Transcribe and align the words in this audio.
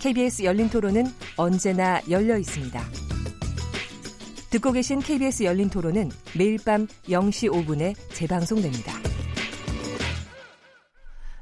KBS 0.00 0.44
열린 0.44 0.70
토론은 0.70 1.04
언제나 1.36 2.00
열려 2.08 2.38
있습니다. 2.38 2.80
듣고 4.48 4.72
계신 4.72 4.98
KBS 4.98 5.42
열린 5.42 5.68
토론은 5.68 6.08
매일 6.38 6.58
밤 6.64 6.86
0시 7.04 7.52
5분에 7.52 7.94
재방송됩니다. 8.14 8.94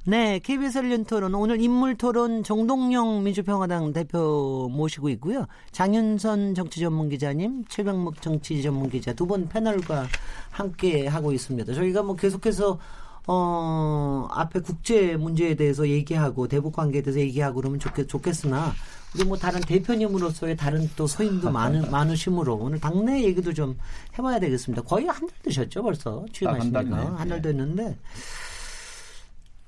네, 0.04 0.40
KBS 0.40 0.78
열린 0.78 1.04
토론 1.04 1.34
오늘 1.36 1.60
인물 1.60 1.96
토론 1.96 2.42
정동영 2.42 3.22
민주평화당 3.22 3.92
대표 3.92 4.68
모시고 4.72 5.08
있고요. 5.10 5.46
장윤선 5.70 6.56
정치 6.56 6.80
전문 6.80 7.08
기자님, 7.10 7.64
최병목 7.68 8.20
정치 8.20 8.60
전문 8.60 8.90
기자 8.90 9.12
두번 9.12 9.48
패널과 9.48 10.08
함께 10.50 11.06
하고 11.06 11.30
있습니다. 11.30 11.74
저희가 11.74 12.02
뭐 12.02 12.16
계속해서 12.16 12.80
어, 13.30 14.26
앞에 14.30 14.60
국제 14.60 15.14
문제에 15.16 15.54
대해서 15.54 15.86
얘기하고 15.86 16.48
대북 16.48 16.72
관계에 16.74 17.02
대해서 17.02 17.20
얘기하고 17.20 17.56
그러면 17.56 17.78
좋겠, 17.78 18.08
좋겠으나 18.08 18.72
우리 19.14 19.24
뭐 19.24 19.36
다른 19.36 19.60
대표님으로서의 19.60 20.56
다른 20.56 20.88
또 20.96 21.06
소임도 21.06 21.50
많은 21.50 21.90
많으시므로 21.90 22.56
오늘 22.56 22.80
당내 22.80 23.22
얘기도 23.24 23.52
좀 23.52 23.76
해봐야 24.18 24.38
되겠습니다. 24.40 24.82
거의 24.82 25.06
한 25.06 25.26
달 25.28 25.28
되셨죠 25.42 25.82
벌써? 25.82 26.24
취임하시니까. 26.32 26.80
한달 27.18 27.42
됐는데. 27.42 27.96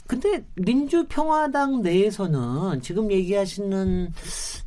근데 0.06 0.44
민주평화당 0.56 1.82
내에서는 1.82 2.80
지금 2.82 3.12
얘기하시는 3.12 4.12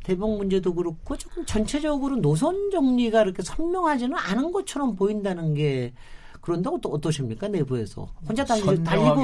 대북 0.04 0.36
문제도 0.38 0.72
그렇고 0.74 1.16
조금 1.18 1.44
전체적으로 1.44 2.16
노선 2.16 2.70
정리가 2.70 3.22
이렇게 3.22 3.42
선명하지는 3.42 4.16
않은 4.16 4.52
것처럼 4.52 4.94
보인다는 4.96 5.54
게 5.54 5.92
그런데 6.44 6.68
또 6.82 6.90
어떠십니까 6.90 7.48
내부에서 7.48 8.06
혼자 8.28 8.44
달리, 8.44 8.84
달리고 8.84 9.22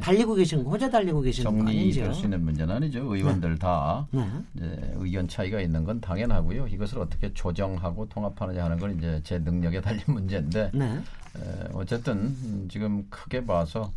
달리고 0.00 0.34
계신 0.34 0.64
거 0.64 0.70
혼자 0.70 0.90
달리고 0.90 1.20
계시는 1.20 1.58
거 1.58 1.70
아니죠? 1.70 2.00
정리될 2.00 2.14
수 2.14 2.24
있는 2.24 2.44
문제는 2.44 2.74
아니죠. 2.74 3.14
의원들 3.14 3.50
네. 3.50 3.56
다 3.56 4.04
네. 4.10 4.28
이제 4.56 4.92
의견 4.96 5.28
차이가 5.28 5.60
있는 5.60 5.84
건 5.84 6.00
당연하고요. 6.00 6.66
이것을 6.66 6.98
어떻게 6.98 7.32
조정하고 7.32 8.08
통합하느냐 8.08 8.64
하는 8.64 8.80
건 8.80 8.98
이제 8.98 9.20
제 9.22 9.38
능력에 9.38 9.80
달린 9.80 10.02
문제인데 10.12 10.72
네. 10.74 10.84
에, 10.86 11.68
어쨌든 11.72 12.68
지금 12.68 13.06
크게 13.10 13.46
봐서 13.46 13.92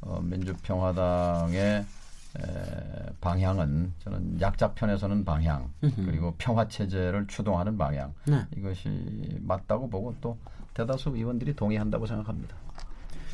어, 0.00 0.20
민주평화당의 0.20 1.62
에, 1.62 1.84
방향은 3.20 3.92
저는 4.00 4.40
약자 4.40 4.72
편에서는 4.72 5.24
방향 5.24 5.70
그리고 5.80 6.34
평화 6.36 6.66
체제를 6.66 7.28
추동하는 7.28 7.78
방향 7.78 8.12
네. 8.26 8.44
이것이 8.56 9.38
맞다고 9.40 9.88
보고 9.88 10.16
또 10.20 10.36
대다수 10.78 11.10
의원들이 11.10 11.56
동의한다고 11.56 12.06
생각합니다. 12.06 12.54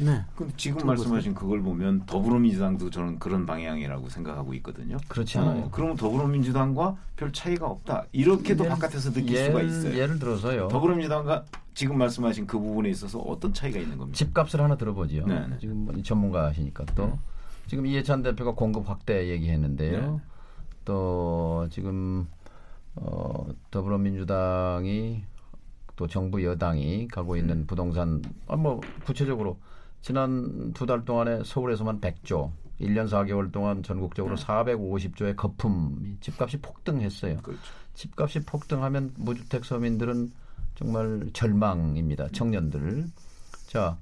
네. 0.00 0.24
그 0.34 0.48
지금 0.56 0.86
말씀하신 0.86 1.34
그걸 1.34 1.62
보면 1.62 2.06
더불어민주당도 2.06 2.90
저는 2.90 3.18
그런 3.18 3.46
방향이라고 3.46 4.08
생각하고 4.08 4.54
있거든요. 4.54 4.96
그렇지 5.08 5.38
않아요. 5.38 5.64
어, 5.64 5.68
그러면 5.70 5.96
더불어민주당과 5.96 6.96
별 7.16 7.32
차이가 7.32 7.66
없다. 7.66 8.06
이렇게도 8.12 8.64
예를, 8.64 8.74
바깥에서 8.74 9.12
느낄 9.12 9.36
예를, 9.36 9.46
수가 9.46 9.62
있어요. 9.62 9.96
예를 9.96 10.18
들어서요. 10.18 10.68
더불어민주당과 10.68 11.44
지금 11.74 11.98
말씀하신 11.98 12.46
그 12.46 12.58
부분에 12.58 12.88
있어서 12.90 13.18
어떤 13.20 13.52
차이가 13.52 13.78
있는 13.78 13.98
겁니까? 13.98 14.16
집값을 14.16 14.60
하나 14.60 14.76
들어보지요. 14.76 15.26
네, 15.26 15.46
네. 15.46 15.58
지금 15.60 15.84
뭐 15.84 16.02
전문가시니까 16.02 16.86
또 16.96 17.06
네. 17.06 17.12
지금 17.66 17.86
이해찬 17.86 18.22
대표가 18.22 18.52
공급 18.52 18.88
확대 18.88 19.28
얘기했는데요. 19.28 20.12
네. 20.12 20.20
또 20.84 21.68
지금 21.70 22.26
어, 22.96 23.46
더불어민주당이 23.70 25.22
또 25.96 26.06
정부 26.06 26.42
여당이 26.44 27.08
가고 27.08 27.36
있는 27.36 27.58
음. 27.58 27.66
부동산 27.66 28.22
아, 28.46 28.56
뭐 28.56 28.80
구체적으로 29.04 29.58
지난 30.00 30.72
두 30.74 30.86
달 30.86 31.04
동안에 31.04 31.42
서울에서만 31.44 32.00
100조, 32.00 32.50
1년 32.80 33.08
4개월 33.08 33.50
동안 33.50 33.82
전국적으로 33.82 34.36
네. 34.36 34.44
450조의 34.44 35.36
거품 35.36 36.18
집값이 36.20 36.58
폭등했어요. 36.58 37.38
그렇죠. 37.38 37.62
집값이 37.94 38.40
폭등하면 38.40 39.14
무주택 39.16 39.64
서민들은 39.64 40.30
정말 40.74 41.22
절망입니다. 41.32 42.28
청년들. 42.32 43.06
자, 43.68 43.96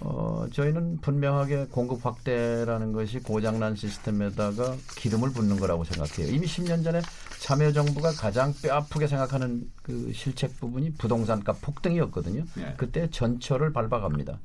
어, 0.00 0.46
저희는 0.52 0.98
분명하게 1.00 1.66
공급 1.70 2.04
확대라는 2.04 2.92
것이 2.92 3.20
고장난 3.20 3.74
시스템에다가 3.74 4.76
기름을 4.96 5.30
붓는 5.30 5.58
거라고 5.58 5.84
생각해요. 5.84 6.34
이미 6.34 6.46
10년 6.46 6.84
전에 6.84 7.00
참여정부가 7.40 8.12
가장 8.12 8.52
뼈아프게 8.62 9.06
생각하는 9.06 9.70
그 9.82 10.12
실책 10.12 10.58
부분이 10.58 10.94
부동산값 10.94 11.60
폭등이었거든요. 11.62 12.44
네. 12.56 12.74
그때 12.76 13.08
전철을 13.10 13.72
밟아갑니다. 13.72 14.40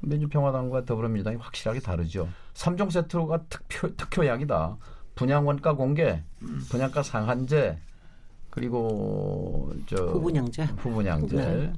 민주평화당과 0.00 0.84
더불어민주당이 0.84 1.36
확실하게 1.36 1.80
다르죠. 1.80 2.28
3종 2.54 2.90
세트가 2.90 3.44
특표, 3.48 3.94
특효약이다. 3.96 4.76
분양원가 5.14 5.74
공개, 5.74 6.22
음. 6.42 6.62
분양가 6.70 7.02
상한제, 7.02 7.78
그리고 8.48 9.72
저 9.86 9.96
후분양제, 10.06 10.64
후분양제. 10.78 11.72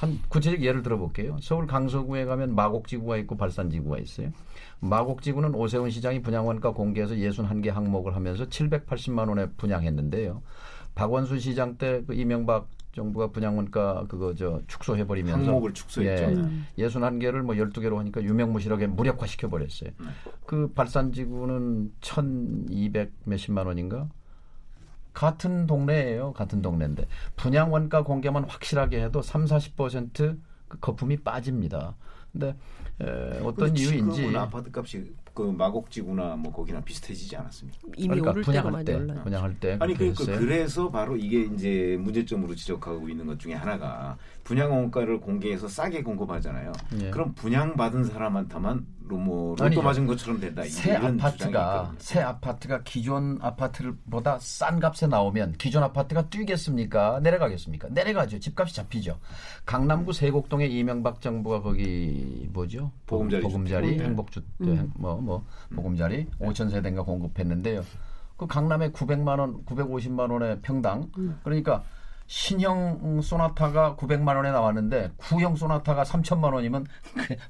네. 0.00 0.06
한 0.06 0.18
구체적 0.28 0.62
예를 0.62 0.82
들어볼게요. 0.82 1.36
서울 1.40 1.66
강서구에 1.66 2.24
가면 2.24 2.54
마곡지구가 2.54 3.16
있고 3.18 3.36
발산지구가 3.36 3.98
있어요. 3.98 4.30
마곡지구는 4.80 5.54
오세훈 5.54 5.90
시장이 5.90 6.22
분양원가 6.22 6.72
공개해서 6.72 7.14
61개 7.14 7.68
항목을 7.68 8.14
하면서 8.14 8.44
780만 8.46 9.28
원에 9.28 9.46
분양했는데요. 9.56 10.42
박원순 10.94 11.38
시장 11.40 11.76
때 11.76 12.02
그 12.06 12.14
이명박 12.14 12.68
정부가 12.92 13.28
분양원가 13.28 14.06
그거 14.08 14.34
저 14.34 14.60
축소해 14.66 15.06
버리면서 15.06 15.38
항목을 15.38 15.72
축소했죠. 15.72 16.40
예, 16.78 16.84
61개를 16.84 17.42
뭐 17.42 17.54
12개로 17.54 17.96
하니까 17.96 18.22
유명무실하게 18.22 18.88
무력화 18.88 19.26
시켜 19.26 19.48
버렸어요. 19.48 19.90
네. 19.98 20.06
그 20.46 20.72
발산지구는 20.72 21.92
1,200 22.00 23.12
몇십만 23.24 23.66
원인가? 23.66 24.08
같은 25.18 25.66
동네예요. 25.66 26.32
같은 26.32 26.62
동네인데 26.62 27.08
분양 27.34 27.72
원가 27.72 28.04
공개만 28.04 28.44
확실하게 28.44 29.02
해도 29.02 29.20
3, 29.20 29.46
40%그 29.46 30.78
거품이 30.80 31.16
빠집니다. 31.24 31.96
근데 32.30 32.54
에, 33.00 33.40
어떤 33.42 33.76
이유인지 33.76 34.36
아파트 34.36 34.70
값이 34.72 35.12
그 35.34 35.42
마곡지구나 35.42 36.36
뭐 36.36 36.52
거기랑 36.52 36.84
비슷해지지 36.84 37.34
않았습니까? 37.34 37.78
이미 37.96 38.08
그러니까 38.08 38.30
오를 38.30 38.42
분양할 38.42 38.84
때 38.84 38.94
올라요. 38.94 39.22
분양할 39.24 39.58
때 39.58 39.76
아니 39.80 39.94
그러니까 39.94 40.24
그래서 40.38 40.88
바로 40.88 41.16
이게 41.16 41.42
이제 41.52 41.96
문제점으로 41.98 42.54
지적하고 42.54 43.08
있는 43.08 43.26
것 43.26 43.40
중에 43.40 43.54
하나가 43.54 44.16
분양 44.44 44.70
원가를 44.70 45.20
공개해서 45.20 45.66
싸게 45.66 46.04
공급하잖아요. 46.04 46.70
예. 47.00 47.10
그럼 47.10 47.34
분양 47.34 47.74
받은 47.74 48.04
사람한테만 48.04 48.86
뭐 49.16 49.56
로또 49.56 49.82
맞은 49.82 50.06
것처럼 50.06 50.40
된다. 50.40 50.62
새 50.64 50.94
아파트가 50.94 51.92
새 51.98 52.20
아파트가 52.20 52.82
기존 52.82 53.38
아파트보다 53.40 54.38
싼 54.40 54.80
값에 54.80 55.06
나오면 55.06 55.54
기존 55.58 55.82
아파트가 55.82 56.28
뛰겠습니까? 56.28 57.20
내려가겠습니까? 57.20 57.88
내려가죠. 57.90 58.38
집값이 58.38 58.74
잡히죠. 58.74 59.18
강남구 59.64 60.12
세곡동에 60.12 60.66
이명박 60.66 61.20
정부가 61.20 61.62
거기 61.62 62.48
뭐죠? 62.52 62.90
보금자리, 63.06 63.42
보금자리 63.42 63.98
행복주택 64.00 64.46
음. 64.60 64.92
뭐뭐 64.96 65.44
보금자리 65.74 66.26
5천 66.40 66.70
세대인가 66.70 67.02
공급했는데요. 67.02 67.84
그 68.36 68.46
강남에 68.46 68.90
900만 68.92 69.40
원, 69.40 69.64
950만 69.64 70.30
원의 70.30 70.60
평당. 70.62 71.10
음. 71.18 71.38
그러니까 71.42 71.82
신형 72.28 73.22
소나타가 73.22 73.96
900만 73.96 74.36
원에 74.36 74.50
나왔는데 74.52 75.12
구형 75.16 75.56
소나타가 75.56 76.04
3천만 76.04 76.52
원이면 76.52 76.86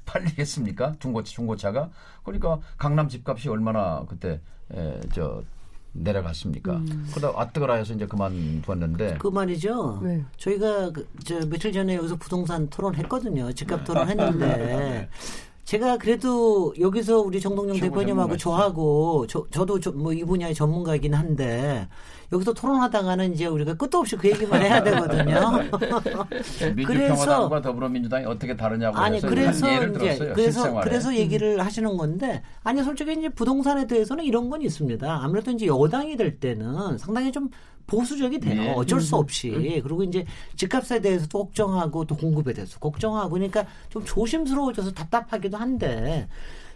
팔리겠습니까? 0.05 0.95
중고 0.99 1.21
중고차가. 1.21 1.89
그러니까 2.23 2.59
강남 2.77 3.07
집값이 3.09 3.49
얼마나 3.49 4.05
그때 4.07 4.39
에, 4.73 4.99
저 5.13 5.43
내려갔습니까? 5.91 6.77
음. 6.77 7.09
그러다 7.13 7.37
아뜨거라 7.41 7.75
해서 7.75 7.93
이제 7.93 8.05
그만두었는데. 8.05 9.17
그 9.17 9.27
말이죠. 9.27 9.99
네. 10.01 10.23
저희가 10.37 10.91
그, 10.91 11.07
저 11.25 11.45
며칠 11.47 11.73
전에 11.73 11.95
여기서 11.95 12.15
부동산 12.15 12.69
토론했거든요. 12.69 13.51
집값 13.51 13.83
토론했는데 13.83 15.09
제가 15.69 15.97
그래도 15.97 16.73
여기서 16.79 17.19
우리 17.19 17.39
정동영 17.39 17.79
대표님하고 17.79 18.37
저하고 18.37 19.27
저, 19.27 19.45
저도 19.51 19.77
뭐 19.93 20.11
이 20.13 20.23
분야의 20.23 20.55
전문가이긴 20.55 21.13
한데 21.13 21.87
여기서 22.33 22.53
토론하다가는 22.53 23.33
이제 23.33 23.45
우리가 23.45 23.75
끝도 23.75 23.99
없이 23.99 24.15
그 24.15 24.31
얘기만 24.31 24.63
해야 24.63 24.81
되거든요. 24.81 25.69
민주평화당과 26.75 27.61
더불어민주당이 27.61 28.25
어떻게 28.25 28.57
다르냐고 28.57 28.97
아니 28.97 29.21
그래서 29.21 29.67
이제 29.67 29.91
들었어요, 29.91 30.33
그래서 30.33 30.51
실생활에. 30.61 30.89
그래서 30.89 31.15
얘기를 31.15 31.59
음. 31.59 31.59
하시는 31.59 31.97
건데 31.97 32.41
아니 32.63 32.83
솔직히 32.83 33.13
이제 33.13 33.29
부동산에 33.29 33.85
대해서는 33.85 34.23
이런 34.23 34.49
건 34.49 34.63
있습니다. 34.63 35.21
아무래도 35.21 35.51
이제 35.51 35.67
여당이 35.67 36.17
될 36.17 36.39
때는 36.39 36.97
상당히 36.97 37.31
좀 37.31 37.49
보수적이 37.89 38.39
돼요. 38.39 38.61
예. 38.61 38.69
어쩔 38.69 39.01
수 39.01 39.15
없이. 39.15 39.49
음. 39.49 39.81
그리고 39.81 40.03
이제 40.03 40.23
집값에 40.55 41.01
대해서도 41.01 41.45
걱정하고 41.45 42.05
또 42.05 42.15
공급에 42.15 42.53
대해서 42.53 42.79
걱정하고 42.79 43.31
그러니까 43.31 43.65
좀 43.89 44.03
조심스러워져서 44.05 44.91
답답하기도 44.91 45.57
한데 45.57 46.27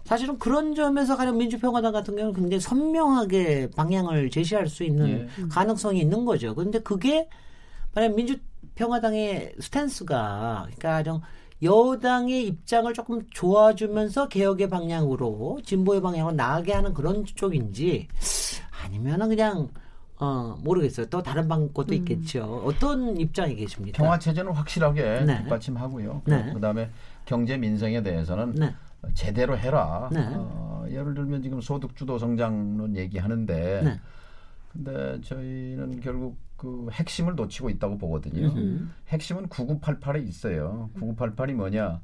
사실은 0.04 0.38
그런 0.38 0.76
점에서 0.76 1.16
가령 1.16 1.38
민주평화당 1.38 1.94
같은 1.94 2.16
경우는 2.16 2.34
굉장히 2.34 2.60
선명하게 2.60 3.70
방향을 3.76 4.30
제시할 4.30 4.68
수 4.68 4.84
있는 4.84 5.30
예. 5.40 5.48
가능성이 5.50 6.02
있는 6.02 6.26
거죠. 6.26 6.54
그런데 6.56 6.80
그게 6.80 7.30
만약 7.94 8.16
민주평화당의 8.16 9.56
스탠스가 9.60 10.68
그러니까 10.76 11.04
좀 11.04 11.22
여당의 11.62 12.48
입장을 12.48 12.92
조금 12.94 13.22
좋아주면서 13.30 14.28
개혁의 14.28 14.70
방향으로 14.70 15.60
진보의 15.64 16.02
방향으로 16.02 16.36
나가게 16.36 16.74
하는 16.74 16.94
그런 16.94 17.24
쪽인지 17.24 18.10
아니면은 18.84 19.30
그냥 19.30 19.70
어 20.24 20.58
모르겠어요. 20.64 21.08
또 21.08 21.22
다른 21.22 21.50
방법도 21.50 21.94
음. 21.94 21.98
있겠죠. 21.98 22.64
어떤 22.66 23.18
입장이 23.18 23.56
계십니까? 23.56 23.98
평화 23.98 24.18
체제는 24.18 24.54
확실하게 24.54 25.26
네. 25.26 25.38
뒷받침하고요. 25.40 26.22
네. 26.26 26.54
그다음에 26.54 26.90
경제 27.26 27.58
민생에 27.58 28.02
대해서는 28.02 28.56
네. 28.56 28.74
제대로 29.14 29.58
해라. 29.58 30.10
네. 30.14 30.22
어, 30.34 30.86
예를 30.90 31.14
들면 31.14 31.42
지금 31.44 31.60
소득 31.60 31.98
주도 31.98 32.18
성장론 32.18 32.96
얘기하는데 32.96 33.82
네. 33.84 34.00
근데 34.72 35.20
저희는 35.22 36.00
결국 36.00 36.38
그 36.56 36.88
핵심을 36.94 37.36
놓치고 37.36 37.70
있다고 37.72 37.98
보거든요. 37.98 38.48
음흠. 38.48 38.88
핵심은 39.10 39.50
9988에 39.50 40.26
있어요. 40.26 40.90
9988이 40.96 41.54
뭐냐? 41.54 42.00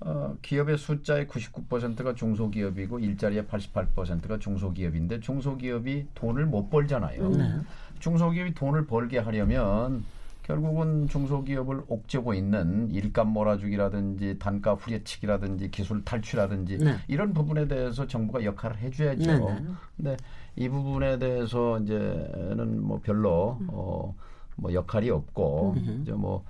어, 0.00 0.36
기업의 0.42 0.78
숫자의 0.78 1.26
99%가 1.26 2.14
중소기업이고 2.14 3.00
일자리의 3.00 3.44
88%가 3.44 4.38
중소기업인데 4.38 5.20
중소기업이 5.20 6.08
돈을 6.14 6.46
못 6.46 6.70
벌잖아요. 6.70 7.28
네. 7.30 7.60
중소기업이 7.98 8.54
돈을 8.54 8.86
벌게 8.86 9.18
하려면 9.18 10.04
결국은 10.44 11.08
중소기업을 11.08 11.82
옥죄고 11.88 12.32
있는 12.32 12.90
일감 12.90 13.28
몰아주기라든지 13.32 14.38
단가 14.38 14.74
후려치기라든지 14.74 15.70
기술 15.70 16.02
탈취라든지 16.04 16.78
네. 16.78 16.96
이런 17.06 17.34
부분에 17.34 17.68
대해서 17.68 18.06
정부가 18.06 18.44
역할을 18.44 18.78
해줘야죠. 18.78 19.30
네, 19.30 19.38
네. 19.38 19.66
근데 19.96 20.16
이 20.56 20.68
부분에 20.68 21.18
대해서 21.18 21.78
이제는 21.80 22.82
뭐 22.82 23.00
별로 23.02 23.58
어뭐 23.68 24.72
역할이 24.72 25.10
없고 25.10 25.76
이제 26.02 26.12
뭐 26.12 26.44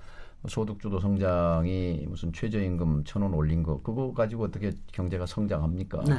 소득주도 0.47 0.99
성장이 0.99 2.05
무슨 2.07 2.31
최저임금 2.31 3.03
천 3.03 3.21
원 3.23 3.33
올린 3.33 3.61
거 3.61 3.81
그거 3.81 4.13
가지고 4.13 4.45
어떻게 4.45 4.71
경제가 4.93 5.25
성장합니까? 5.25 6.03
네. 6.05 6.15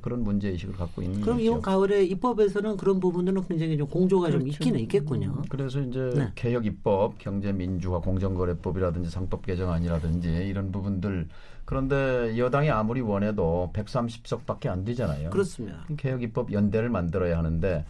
그런 0.00 0.22
문제 0.22 0.50
의식을 0.50 0.74
갖고 0.74 1.02
있는 1.02 1.20
그럼 1.20 1.38
거죠. 1.38 1.44
이번 1.48 1.60
가을에 1.60 2.04
입법에서는 2.04 2.76
그런 2.76 3.00
부분들은 3.00 3.42
굉장히 3.48 3.76
좀 3.76 3.88
공조가 3.88 4.28
그렇죠. 4.28 4.38
좀 4.38 4.48
있기는 4.48 4.78
있겠군요. 4.80 5.42
그래서 5.48 5.80
이제 5.80 6.10
네. 6.14 6.30
개혁 6.36 6.66
입법, 6.66 7.18
경제 7.18 7.52
민주화, 7.52 7.98
공정거래법이라든지 7.98 9.10
상법 9.10 9.44
개정안이라든지 9.44 10.28
이런 10.28 10.70
부분들 10.70 11.26
그런데 11.64 12.38
여당이 12.38 12.70
아무리 12.70 13.00
원해도 13.00 13.70
130석밖에 13.74 14.68
안 14.68 14.84
되잖아요. 14.84 15.30
그렇습니다. 15.30 15.84
개혁 15.96 16.22
입법 16.22 16.52
연대를 16.52 16.90
만들어야 16.90 17.38
하는데 17.38 17.84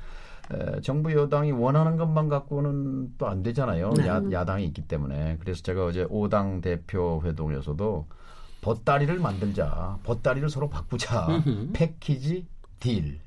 에, 0.53 0.81
정부 0.83 1.13
여당이 1.13 1.53
원하는 1.53 1.97
것만 1.97 2.29
갖고는 2.29 3.17
또 3.19 3.27
안 3.27 3.43
되잖아요. 3.43 3.93
네. 3.97 4.07
야, 4.07 4.23
야당이 4.31 4.65
있기 4.67 4.83
때문에. 4.83 5.39
그래서 5.41 5.63
제가 5.63 5.87
어제 5.87 6.07
오당 6.11 6.61
대표 6.61 7.23
회동에서도 7.25 8.07
보따리를 8.61 9.19
만들자. 9.19 9.99
보따리를 10.05 10.49
서로 10.51 10.69
바꾸자. 10.69 11.27
으흠. 11.29 11.71
패키지 11.73 12.47
딜. 12.81 13.21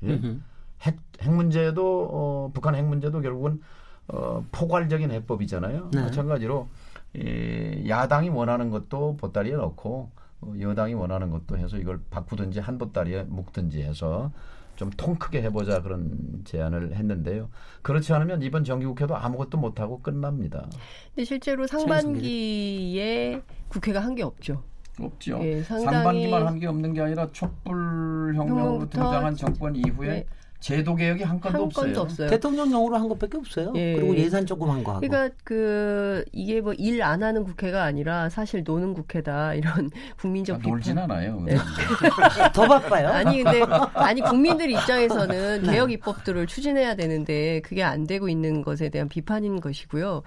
핵, 0.82 0.96
핵 1.20 1.32
문제도 1.32 2.08
어, 2.10 2.50
북한 2.54 2.74
핵 2.74 2.84
문제도 2.84 3.20
결국은 3.20 3.60
어, 4.08 4.44
포괄적인 4.52 5.10
해법이잖아요. 5.10 5.90
네. 5.92 6.00
마찬가지로 6.02 6.68
이, 7.14 7.84
야당이 7.88 8.28
원하는 8.30 8.70
것도 8.70 9.16
보따리에 9.16 9.54
넣고 9.56 10.10
어, 10.40 10.52
여당이 10.60 10.94
원하는 10.94 11.30
것도 11.30 11.58
해서 11.58 11.76
이걸 11.78 12.00
바꾸든지 12.10 12.60
한 12.60 12.78
보따리에 12.78 13.24
묶든지 13.24 13.82
해서 13.82 14.30
좀 14.78 14.90
통 14.96 15.16
크게 15.16 15.42
해보자 15.42 15.82
그런 15.82 16.08
제안을 16.44 16.94
했는데요. 16.94 17.50
그렇지 17.82 18.12
않으면 18.12 18.42
이번 18.42 18.62
정기국회도 18.64 19.16
아무것도 19.16 19.58
못하고 19.58 20.00
끝납니다. 20.00 20.68
근데 21.14 21.24
실제로 21.24 21.66
상반기에 21.66 23.42
국회가 23.68 24.00
한 24.00 24.14
게 24.14 24.22
없죠. 24.22 24.62
없죠. 25.00 25.38
예, 25.42 25.62
상반기만 25.62 26.46
한 26.46 26.58
게 26.58 26.66
없는 26.66 26.92
게 26.94 27.00
아니라 27.02 27.28
촛불 27.32 28.34
혁명으로 28.34 28.88
등장한 28.88 29.34
정권 29.36 29.76
이후에 29.76 30.08
네. 30.08 30.26
제도 30.60 30.96
개혁이 30.96 31.22
한 31.22 31.38
건도, 31.40 31.56
한 31.58 31.64
없어요. 31.66 31.84
건도 31.86 32.00
없어요. 32.00 32.28
대통령령으로 32.30 32.96
한 32.96 33.08
것밖에 33.08 33.36
없어요. 33.38 33.72
예. 33.76 33.94
그리고 33.94 34.16
예산 34.16 34.44
조금 34.44 34.68
한 34.70 34.82
거 34.82 34.92
하고. 34.92 35.00
그러니까 35.06 35.34
그 35.44 36.24
이게 36.32 36.60
뭐 36.60 36.74
일 36.78 37.00
안 37.02 37.22
하는 37.22 37.44
국회가 37.44 37.84
아니라 37.84 38.28
사실 38.28 38.64
노는 38.64 38.92
국회다 38.94 39.54
이런 39.54 39.90
국민적 40.20 40.56
아, 40.56 40.58
비판. 40.58 40.72
놀진 40.72 40.98
않아요. 40.98 41.40
네. 41.46 41.56
더 42.52 42.66
바빠요. 42.66 43.08
아니 43.08 43.42
근데 43.44 43.62
아니 43.94 44.20
국민들 44.20 44.70
입장에서는 44.70 45.62
네. 45.62 45.70
개혁 45.72 45.92
입법들을 45.92 46.46
추진해야 46.48 46.96
되는데 46.96 47.60
그게 47.60 47.82
안 47.84 48.06
되고 48.06 48.28
있는 48.28 48.62
것에 48.62 48.88
대한 48.88 49.08
비판인 49.08 49.60
것이고요. 49.60 50.22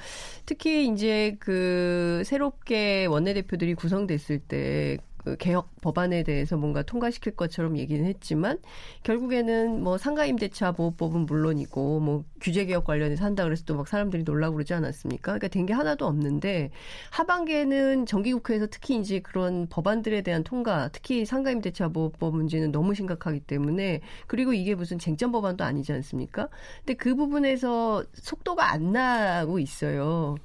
특히 0.45 0.87
이제 0.87 1.35
그 1.39 2.21
새롭게 2.25 3.05
원내대표들이 3.05 3.73
구성됐을 3.75 4.39
때그 4.39 5.01
개혁 5.39 5.69
법안에 5.81 6.23
대해서 6.23 6.57
뭔가 6.57 6.81
통과시킬 6.83 7.35
것처럼 7.35 7.77
얘기는 7.77 8.03
했지만 8.05 8.57
결국에는 9.03 9.81
뭐 9.83 9.97
상가임대차 9.97 10.71
보호법은 10.73 11.25
물론이고 11.27 11.99
뭐 11.99 12.23
규제 12.41 12.65
개혁 12.65 12.85
관련해서 12.85 13.23
한다 13.25 13.43
그래서 13.43 13.63
또 13.65 13.75
막 13.75 13.87
사람들이 13.87 14.23
놀라고 14.23 14.55
그러지 14.55 14.73
않았습니까? 14.73 15.33
그러니까 15.33 15.47
된 15.47 15.65
게 15.65 15.73
하나도 15.73 16.05
없는데 16.07 16.71
하반기에는 17.11 18.05
정기국회에서 18.05 18.67
특히 18.71 18.97
이제 18.97 19.19
그런 19.19 19.67
법안들에 19.69 20.21
대한 20.21 20.43
통과, 20.43 20.89
특히 20.91 21.25
상가임대차 21.25 21.89
보호법 21.89 22.35
문제는 22.35 22.71
너무 22.71 22.95
심각하기 22.95 23.41
때문에 23.41 24.01
그리고 24.27 24.53
이게 24.53 24.73
무슨 24.75 24.97
쟁점 24.99 25.31
법안도 25.31 25.63
아니지 25.63 25.93
않습니까? 25.93 26.49
근데 26.79 26.95
그 26.95 27.15
부분에서 27.15 28.03
속도가 28.13 28.71
안 28.71 28.91
나고 28.91 29.59
있어요. 29.59 30.35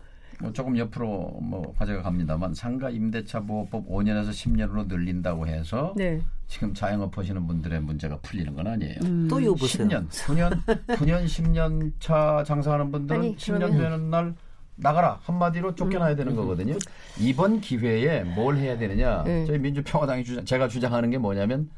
뭐 0.40 0.52
조금 0.52 0.76
옆으로 0.76 1.38
뭐 1.40 1.74
화제가 1.76 2.02
갑니다만 2.02 2.54
상가 2.54 2.90
임대차 2.90 3.40
보호법 3.40 3.88
5년에서 3.88 4.30
10년으로 4.30 4.86
늘린다고 4.86 5.46
해서 5.46 5.94
네. 5.96 6.20
지금 6.46 6.74
자영업 6.74 7.16
하시는 7.16 7.46
분들의 7.46 7.80
문제가 7.80 8.18
풀리는 8.18 8.54
건 8.54 8.66
아니에요. 8.66 8.96
음. 9.04 9.28
또 9.28 9.42
여보세요. 9.42 9.88
10년, 9.88 10.08
9년, 10.08 10.64
9년, 10.88 11.24
10년 11.24 11.92
차 11.98 12.44
장사하는 12.46 12.92
분들은 12.92 13.20
아니, 13.20 13.36
10년 13.36 13.72
되는 13.72 14.10
날 14.10 14.34
나가라 14.76 15.18
한마디로 15.22 15.74
쫓겨나야 15.74 16.12
음. 16.12 16.16
되는 16.16 16.36
거거든요. 16.36 16.74
이번 17.18 17.60
기회에 17.60 18.24
뭘 18.24 18.56
해야 18.56 18.76
되느냐? 18.76 19.24
네. 19.24 19.46
저희 19.46 19.58
민주평화당이 19.58 20.24
주장, 20.24 20.44
제가 20.44 20.68
주장하는 20.68 21.10
게 21.10 21.18
뭐냐면 21.18 21.70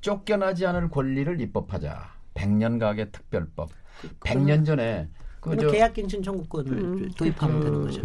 쫓겨나지 0.00 0.64
않을 0.66 0.88
권리를 0.88 1.40
입법하자. 1.40 2.14
100년 2.34 2.78
가계 2.78 3.10
특별법. 3.10 3.70
그, 4.00 4.08
100년 4.20 4.64
전에 4.64 5.08
그 5.46 5.70
계약갱 5.70 6.08
신 6.08 6.22
청구권을 6.22 6.72
음, 6.72 7.10
도입하면 7.16 7.60
그, 7.60 7.64
되는 7.64 7.82
거죠. 7.82 8.02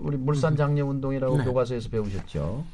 우리 0.00 0.16
물산 0.16 0.56
장려 0.56 0.84
운동이라고 0.86 1.38
네. 1.38 1.44
교과서에서 1.44 1.90
배우셨죠. 1.90 2.64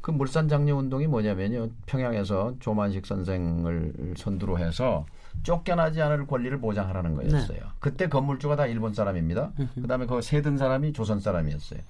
그 0.00 0.10
물산 0.10 0.48
장려 0.48 0.76
운동이 0.76 1.06
뭐냐면요. 1.06 1.68
평양에서 1.86 2.54
조만식 2.60 3.04
선생을 3.04 4.14
선두로 4.16 4.58
해서 4.58 5.04
쫓겨나지 5.42 6.00
않을 6.00 6.26
권리를 6.26 6.58
보장하라는 6.58 7.14
거였어요. 7.14 7.58
네. 7.58 7.66
그때 7.78 8.08
건물주가 8.08 8.56
다 8.56 8.66
일본 8.66 8.94
사람입니다. 8.94 9.52
그다음에 9.74 10.06
그 10.06 10.22
세든 10.22 10.56
사람이 10.56 10.94
조선 10.94 11.20
사람이었어요. 11.20 11.80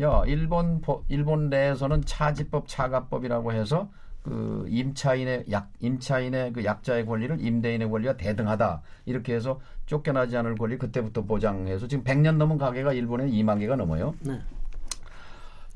야, 0.00 0.22
일본 0.26 0.80
일본 1.08 1.50
내에서는 1.50 2.04
차지법, 2.04 2.68
차가법이라고 2.68 3.52
해서 3.52 3.90
그 4.22 4.66
임차인의 4.68 5.46
약 5.50 5.70
임차인의 5.80 6.52
그 6.52 6.64
약자의 6.64 7.06
권리를 7.06 7.40
임대인의 7.40 7.90
권리와 7.90 8.16
대등하다 8.16 8.82
이렇게 9.06 9.34
해서 9.34 9.60
쫓겨나지 9.88 10.36
않을 10.36 10.54
권리 10.54 10.78
그때부터 10.78 11.22
보장해서 11.22 11.88
지금 11.88 12.04
100년 12.04 12.36
넘은 12.36 12.58
가게가 12.58 12.92
일본에 12.92 13.26
2만 13.26 13.58
개가 13.58 13.74
넘어요. 13.76 14.14
네. 14.20 14.38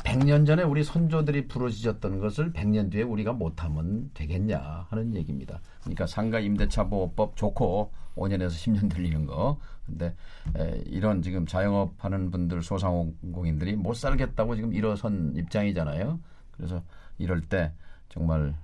100년 0.04 0.46
전에 0.46 0.62
우리 0.62 0.84
선조들이 0.84 1.48
부르짖었던 1.48 2.18
것을 2.18 2.52
100년 2.52 2.90
뒤에 2.90 3.02
우리가 3.02 3.32
못하면 3.32 4.10
되겠냐 4.14 4.86
하는 4.90 5.14
얘기입니다. 5.14 5.60
그러니까 5.80 6.06
상가 6.06 6.40
임대차 6.40 6.88
보호법 6.88 7.36
좋고 7.36 7.90
5년에서 8.16 8.50
10년 8.50 8.92
들리는 8.92 9.26
거. 9.26 9.58
근데 9.86 10.14
에, 10.56 10.82
이런 10.86 11.22
지금 11.22 11.46
자영업 11.46 11.94
하는 12.04 12.30
분들 12.30 12.62
소상공인들이 12.62 13.76
못 13.76 13.94
살겠다고 13.94 14.56
지금 14.56 14.74
일어선 14.74 15.34
입장이잖아요. 15.36 16.18
그래서 16.50 16.82
이럴 17.18 17.40
때 17.40 17.72
정말 18.08 18.54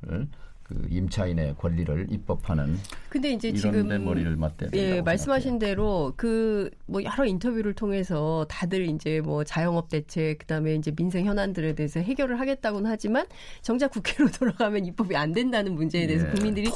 그 0.69 0.87
임차인의 0.91 1.55
권리를 1.59 2.09
입법하는 2.11 2.79
근데 3.09 3.31
이제 3.31 3.53
지금 3.55 3.89
머리를 4.05 4.37
맞대 4.37 4.67
예, 4.75 5.01
말씀하신. 5.01 5.59
대로 5.59 6.13
그 6.17 6.71
뭐 6.89 7.03
여러 7.05 7.25
인터뷰를 7.27 7.75
통해서 7.75 8.47
다들 8.49 8.89
이제 8.89 9.21
뭐 9.23 9.45
자영업 9.45 9.91
대책 9.91 10.39
그다음에 10.39 10.75
이제 10.75 10.91
민생 10.91 11.27
현안들에 11.27 11.75
대해서 11.75 12.01
해결을 12.01 12.41
하겠다고는 12.41 12.91
하지만 12.91 13.27
정작 13.61 13.91
국회로 13.91 14.31
돌아가면 14.39 14.87
입법이 14.87 15.15
안 15.15 15.33
된다는 15.33 15.75
문제에 15.75 16.07
대해서 16.07 16.27
예. 16.27 16.31
국민들이 16.31 16.69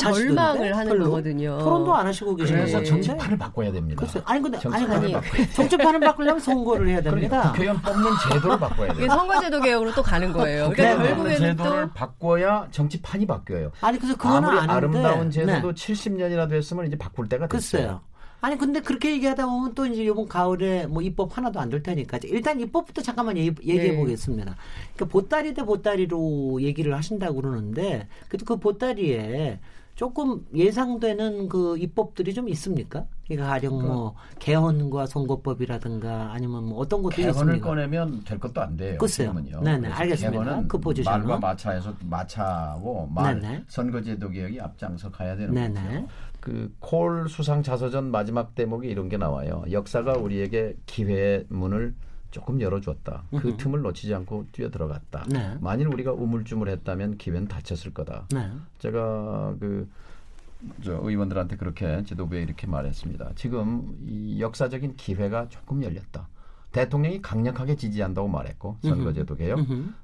절망을 0.00 0.74
하는 0.74 0.92
별로? 0.92 1.04
거거든요. 1.04 1.58
토론도 1.58 1.94
안 1.94 2.06
하시고 2.06 2.34
계시는 2.34 2.60
그래서 2.60 2.82
정치판을 2.82 3.36
바꿔야 3.36 3.70
됩니다. 3.70 4.00
글쎄, 4.00 4.22
아니 4.24 4.40
근데 4.42 4.58
아니, 4.72 4.86
아니 4.86 5.14
정치판을 5.54 6.00
바꾸려면 6.00 6.40
선거를 6.40 6.88
해야 6.88 7.00
됩니다. 7.02 7.52
국회의원 7.52 7.80
뽑는 7.82 8.10
제도를 8.32 8.58
바꿔야 8.58 8.92
돼요. 8.94 9.08
선거제도 9.08 9.60
개혁으로 9.60 9.94
또 9.94 10.02
가는 10.02 10.32
거예요. 10.32 10.70
그러니까 10.70 11.06
결국에는 11.06 11.38
제도를 11.38 11.82
또 11.88 11.92
바꿔야 11.92 12.66
정치판이 12.70 13.26
바 13.26 13.37
뀌어요. 13.44 13.72
아니 13.80 13.98
그래서 13.98 14.16
그거는 14.16 14.48
아무리 14.48 14.58
아는데. 14.58 14.72
아름다운 14.98 15.30
제도도 15.30 15.72
네. 15.74 15.84
70년이나 15.92 16.48
됐으면 16.48 16.86
이제 16.86 16.96
바꿀 16.96 17.28
때가 17.28 17.46
됐어요. 17.48 17.82
글쎄요. 17.82 18.00
아니 18.40 18.56
근데 18.56 18.80
그렇게 18.80 19.10
얘기하다 19.12 19.46
보면 19.46 19.74
또 19.74 19.84
이제 19.84 20.04
이번 20.04 20.28
가을에 20.28 20.86
뭐 20.86 21.02
입법 21.02 21.36
하나도 21.36 21.58
안 21.58 21.70
될 21.70 21.82
테니까 21.82 22.20
일단 22.22 22.60
입법부터 22.60 23.02
잠깐만 23.02 23.36
얘기, 23.36 23.50
해 23.72 23.96
보겠습니다. 23.96 24.54
그러니까 24.94 25.12
보따리 25.12 25.54
대 25.54 25.64
보따리로 25.64 26.62
얘기를 26.62 26.94
하신다고 26.94 27.40
그러는데 27.40 28.06
그래도 28.28 28.44
그 28.44 28.56
보따리에 28.56 29.58
조금 29.98 30.46
예상되는 30.54 31.48
그 31.48 31.76
입법들이 31.76 32.32
좀 32.32 32.48
있습니까? 32.50 33.04
그러니까 33.26 33.48
가령 33.48 33.82
뭐 33.82 34.14
개헌과 34.38 35.06
선거법이라든가 35.06 36.32
아니면 36.32 36.66
뭐 36.66 36.78
어떤 36.78 37.02
것도 37.02 37.16
개헌을 37.16 37.34
있습니까? 37.34 37.66
꺼내면 37.66 38.22
될 38.22 38.38
것도 38.38 38.60
안 38.60 38.76
돼요. 38.76 38.96
글쎄요. 38.96 39.32
네네 39.32 39.88
알겠습니다. 39.88 40.44
개헌은 40.44 40.68
그 40.68 40.78
포지션 40.78 41.12
말과 41.12 41.38
마차에서 41.40 41.92
마차고 42.08 43.08
말 43.08 43.40
네네. 43.40 43.64
선거제도 43.66 44.30
개혁이 44.30 44.60
앞장서 44.60 45.10
가야 45.10 45.34
되는 45.34 45.52
거죠. 45.74 46.06
그콜 46.38 47.28
수상 47.28 47.64
자서전 47.64 48.12
마지막 48.12 48.54
대목에 48.54 48.86
이런 48.86 49.08
게 49.08 49.16
나와요. 49.16 49.64
역사가 49.68 50.12
우리에게 50.12 50.76
기회의 50.86 51.44
문을 51.48 51.96
조금 52.30 52.60
열어줬다. 52.60 53.24
그 53.38 53.56
틈을 53.56 53.80
놓치지 53.82 54.14
않고 54.14 54.46
뛰어 54.52 54.70
들어갔다. 54.70 55.24
네. 55.28 55.56
만일 55.60 55.88
우리가 55.88 56.12
우물쭈물했다면 56.12 57.18
기회는 57.18 57.48
닫혔을 57.48 57.94
거다. 57.94 58.26
네. 58.32 58.50
제가 58.78 59.56
그저 59.58 61.00
의원들한테 61.02 61.56
그렇게 61.56 62.02
지도부에 62.04 62.42
이렇게 62.42 62.66
말했습니다. 62.66 63.32
지금 63.34 63.96
이 64.06 64.40
역사적인 64.40 64.96
기회가 64.96 65.48
조금 65.48 65.82
열렸다. 65.82 66.28
대통령이 66.72 67.22
강력하게 67.22 67.76
지지한다고 67.76 68.28
말했고 68.28 68.76
선거제도 68.82 69.34
개혁, 69.34 69.60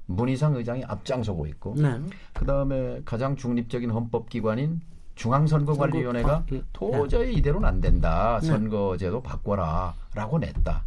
문희상 0.07 0.55
의장이 0.55 0.83
앞장서고 0.83 1.45
있고, 1.45 1.75
네. 1.77 2.01
그 2.33 2.43
다음에 2.45 3.01
가장 3.05 3.35
중립적인 3.35 3.91
헌법기관인 3.91 4.81
중앙선거관리위원회가 5.13 6.45
네. 6.49 6.63
도저히 6.73 7.35
이대로는 7.35 7.67
안 7.67 7.81
된다. 7.81 8.39
네. 8.41 8.47
선거제도 8.47 9.21
바꿔라라고 9.21 10.39
냈다. 10.39 10.85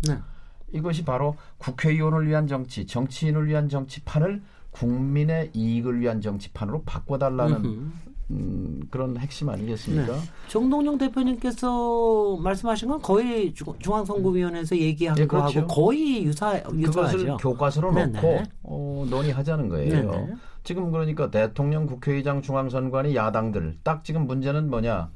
네. 0.71 0.79
이것이 0.79 1.05
바로 1.05 1.37
국회의원을 1.59 2.27
위한 2.29 2.47
정치, 2.47 2.87
정치인을 2.87 3.47
위한 3.49 3.69
정치판을 3.69 4.43
국민의 4.71 5.51
이익을 5.55 6.01
위한 6.01 6.21
정치판으로 6.21 6.83
바꿔달라는 6.83 7.93
음, 8.31 8.83
그런 8.91 9.17
핵심 9.17 9.49
아니겠습니까? 9.49 10.13
네. 10.13 10.21
정동영 10.49 10.99
대표님께서 10.99 12.37
말씀하신 12.37 12.89
건 12.89 13.01
거의 13.01 13.55
중앙선거위원회에서 13.55 14.77
얘기한 14.77 15.17
네, 15.17 15.27
그렇죠. 15.27 15.67
거하고 15.67 15.75
거의 15.75 16.25
유사 16.25 16.63
유사하죠. 16.75 17.17
그것을 17.17 17.37
교과서로 17.39 17.93
네네. 17.93 18.21
놓고 18.21 18.43
어, 18.65 19.07
논의하자는 19.09 19.69
거예요. 19.69 20.11
네네. 20.11 20.35
지금 20.63 20.91
그러니까 20.91 21.31
대통령, 21.31 21.87
국회의장, 21.87 22.43
중앙선관위, 22.43 23.17
야당들 23.17 23.79
딱 23.83 24.05
지금 24.05 24.27
문제는 24.27 24.69
뭐냐? 24.69 25.11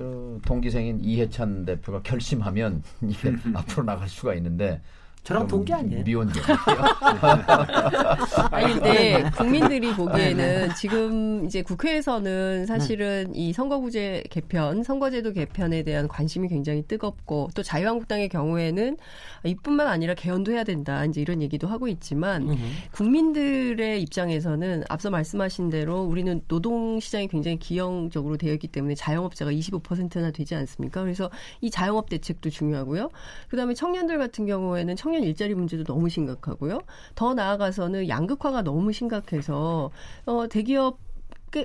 저 0.00 0.38
동기생인 0.46 0.98
이해찬 1.00 1.66
대표가 1.66 2.00
결심하면 2.00 2.82
이게 3.02 3.34
앞으로 3.54 3.84
나갈 3.84 4.08
수가 4.08 4.32
있는데 4.34 4.80
저랑 5.22 5.46
동기 5.46 5.72
아니에요? 5.72 6.02
미원계. 6.04 6.40
아니 8.50 8.74
근데 8.74 9.30
국민들이 9.36 9.94
보기에는 9.94 10.68
네. 10.68 10.74
지금 10.76 11.44
이제 11.44 11.62
국회에서는 11.62 12.66
사실은 12.66 13.32
네. 13.32 13.38
이 13.38 13.52
선거구제 13.52 14.24
개편, 14.30 14.82
선거제도 14.82 15.32
개편에 15.32 15.82
대한 15.82 16.08
관심이 16.08 16.48
굉장히 16.48 16.82
뜨겁고 16.82 17.50
또 17.54 17.62
자유한국당의 17.62 18.28
경우에는 18.28 18.96
이뿐만 19.44 19.88
아니라 19.88 20.14
개헌도 20.14 20.52
해야 20.52 20.64
된다. 20.64 21.04
이제 21.04 21.20
이런 21.20 21.42
얘기도 21.42 21.68
하고 21.68 21.88
있지만. 21.88 22.48
국민들의 22.92 24.00
입장에서는 24.02 24.84
앞서 24.88 25.10
말씀하신 25.10 25.70
대로 25.70 26.02
우리는 26.02 26.40
노동 26.48 27.00
시장이 27.00 27.28
굉장히 27.28 27.58
기형적으로 27.58 28.36
되어 28.36 28.52
있기 28.54 28.68
때문에 28.68 28.94
자영업자가 28.94 29.50
25%나 29.50 30.30
되지 30.30 30.54
않습니까? 30.54 31.02
그래서 31.02 31.30
이 31.60 31.70
자영업 31.70 32.08
대책도 32.08 32.50
중요하고요. 32.50 33.10
그다음에 33.48 33.74
청년들 33.74 34.18
같은 34.18 34.46
경우에는 34.46 34.96
청 34.96 35.09
청년 35.10 35.24
일자리 35.24 35.56
문제도 35.56 35.82
너무 35.82 36.08
심각하고요. 36.08 36.82
더 37.16 37.34
나아가서는 37.34 38.08
양극화가 38.08 38.62
너무 38.62 38.92
심각해서 38.92 39.90
어, 40.24 40.46
대기업 40.48 41.00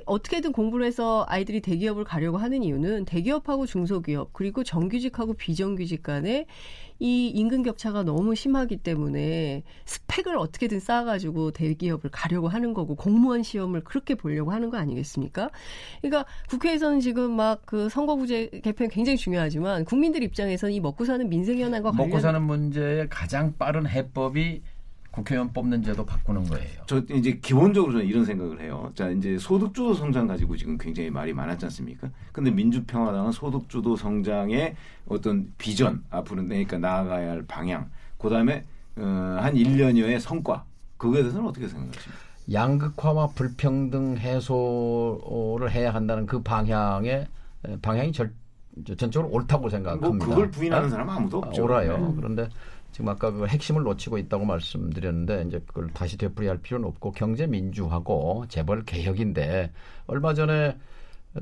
어떻게든 0.04 0.50
공부를 0.50 0.84
해서 0.84 1.24
아이들이 1.28 1.60
대기업을 1.60 2.02
가려고 2.02 2.38
하는 2.38 2.64
이유는 2.64 3.04
대기업하고 3.04 3.66
중소기업 3.66 4.32
그리고 4.32 4.64
정규직하고 4.64 5.34
비정규직 5.34 6.02
간에 6.02 6.46
이 6.98 7.28
임금 7.28 7.62
격차가 7.62 8.02
너무 8.02 8.34
심하기 8.34 8.78
때문에 8.78 9.64
스펙을 9.84 10.36
어떻게든 10.36 10.80
쌓아가지고 10.80 11.50
대기업을 11.50 12.10
가려고 12.10 12.48
하는 12.48 12.72
거고 12.72 12.94
공무원 12.94 13.42
시험을 13.42 13.82
그렇게 13.82 14.14
보려고 14.14 14.52
하는 14.52 14.70
거 14.70 14.78
아니겠습니까? 14.78 15.50
그러니까 16.00 16.24
국회에서는 16.48 17.00
지금 17.00 17.32
막 17.32 17.66
그 17.66 17.88
선거구제 17.88 18.60
개편 18.62 18.88
굉장히 18.88 19.18
중요하지만 19.18 19.84
국민들 19.84 20.22
입장에서는 20.22 20.72
이 20.72 20.80
먹고 20.80 21.04
사는 21.04 21.28
민생 21.28 21.58
현안과 21.58 21.90
관련 21.90 22.08
먹고 22.08 22.20
사는 22.20 22.40
문제의 22.42 23.08
가장 23.08 23.54
빠른 23.58 23.88
해법이 23.88 24.62
국회의원 25.16 25.50
뽑는 25.50 25.82
제도 25.82 26.04
바꾸는 26.04 26.44
거예요. 26.44 26.82
저 26.86 27.02
이제 27.10 27.38
기본적으로 27.42 27.92
저는 27.92 28.06
이런 28.06 28.26
생각을 28.26 28.60
해요. 28.60 28.92
자, 28.94 29.08
이제 29.08 29.38
소득주도 29.38 29.94
성장 29.94 30.26
가지고 30.26 30.58
지금 30.58 30.76
굉장히 30.76 31.08
말이 31.08 31.32
많았지 31.32 31.64
않습니까? 31.64 32.10
근데 32.32 32.50
민주평화당은 32.50 33.32
소득주도 33.32 33.96
성장의 33.96 34.76
어떤 35.08 35.50
비전 35.56 36.04
앞으로 36.10 36.44
그러니까 36.44 36.76
나아가야 36.76 37.30
할 37.30 37.44
방향, 37.48 37.90
그 38.18 38.28
다음에 38.28 38.66
어, 38.96 39.38
한 39.40 39.54
1년여의 39.54 40.20
성과 40.20 40.66
그거에 40.98 41.22
대해서는 41.22 41.48
어떻게 41.48 41.66
생각하십니까? 41.66 42.26
양극화와 42.52 43.28
불평등 43.28 44.18
해소를 44.18 45.70
해야 45.72 45.94
한다는 45.94 46.26
그 46.26 46.42
방향의 46.42 47.26
방향이 47.80 48.12
절, 48.12 48.32
전적으로 48.98 49.32
옳다고 49.32 49.70
생각합니다. 49.70 50.08
뭐 50.08 50.18
그걸 50.18 50.50
부인하는 50.50 50.90
사람 50.90 51.08
아무도 51.08 51.38
없죠. 51.38 51.64
옳아요. 51.64 51.98
네. 51.98 52.12
그런데 52.16 52.48
지금 52.92 53.08
아까 53.08 53.30
그 53.30 53.46
핵심을 53.46 53.82
놓치고 53.82 54.18
있다고 54.18 54.44
말씀드렸는데 54.44 55.44
이제 55.48 55.62
그걸 55.66 55.88
다시 55.92 56.16
되풀이할 56.16 56.58
필요는 56.58 56.88
없고 56.88 57.12
경제 57.12 57.46
민주하고 57.46 58.46
재벌 58.48 58.84
개혁인데 58.84 59.72
얼마 60.06 60.32
전에 60.34 60.78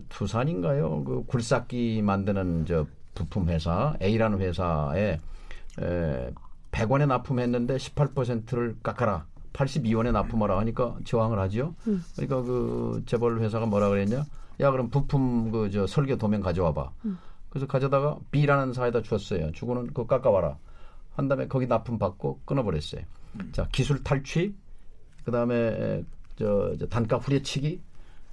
투산인가요? 0.09 1.05
그 1.05 1.25
굴삭기 1.27 2.03
만드는 2.03 2.67
저 2.67 2.87
부품 3.15 3.49
회사 3.49 3.95
A라는 4.03 4.41
회사에 4.41 5.21
에 5.81 6.31
100원에 6.73 7.07
납품했는데 7.07 7.77
18%를 7.77 8.77
깎아라. 8.83 9.27
82원에 9.53 10.11
납품하라 10.11 10.59
하니까 10.59 10.97
저항을 11.05 11.39
하죠. 11.39 11.75
음. 11.87 12.03
그러니까 12.17 12.43
그 12.43 13.03
재벌 13.07 13.39
회사가 13.41 13.67
뭐라 13.67 13.89
그랬냐? 13.89 14.25
야 14.61 14.71
그럼 14.73 14.91
부품 14.91 15.53
그 15.53 15.71
저 15.71 15.87
설계 15.87 16.17
도면 16.17 16.41
가져와 16.41 16.73
봐. 16.75 16.91
음. 17.05 17.17
그래서 17.51 17.69
가져다가 17.69 18.17
B라는 18.33 18.73
사에다 18.73 19.03
줬어요. 19.03 19.53
주고는 19.53 19.87
그거 19.89 20.09
깎아와라. 20.09 20.57
한 21.15 21.29
다음에 21.29 21.47
거기 21.49 21.67
납품 21.67 21.99
받고 21.99 22.41
끊어버렸어요. 22.45 23.03
음. 23.41 23.49
자 23.53 23.69
기술 23.73 24.03
탈취, 24.03 24.55
그 25.25 25.31
다음에 25.31 26.05
저, 26.37 26.75
저 26.79 26.87
단가 26.89 27.17
후려치기, 27.19 27.81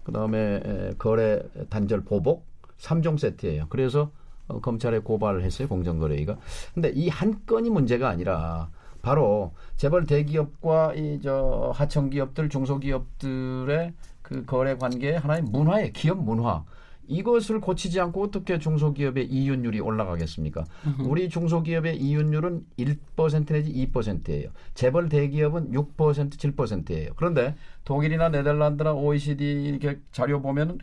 그 0.04 0.12
다음에 0.12 0.92
거래 0.98 1.42
단절 1.70 2.02
보복 2.04 2.46
3종 2.80 3.20
세트예요. 3.20 3.68
그래서 3.70 4.12
어, 4.48 4.60
검찰에 4.60 5.00
고발을 5.00 5.44
했어요 5.44 5.68
공정거래위가. 5.68 6.38
근데 6.74 6.90
이 6.96 7.10
한 7.10 7.40
건이 7.46 7.70
문제가 7.70 8.10
아니라 8.10 8.70
바로 9.02 9.54
재벌 9.78 10.06
대기업과 10.06 10.94
이 10.96 11.20
저 11.24 11.72
하청 11.76 12.10
기업들, 12.10 12.50
중소기업들의 12.50 13.94
그 14.22 14.46
거래 14.46 14.76
관계 14.78 15.16
하나의 15.16 15.42
문화의 15.44 15.94
기업 15.94 16.24
문화. 16.24 16.64
이것을 17.12 17.60
고치지 17.60 18.00
않고 18.00 18.24
어떻게 18.24 18.58
중소기업의 18.58 19.28
이윤율이 19.28 19.82
올라가겠습니까? 19.82 20.64
우리 21.04 21.28
중소기업의 21.30 21.98
이윤율은 21.98 22.66
1% 22.80 23.52
내지 23.52 23.74
2%예요. 23.92 24.50
재벌 24.74 25.10
대기업은 25.10 25.72
6% 25.72 26.56
7%예요. 26.56 27.12
그런데 27.18 27.56
독일이나 27.84 28.30
네덜란드나 28.30 28.94
OECD 28.94 29.44
이렇게 29.66 30.00
자료 30.12 30.42
보면은 30.42 30.80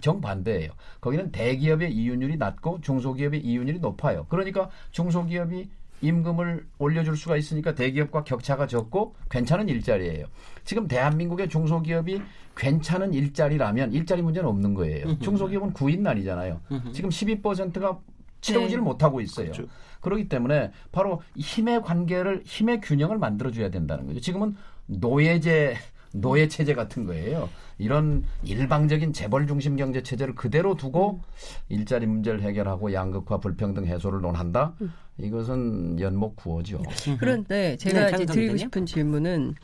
정반대예요. 0.00 0.72
거기는 1.00 1.30
대기업의 1.30 1.92
이윤율이 1.92 2.36
낮고 2.36 2.80
중소기업의 2.80 3.40
이윤율이 3.40 3.78
높아요. 3.78 4.26
그러니까 4.28 4.68
중소기업이 4.90 5.68
임금을 6.00 6.66
올려줄 6.78 7.16
수가 7.16 7.36
있으니까 7.36 7.74
대기업과 7.74 8.24
격차가 8.24 8.66
적고 8.66 9.14
괜찮은 9.30 9.68
일자리예요. 9.68 10.26
지금 10.64 10.86
대한민국의 10.88 11.48
중소기업이 11.48 12.22
괜찮은 12.56 13.14
일자리라면 13.14 13.92
일자리 13.92 14.22
문제는 14.22 14.48
없는 14.48 14.74
거예요. 14.74 15.18
중소기업은 15.20 15.72
구인난이잖아요. 15.72 16.60
지금 16.92 17.10
12%가 17.10 17.98
채우지를 18.40 18.82
네. 18.82 18.84
못하고 18.84 19.20
있어요. 19.20 19.50
그렇죠. 19.50 19.68
그렇기 20.00 20.28
때문에 20.28 20.70
바로 20.92 21.22
힘의 21.36 21.82
관계를 21.82 22.42
힘의 22.44 22.80
균형을 22.80 23.18
만들어줘야 23.18 23.70
된다는 23.70 24.06
거죠. 24.06 24.20
지금은 24.20 24.56
노예제 24.86 25.76
노예 26.12 26.48
체제 26.48 26.74
같은 26.74 27.04
거예요. 27.04 27.48
이런 27.78 28.24
일방적인 28.42 29.12
재벌 29.12 29.46
중심 29.46 29.76
경제 29.76 30.02
체제를 30.02 30.34
그대로 30.34 30.74
두고 30.74 31.20
일자리 31.68 32.06
문제를 32.06 32.42
해결하고 32.42 32.92
양극화 32.92 33.38
불평등 33.38 33.86
해소를 33.86 34.20
논한다. 34.20 34.74
이것은 35.18 36.00
연목 36.00 36.36
구호죠. 36.36 36.82
그런데 37.18 37.76
제가 37.76 38.10
네, 38.10 38.16
이제 38.24 38.26
드리고. 38.26 38.56
싶은 38.56 38.86
질문은 38.86 39.54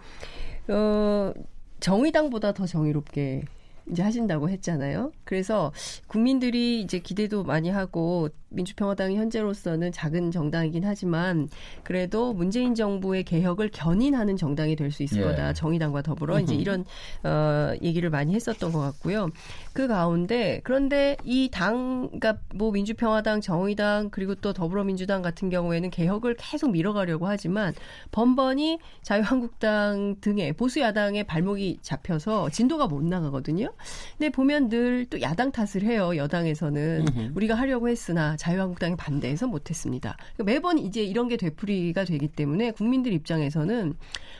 어 0.68 1.32
정의당보다 1.80 2.52
더 2.52 2.66
정의롭게 2.66 3.44
이제 3.90 4.02
하신다고 4.02 4.48
했잖아요. 4.48 5.12
그래서 5.24 5.72
국민들이 6.06 6.80
이제 6.80 6.98
기대도 6.98 7.44
많이 7.44 7.68
하고 7.68 8.28
민주평화당이 8.54 9.16
현재로서는 9.16 9.92
작은 9.92 10.30
정당이긴 10.30 10.84
하지만 10.84 11.48
그래도 11.82 12.32
문재인 12.32 12.74
정부의 12.74 13.24
개혁을 13.24 13.70
견인하는 13.72 14.36
정당이 14.36 14.76
될 14.76 14.90
수 14.90 15.02
있을 15.02 15.22
예. 15.22 15.24
거다. 15.24 15.52
정의당과 15.54 16.02
더불어 16.02 16.38
이제 16.38 16.54
이런 16.54 16.84
어 17.24 17.72
얘기를 17.82 18.10
많이 18.10 18.34
했었던 18.34 18.70
것 18.70 18.78
같고요. 18.80 19.30
그 19.72 19.88
가운데 19.88 20.60
그런데 20.62 21.16
이 21.24 21.48
당, 21.50 22.08
그러니까 22.12 22.38
뭐 22.54 22.70
민주평화당, 22.70 23.40
정의당 23.40 24.10
그리고 24.10 24.34
또 24.36 24.52
더불어민주당 24.52 25.22
같은 25.22 25.50
경우에는 25.50 25.90
개혁을 25.90 26.36
계속 26.38 26.70
밀어가려고 26.70 27.26
하지만 27.26 27.74
번번이 28.12 28.78
자유한국당 29.02 30.16
등의 30.20 30.52
보수 30.52 30.80
야당의 30.80 31.24
발목이 31.24 31.78
잡혀서 31.82 32.50
진도가 32.50 32.86
못 32.86 33.02
나가거든요. 33.04 33.72
근데 34.18 34.30
보면 34.30 34.68
늘 34.68 35.04
또 35.10 35.20
야당 35.20 35.52
탓을 35.52 35.82
해요. 35.82 36.16
여당에서는 36.16 37.32
우리가 37.34 37.54
하려고 37.54 37.88
했으나 37.88 38.36
자유한국당이 38.48 38.94
반대해서 38.96 39.46
못했습니다. 39.46 40.16
그러니까 40.36 40.44
매번 40.44 40.78
이제 40.78 41.02
이런 41.02 41.28
게 41.28 41.38
되풀이가 41.38 42.04
되기 42.04 42.28
때문에 42.28 42.72
국민들 42.72 43.12
입장에서는 43.14 43.94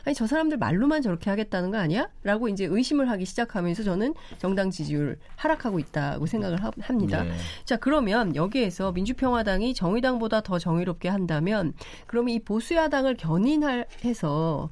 아니 0.05 0.15
저 0.15 0.27
사람들 0.27 0.59
말로만 0.59 1.01
저렇게 1.01 1.31
하겠다는 1.31 1.71
거 1.71 1.79
아니야? 1.79 2.11
라고 2.23 2.49
이제 2.49 2.67
의심을 2.67 3.09
하기 3.09 3.25
시작하면서 3.25 3.83
저는 3.83 4.13
정당 4.37 4.71
지지율 4.71 5.19
하락하고 5.37 5.79
있다고 5.79 6.27
생각을 6.27 6.63
하- 6.63 6.71
합니다. 6.83 7.27
예. 7.27 7.31
자 7.65 7.77
그러면 7.79 8.37
여기에서 8.37 8.93
민주평화당이 8.93 9.73
정의당보다 9.73 10.43
더 10.43 10.59
정의롭게 10.59 11.09
한다면 11.09 11.73
그러면 12.07 12.35
이 12.35 12.41
보수야당을 12.41 13.17
견인해서 13.17 14.69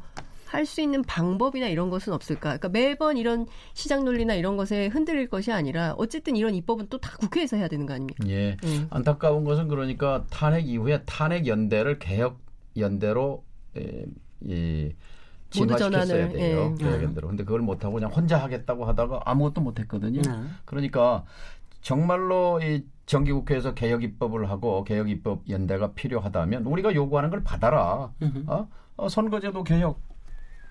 할 0.52 0.66
수 0.66 0.80
있는 0.80 1.02
방법이나 1.02 1.66
이런 1.68 1.90
것은 1.90 2.12
없을까? 2.12 2.56
그러니까 2.58 2.68
매번 2.68 3.16
이런 3.16 3.46
시장 3.74 4.04
논리나 4.04 4.34
이런 4.34 4.56
것에 4.56 4.86
흔들릴 4.88 5.28
것이 5.28 5.50
아니라 5.52 5.94
어쨌든 5.98 6.36
이런 6.36 6.54
입법은 6.54 6.88
또 6.88 6.98
다 6.98 7.16
국회에서 7.18 7.56
해야 7.56 7.68
되는 7.68 7.86
거 7.86 7.94
아닙니까? 7.94 8.26
예. 8.28 8.56
음. 8.64 8.86
안타까운 8.90 9.44
것은 9.44 9.68
그러니까 9.68 10.24
탄핵 10.30 10.68
이후에 10.68 11.02
탄핵 11.04 11.46
연대를 11.46 11.98
개혁 11.98 12.38
연대로 12.76 13.44
에, 13.76 14.04
이 14.42 14.92
모두 15.58 15.76
진화시켰어야 15.76 16.28
돼요. 16.28 16.74
예. 16.78 16.84
개혁 16.84 17.02
연대로. 17.02 17.28
근데 17.28 17.44
그걸 17.44 17.60
못 17.60 17.84
하고 17.84 17.94
그냥 17.94 18.10
혼자 18.10 18.38
하겠다고 18.38 18.84
하다가 18.84 19.22
아무것도 19.24 19.60
못 19.60 19.78
했거든요. 19.80 20.20
네. 20.22 20.30
그러니까 20.64 21.24
정말로 21.80 22.60
이 22.62 22.84
정기국회에서 23.06 23.74
개혁 23.74 24.04
입법을 24.04 24.48
하고 24.48 24.84
개혁 24.84 25.10
입법 25.10 25.48
연대가 25.50 25.92
필요하다면 25.92 26.64
우리가 26.64 26.94
요구하는 26.94 27.30
걸 27.30 27.42
받아라. 27.42 28.12
어? 28.46 28.68
어, 28.96 29.08
선거제도 29.08 29.64
개혁. 29.64 30.00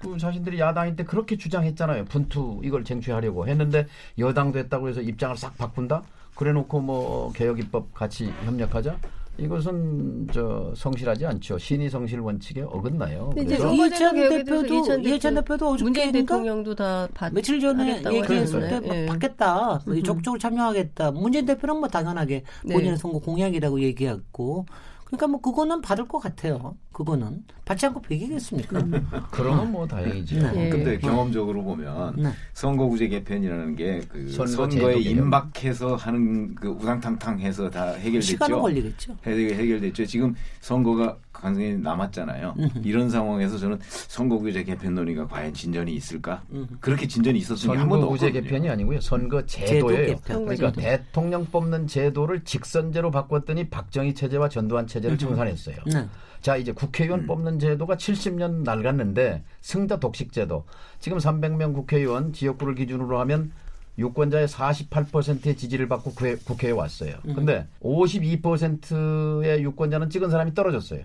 그 0.01 0.17
자신들이 0.17 0.59
야당일 0.59 0.95
때 0.95 1.03
그렇게 1.03 1.37
주장했잖아요. 1.37 2.05
분투 2.05 2.61
이걸 2.63 2.83
쟁취하려고 2.83 3.47
했는데 3.47 3.87
여당 4.17 4.51
됐다고 4.51 4.89
해서 4.89 5.01
입장을 5.01 5.37
싹 5.37 5.57
바꾼다. 5.57 6.03
그래놓고 6.35 6.79
뭐 6.79 7.31
개혁 7.33 7.59
입법 7.59 7.93
같이 7.93 8.31
협력하자. 8.45 8.97
이것은 9.37 10.27
저 10.31 10.73
성실하지 10.75 11.25
않죠. 11.25 11.57
신의 11.57 11.89
성실 11.89 12.19
원칙에 12.19 12.61
어긋나요. 12.61 13.31
그래서 13.33 13.73
이해찬 13.73 14.15
대표도 14.15 14.65
이해찬 14.67 15.03
이해찬 15.03 15.33
대표, 15.35 15.45
대표도 15.45 15.69
어저께인가 15.69 16.11
대통령도 16.11 16.75
다 16.75 17.07
받, 17.13 17.33
며칠 17.33 17.59
전에 17.59 18.03
얘기했을. 18.11 18.67
때막 18.67 18.95
예. 18.95 19.05
받겠다, 19.05 19.79
적극적으로 20.03 20.37
참여하겠다. 20.37 21.11
문재인 21.11 21.45
대표는 21.45 21.77
뭐 21.77 21.87
당연하게 21.87 22.43
네. 22.65 22.73
본인의 22.73 22.97
선거 22.97 23.19
공약이라고 23.19 23.81
얘기했고, 23.81 24.65
그러니까 25.11 25.27
뭐 25.27 25.41
그거는 25.41 25.81
받을 25.81 26.07
것 26.07 26.19
같아요. 26.19 26.75
그거는 26.93 27.43
받지 27.65 27.85
않고 27.85 28.01
베기겠습니까? 28.01 28.81
그러면 29.29 29.71
뭐 29.73 29.85
다행이죠. 29.85 30.39
네. 30.53 30.65
예. 30.65 30.69
근데 30.69 30.97
경험적으로 30.99 31.61
보면 31.63 32.15
네. 32.17 32.29
선거구제 32.53 33.09
개편이라는 33.09 33.75
게 33.75 34.01
그 34.07 34.29
선거 34.29 34.69
선거에. 34.69 34.99
임박해서 34.99 35.95
하는 35.97 36.55
그 36.55 36.69
우당탕탕해서 36.69 37.69
다 37.69 37.91
해결됐죠. 37.93 38.21
시간은 38.21 38.59
걸리겠죠. 38.61 39.17
해결- 39.25 39.53
해결됐죠. 39.59 40.05
지금 40.05 40.33
선거가 40.61 41.17
간간히 41.41 41.75
남았잖아요. 41.77 42.55
이런 42.83 43.09
상황에서 43.09 43.57
저는 43.57 43.79
선거구제 43.81 44.63
개편 44.63 44.93
논의가 44.93 45.27
과연 45.27 45.53
진전이 45.53 45.93
있을까? 45.95 46.43
그렇게 46.79 47.07
진전이 47.07 47.39
있었으니 47.39 47.75
한 47.75 47.89
번도 47.89 48.01
선거구제 48.03 48.27
없거든요. 48.27 48.43
개편이 48.43 48.69
아니고요. 48.69 49.01
선거 49.01 49.43
제도. 49.45 49.87
그러니까 49.87 50.71
대통령 50.71 51.45
뽑는 51.45 51.87
제도를 51.87 52.43
직선제로 52.43 53.09
바꿨더니 53.09 53.69
박정희 53.69 54.13
체제와 54.13 54.49
전두환 54.49 54.85
체제를 54.85 55.17
청산했어요. 55.17 55.77
네. 55.87 56.07
자 56.41 56.57
이제 56.57 56.71
국회의원 56.71 57.25
뽑는 57.27 57.59
제도가 57.59 57.95
70년 57.95 58.63
낡았는데 58.63 59.43
승자 59.61 59.99
독식 59.99 60.31
제도. 60.31 60.65
지금 60.99 61.17
300명 61.17 61.73
국회의원 61.73 62.33
지역구를 62.33 62.75
기준으로 62.75 63.19
하면 63.21 63.51
유권자의 63.97 64.47
48%의 64.47 65.57
지지를 65.57 65.87
받고 65.87 66.11
국회, 66.11 66.35
국회에 66.35 66.71
왔어요. 66.71 67.15
근데 67.35 67.67
52%의 67.81 69.63
유권자는 69.63 70.09
찍은 70.09 70.29
사람이 70.29 70.53
떨어졌어요. 70.53 71.01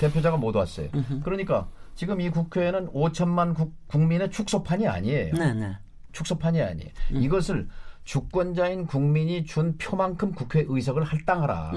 대표자가 0.00 0.36
못 0.36 0.54
왔어요. 0.54 0.88
그러니까 1.22 1.68
지금 1.94 2.20
이 2.20 2.30
국회는 2.30 2.88
5천만 2.92 3.54
국, 3.54 3.74
국민의 3.88 4.30
축소판이 4.30 4.86
아니에요. 4.86 5.34
네, 5.34 5.54
네. 5.54 5.76
축소판이 6.12 6.62
아니에요. 6.62 6.90
이것을 7.10 7.68
주권자인 8.04 8.86
국민이 8.86 9.44
준 9.44 9.76
표만큼 9.78 10.32
국회 10.32 10.64
의석을 10.66 11.02
할당하라. 11.04 11.72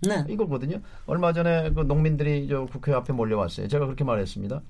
네. 0.00 0.24
이거거든요. 0.28 0.80
얼마 1.06 1.32
전에 1.32 1.70
그 1.70 1.80
농민들이 1.80 2.48
저 2.48 2.66
국회 2.66 2.92
앞에 2.92 3.12
몰려왔어요. 3.12 3.68
제가 3.68 3.86
그렇게 3.86 4.04
말했습니다. 4.04 4.62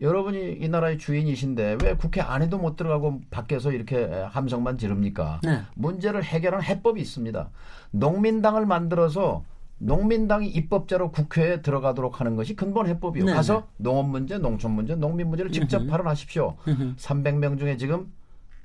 여러분이 0.00 0.58
이 0.60 0.68
나라의 0.68 0.96
주인이신데 0.98 1.78
왜 1.82 1.94
국회 1.94 2.22
안에도 2.22 2.56
못 2.58 2.76
들어가고 2.76 3.20
밖에서 3.30 3.70
이렇게 3.72 4.06
함성만 4.30 4.78
지릅니까? 4.78 5.40
네. 5.44 5.60
문제를 5.74 6.24
해결하는 6.24 6.64
해법이 6.64 7.00
있습니다. 7.00 7.50
농민당을 7.90 8.64
만들어서 8.64 9.44
농민당이 9.80 10.48
입법자로 10.48 11.10
국회에 11.10 11.62
들어가도록 11.62 12.20
하는 12.20 12.36
것이 12.36 12.54
근본 12.54 12.86
해법이요. 12.86 13.24
네, 13.24 13.32
가서 13.32 13.66
농업 13.78 14.06
문제, 14.08 14.36
농촌 14.38 14.72
문제, 14.72 14.94
농민 14.94 15.28
문제를 15.28 15.50
직접 15.50 15.78
발언하십시오. 15.86 16.56
300명 16.96 17.58
중에 17.58 17.76
지금 17.78 18.12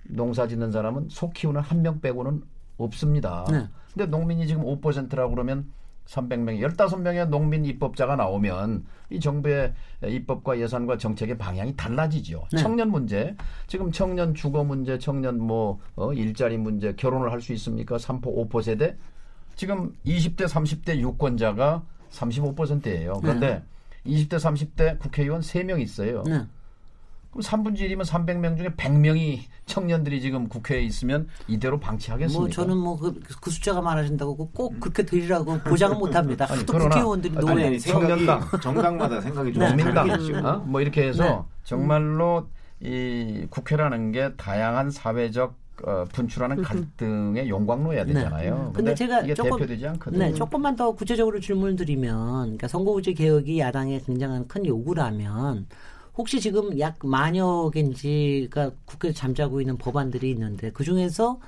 농사 0.04 0.46
짓는 0.48 0.72
사람은 0.72 1.08
소 1.10 1.30
키우는 1.32 1.62
한 1.62 1.82
명 1.82 2.02
빼고는 2.02 2.44
없습니다. 2.78 3.46
네. 3.50 3.68
근데 3.94 4.06
농민이 4.08 4.46
지금 4.46 4.64
5%라고 4.64 5.32
그러면 5.32 5.72
300명, 6.06 6.60
15명의 6.62 7.28
농민 7.30 7.64
입법자가 7.66 8.18
나오면 8.18 8.86
이 9.10 9.20
정부의 9.20 9.74
입법과 10.06 10.60
예산과 10.60 10.98
정책의 10.98 11.38
방향이 11.38 11.76
달라지죠. 11.78 12.44
네. 12.52 12.58
청년 12.58 12.92
문제, 12.92 13.36
지금 13.68 13.90
청년 13.92 14.34
주거 14.36 14.64
문제, 14.66 15.00
청년 15.00 15.40
뭐 15.40 15.80
어, 15.96 16.12
일자리 16.14 16.58
문제, 16.58 16.94
결혼을 16.94 17.32
할 17.32 17.40
수 17.42 17.54
있습니까? 17.54 17.96
3포 17.96 18.50
5포 18.50 18.62
세대. 18.62 18.98
지금 19.56 19.94
20대, 20.06 20.48
30대 20.48 20.98
유권자가 20.98 21.84
35%예요. 22.12 23.14
그런데 23.22 23.64
20대, 24.06 24.36
30대 24.36 25.00
국회의원 25.00 25.42
3명 25.42 25.82
있어요. 25.82 26.24
네. 26.24 26.42
그럼 27.32 27.42
3분의 27.42 27.80
1이면 27.82 28.06
300명 28.06 28.58
중에 28.58 28.68
100명이 28.70 29.40
청년들이 29.66 30.22
지금 30.22 30.48
국회에 30.48 30.82
있으면 30.82 31.28
이대로 31.48 31.80
방치하겠습니까? 31.80 32.40
뭐 32.40 32.50
저는 32.50 32.78
뭐그 32.78 33.50
숫자가 33.50 33.82
많으신다고 33.82 34.52
꼭 34.52 34.80
그렇게 34.80 35.04
드리라고 35.04 35.58
보장은 35.60 35.98
못합니다. 35.98 36.46
아니, 36.50 36.60
하도 36.60 36.72
그러나- 36.72 36.90
국회의원들이 36.90 37.34
노예. 37.36 37.78
청년당. 37.80 38.42
정당마다 38.62 39.20
생각이 39.20 39.52
좀 39.52 39.64
농민당, 39.64 40.08
다르겠죠. 40.08 40.48
어? 40.48 40.58
뭐 40.60 40.80
이렇게 40.80 41.08
해서 41.08 41.24
네. 41.24 41.40
정말로 41.64 42.48
이 42.80 43.48
국회라는 43.50 44.12
게 44.14 44.34
다양한 44.36 44.92
사회적 44.92 45.58
어, 45.84 46.06
분출하는 46.12 46.62
갈등의 46.64 47.50
용광로여야 47.50 48.06
되잖아요. 48.06 48.66
네. 48.68 48.72
근데 48.74 48.96
제가 48.96 49.22
이게 49.22 49.34
조금- 49.34 49.58
대표되지 49.58 49.88
않거든요. 49.88 50.20
네, 50.20 50.34
조금만 50.34 50.76
더 50.76 50.92
구체적으로 50.94 51.40
질문을 51.40 51.76
드리면, 51.76 52.42
그러니까 52.44 52.68
선거구제 52.68 53.14
개혁이 53.14 53.60
야당의 53.60 54.04
굉장한 54.04 54.48
큰 54.48 54.66
요구라면, 54.66 55.68
혹시 56.18 56.40
지금 56.40 56.80
약 56.80 56.98
만여 57.04 57.72
개인지가 57.74 58.72
국회에 58.86 59.12
잠자고 59.12 59.60
있는 59.60 59.78
법안들이 59.78 60.30
있는데, 60.32 60.72
그 60.72 60.84
중에서 60.84 61.40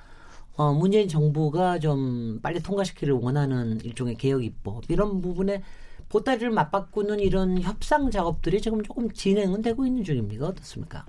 어, 0.57 0.73
문재인 0.73 1.07
정부가 1.07 1.77
좀 1.77 2.39
빨리 2.41 2.59
통과시키를 2.61 3.13
원하는 3.13 3.79
일종의 3.83 4.15
개혁 4.15 4.43
입법 4.43 4.83
이런 4.89 5.21
부분에 5.21 5.61
보따리를 6.09 6.49
맞바꾸는 6.49 7.19
이런 7.19 7.61
협상 7.61 8.09
작업들이 8.09 8.59
지금 8.59 8.81
조금 8.81 9.11
진행은 9.11 9.61
되고 9.61 9.85
있는 9.85 10.03
중입니까? 10.03 10.47
어떻습니까? 10.47 11.05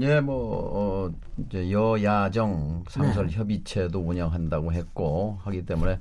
예, 0.00 0.20
뭐 0.20 0.70
어, 0.72 1.10
이제 1.38 1.70
여야정 1.70 2.84
상설 2.88 3.30
협의체도 3.30 4.00
운영한다고 4.00 4.72
했고 4.72 5.38
하기 5.42 5.64
때문에 5.64 5.98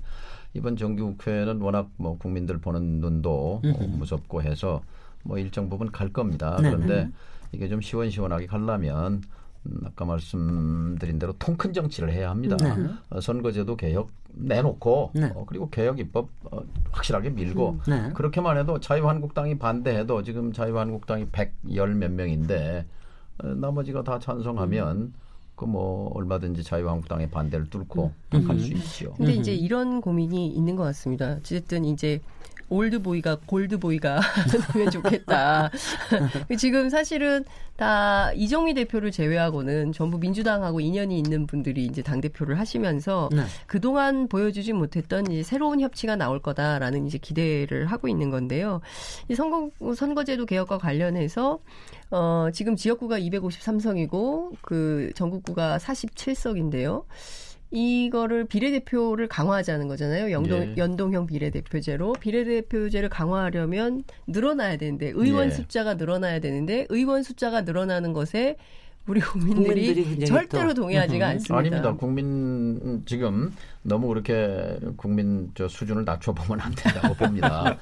이번 0.54 0.76
정기국회는 0.76 1.62
워낙 1.62 1.90
뭐 1.98 2.18
국민들 2.18 2.58
보는 2.58 3.00
눈도 3.00 3.62
어, 3.64 3.88
무섭고 3.88 4.42
해서 4.42 4.82
뭐 5.24 5.38
일정 5.38 5.70
부분 5.70 5.92
갈 5.92 6.12
겁니다. 6.12 6.58
네. 6.62 6.70
그런데 6.70 7.10
이게 7.52 7.68
좀 7.68 7.82
시원시원하게 7.82 8.48
가려면 8.48 9.22
음, 9.66 9.82
아까 9.86 10.06
말씀드린 10.06 11.20
대로 11.20 11.34
통큰 11.34 11.74
정치를 11.74 12.12
해야 12.12 12.30
합니다. 12.30 12.56
네. 12.58 12.90
어, 13.10 13.20
선거제도 13.20 13.76
개혁 13.76 14.12
내놓고 14.34 15.12
네. 15.14 15.32
어, 15.36 15.46
그리고 15.48 15.70
개혁 15.70 16.00
입법 16.00 16.30
어, 16.52 16.62
확실하게 16.92 17.32
밀고 17.32 17.80
네. 17.88 18.12
그렇게만 18.14 18.58
해도 18.58 18.80
자유한국당이 18.80 19.58
반대해도 19.58 20.24
지금 20.24 20.54
자유한국당이 20.54 21.28
110몇 21.28 22.10
명인데 22.10 22.86
어, 22.90 23.05
나머지가 23.43 24.04
다 24.04 24.19
찬성하면 24.19 25.13
그뭐 25.56 26.12
얼마든지 26.13 26.63
자유한국당의 26.63 27.30
반대를 27.32 27.69
뚫고 27.69 28.12
갈수 28.30 28.74
있죠. 28.74 29.13
근데 29.13 29.34
이제 29.34 29.54
이런 29.54 30.02
고민이 30.02 30.48
있는 30.48 30.76
것 30.76 30.84
같습니다. 30.84 31.38
어쨌든 31.39 31.86
이제 31.86 32.21
올드보이가 32.69 33.39
골드보이가 33.45 34.19
되면 34.73 34.91
좋겠다. 34.91 35.71
지금 36.58 36.89
사실은 36.89 37.43
다 37.75 38.32
이정미 38.34 38.73
대표를 38.73 39.12
제외하고는 39.12 39.91
전부 39.91 40.17
민주당하고 40.17 40.80
인연이 40.80 41.17
있는 41.17 41.45
분들이 41.45 41.86
이제 41.86 42.01
당 42.01 42.21
대표를 42.21 42.58
하시면서 42.58 43.30
네. 43.32 43.43
그동안 43.67 44.28
보여주지 44.28 44.73
못했던 44.73 45.30
이제 45.30 45.43
새로운 45.43 45.82
협치가 45.82 46.15
나올 46.15 46.41
거다라는 46.41 47.06
이제 47.06 47.17
기대를 47.17 47.88
하고 47.88 48.08
있는 48.08 48.30
건데요. 48.30 48.82
이 49.28 49.36
선거 49.36 49.69
선거제도 49.95 50.45
개혁과 50.45 50.78
관련해서 50.78 51.60
어 52.12 52.47
지금 52.54 52.75
지역구가 52.75 53.19
253석이고 53.19 54.56
그 54.62 55.12
전국구가 55.15 55.78
47석인데요. 55.78 57.04
이거를 57.76 58.46
비례대표를 58.46 59.28
강화하자는 59.28 59.88
거잖아요. 59.90 60.32
연동, 60.32 60.62
예. 60.62 60.74
연동형 60.78 61.28
비례대표제로 61.28 62.14
비례대표제를 62.14 63.10
강화하려면 63.10 64.04
늘어나야 64.28 64.78
되는데 64.78 65.12
의원 65.14 65.48
예. 65.48 65.52
숫자가 65.52 65.96
늘어나야 65.96 66.40
되는데 66.40 66.86
의원 66.90 67.22
숫자가 67.22 67.62
늘어나는 67.62 68.14
것에 68.14 68.56
우리 69.08 69.20
국민들이, 69.20 69.94
국민들이 69.94 70.26
절대로 70.26 70.74
또- 70.74 70.82
동의하지가 70.82 71.26
음, 71.28 71.30
않습니다. 71.32 71.56
아닙니다. 71.58 71.94
국민 71.94 72.26
음, 72.26 73.04
지금 73.06 73.54
너무 73.84 74.08
그렇게 74.08 74.80
국민 74.96 75.52
저 75.54 75.68
수준을 75.68 76.06
낮춰보면 76.06 76.60
안 76.62 76.74
된다고 76.74 77.14
봅니다. 77.14 77.78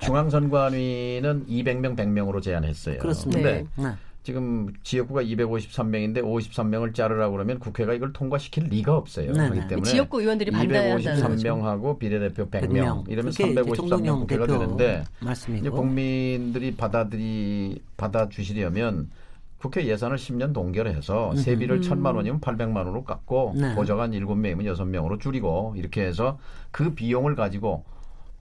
중앙선관위는 0.00 1.46
200명 1.48 1.96
100명으로 1.96 2.42
제한했어요. 2.42 2.98
그렇습니다. 2.98 3.42
근데 3.42 3.64
네. 3.76 3.88
지금 4.24 4.72
지역구가 4.82 5.22
253명인데 5.22 6.22
53명을 6.22 6.94
자르라고 6.94 7.32
그러면 7.32 7.58
국회가 7.58 7.92
이걸 7.92 8.14
통과시킬 8.14 8.64
리가 8.64 8.96
없어요. 8.96 9.32
네네. 9.34 9.50
그렇기 9.50 9.68
때문에 9.68 9.90
지역구 9.90 10.22
의원들이 10.22 10.50
반대한다는 10.50 11.04
거죠. 11.04 11.44
253명하고 11.44 11.98
비례대표 11.98 12.48
100명, 12.48 13.04
100명. 13.04 13.10
이러면 13.10 13.32
그게 13.32 13.50
이제 13.50 13.60
353명 13.60 13.76
정동영 13.76 14.20
국회가 14.20 14.46
되는데 14.46 15.04
이제 15.20 15.26
말씀이고. 15.26 15.76
국민들이 15.76 16.74
받아들이 16.74 17.82
받아 17.98 18.30
주시려면 18.30 19.10
국회 19.58 19.84
예산을 19.86 20.16
10년 20.16 20.54
동결해서 20.54 21.36
세비를 21.36 21.82
1천만 21.82 22.16
원이면 22.16 22.40
800만 22.40 22.76
원으로 22.76 23.04
깎고 23.04 23.56
네. 23.56 23.74
보좌관 23.74 24.12
7명이면 24.12 24.64
6명으로 24.74 25.20
줄이고 25.20 25.74
이렇게 25.76 26.02
해서 26.02 26.38
그 26.70 26.94
비용을 26.94 27.34
가지고 27.34 27.84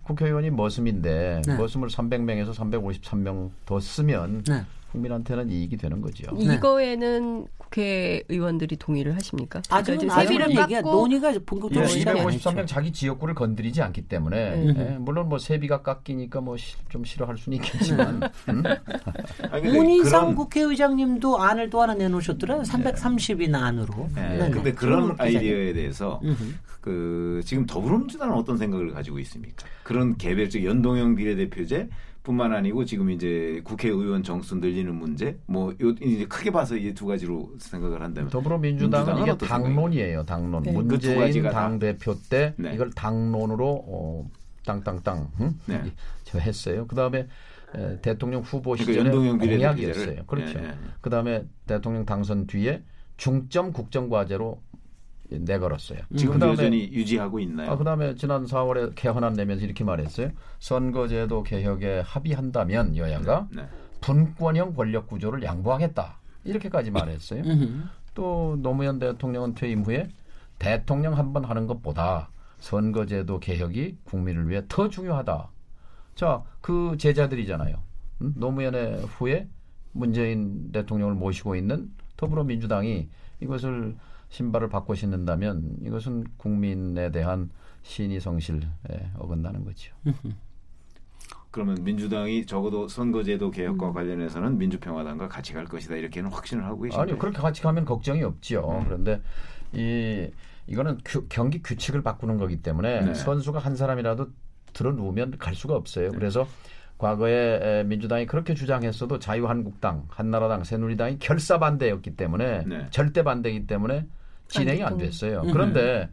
국회의원이 0.03 0.49
머슴인데 0.51 1.41
네. 1.45 1.57
머슴을 1.57 1.89
300명에서 1.89 2.53
353명 2.53 3.49
더 3.65 3.81
쓰면 3.81 4.43
네. 4.43 4.63
국민한테는 4.93 5.49
이익이 5.49 5.75
되는 5.77 5.99
거죠. 6.01 6.23
이거에는 6.37 7.47
국회의원들이 7.57 8.77
동의를 8.77 9.15
하십니까? 9.15 9.61
아직은 9.69 10.07
그러니까 10.07 10.21
세비를 10.21 10.53
깎고 10.53 10.91
논의가 10.91 11.33
예, 11.33 11.39
본격적으로 11.39 11.87
시작이 11.87 12.19
안 12.19 12.27
253명 12.27 12.57
했죠. 12.59 12.65
자기 12.67 12.91
지역구를 12.93 13.33
건드리지 13.33 13.81
않기 13.81 14.03
때문에 14.03 14.55
네. 14.55 14.73
예, 14.93 14.97
물론 14.99 15.27
뭐 15.29 15.39
세비가 15.39 15.81
깎이니까 15.81 16.39
뭐 16.41 16.53
좀 16.89 17.03
싫어할 17.03 17.37
수는 17.37 17.55
있겠지만 17.57 18.21
음? 18.49 18.63
아니, 19.51 19.63
근데 19.63 19.71
문희상 19.77 20.21
그런- 20.21 20.35
국회의장님도 20.35 21.39
안을 21.41 21.71
또 21.71 21.81
하나 21.81 21.95
내놓으셨더라고요. 21.95 22.63
330인 22.63 23.55
안으로. 23.55 24.09
네. 24.13 24.49
근데 24.53 24.71
그런. 24.71 25.15
아이디어에 25.17 25.73
대해서 25.73 26.21
그 26.81 27.41
지금 27.45 27.65
더불어민주당은 27.65 28.35
어떤 28.35 28.57
생각을 28.57 28.91
가지고 28.93 29.17
있습니까? 29.19 29.65
그런 29.83 30.15
개별적 30.17 30.63
연동형 30.63 31.15
비례대표제 31.15 31.89
뿐만 32.23 32.53
아니고 32.53 32.85
지금 32.85 33.09
이제 33.11 33.61
국회의원 33.65 34.23
정수 34.23 34.55
늘리는 34.55 34.95
문제 34.95 35.37
뭐 35.45 35.71
요, 35.81 35.89
이제 36.01 36.25
크게 36.25 36.51
봐서 36.51 36.75
이 36.77 36.93
두 36.93 37.05
가지로 37.05 37.51
생각을 37.59 38.01
한다면 38.01 38.29
더불어민주당은 38.29 39.05
민주당은 39.15 39.35
이게? 39.35 39.45
당론이에요. 39.47 40.23
당론. 40.25 40.63
네. 40.63 40.71
그두 40.73 40.85
문재인 40.87 41.19
가지가 41.19 41.49
다. 41.51 41.59
당 41.61 41.79
대표 41.79 42.15
때 42.29 42.53
네. 42.57 42.73
이걸 42.73 42.91
당론으로 42.91 43.83
어, 43.87 44.29
땅땅땅 44.65 45.31
응? 45.41 45.53
네. 45.65 45.83
저 46.23 46.39
했어요. 46.39 46.87
그다음에 46.87 47.27
에, 47.75 47.99
대통령 48.01 48.41
후보 48.41 48.71
그러니까 48.71 48.91
시절에 48.93 49.09
연동형 49.09 49.39
비례대표제를. 49.39 49.93
공약이었어요. 49.93 50.25
그렇죠. 50.25 50.59
예, 50.59 50.63
예. 50.65 50.73
그다음에 51.01 51.43
대통령 51.67 52.05
당선 52.05 52.47
뒤에 52.47 52.83
중점 53.17 53.73
국정 53.73 54.07
과제로 54.09 54.61
내걸었어요. 55.41 55.99
지금 56.15 56.33
그다음에 56.35 56.53
여전히 56.53 56.91
유지하고 56.91 57.39
있나요? 57.39 57.71
아, 57.71 57.77
그다음에 57.77 58.15
지난 58.15 58.45
4월에 58.45 58.93
개헌안 58.95 59.33
내면서 59.33 59.65
이렇게 59.65 59.83
말했어요. 59.83 60.31
선거제도 60.59 61.43
개혁에 61.43 62.01
합의한다면 62.05 62.95
여야가 62.97 63.47
네. 63.51 63.67
분권형 64.01 64.73
권력 64.73 65.07
구조를 65.07 65.43
양보하겠다. 65.43 66.17
이렇게까지 66.45 66.91
말했어요. 66.91 67.43
또 68.13 68.57
노무현 68.61 68.99
대통령은 68.99 69.55
퇴임 69.55 69.81
후에 69.83 70.09
대통령 70.59 71.17
한 71.17 71.33
번 71.33 71.45
하는 71.45 71.67
것보다 71.67 72.29
선거제도 72.59 73.39
개혁이 73.39 73.97
국민을 74.03 74.49
위해 74.49 74.61
더 74.69 74.87
중요하다. 74.89 75.49
자, 76.15 76.43
그 76.61 76.95
제자들이잖아요. 76.97 77.75
음? 78.21 78.33
노무현의 78.37 79.01
후에 79.05 79.47
문재인 79.91 80.71
대통령을 80.71 81.15
모시고 81.15 81.55
있는 81.55 81.91
더불어민주당이 82.17 83.09
이것을 83.41 83.95
신발을 84.33 84.67
바꿔 84.67 84.95
신는다면 84.95 85.77
이것은 85.83 86.23
국민에 86.37 87.11
대한 87.11 87.51
신의 87.83 88.19
성실에 88.19 88.61
어긋나는 89.19 89.63
거죠. 89.63 89.93
그러면 91.51 91.83
민주당이 91.83 92.47
적어도 92.47 92.87
선거제도 92.87 93.51
개혁과 93.51 93.93
관련해서는 93.93 94.57
민주평화당과 94.57 95.27
같이 95.27 95.53
갈 95.53 95.65
것이다 95.65 95.97
이렇게는 95.97 96.31
확신을 96.31 96.65
하고 96.65 96.81
계신가요? 96.81 97.03
아니요, 97.03 97.17
그렇게 97.19 97.37
같이 97.37 97.61
가면 97.61 97.85
걱정이 97.85 98.23
없죠. 98.23 98.79
음. 98.79 98.85
그런데 98.85 99.21
이 99.71 100.27
이거는 100.65 100.97
규- 101.05 101.27
경기 101.29 101.61
규칙을 101.61 102.01
바꾸는 102.01 102.37
거기 102.37 102.59
때문에 102.59 103.01
네. 103.01 103.13
선수가 103.13 103.59
한 103.59 103.75
사람이라도 103.75 104.29
들어 104.73 104.93
누우면 104.93 105.37
갈 105.37 105.53
수가 105.53 105.75
없어요. 105.75 106.09
네. 106.09 106.17
그래서 106.17 106.47
과거에 106.97 107.59
에, 107.61 107.83
민주당이 107.83 108.25
그렇게 108.25 108.55
주장했어도 108.55 109.19
자유한국당, 109.19 110.05
한나라당, 110.09 110.63
새누리당이 110.63 111.19
결사 111.19 111.59
반대였기 111.59 112.15
때문에 112.15 112.63
네. 112.65 112.87
절대 112.89 113.21
반대이기 113.21 113.67
때문에 113.67 114.07
진행이 114.59 114.83
안 114.83 114.89
통해. 114.93 115.05
됐어요. 115.05 115.41
음. 115.41 115.51
그런데 115.51 116.09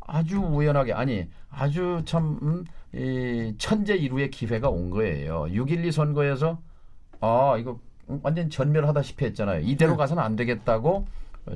아주 0.00 0.38
우연하게 0.40 0.92
아니 0.94 1.26
아주 1.50 2.02
참 2.04 2.38
음, 2.42 2.64
이 2.94 3.54
천재 3.58 3.94
일우의 3.94 4.30
기회가 4.30 4.68
온 4.70 4.90
거예요. 4.90 5.42
6.12 5.44 5.92
선거에서 5.92 6.60
아 7.20 7.56
이거 7.58 7.78
완전 8.22 8.48
전멸하다시피 8.48 9.24
했잖아요. 9.26 9.60
이대로 9.60 9.92
네. 9.92 9.96
가서는 9.98 10.22
안 10.22 10.36
되겠다고 10.36 11.06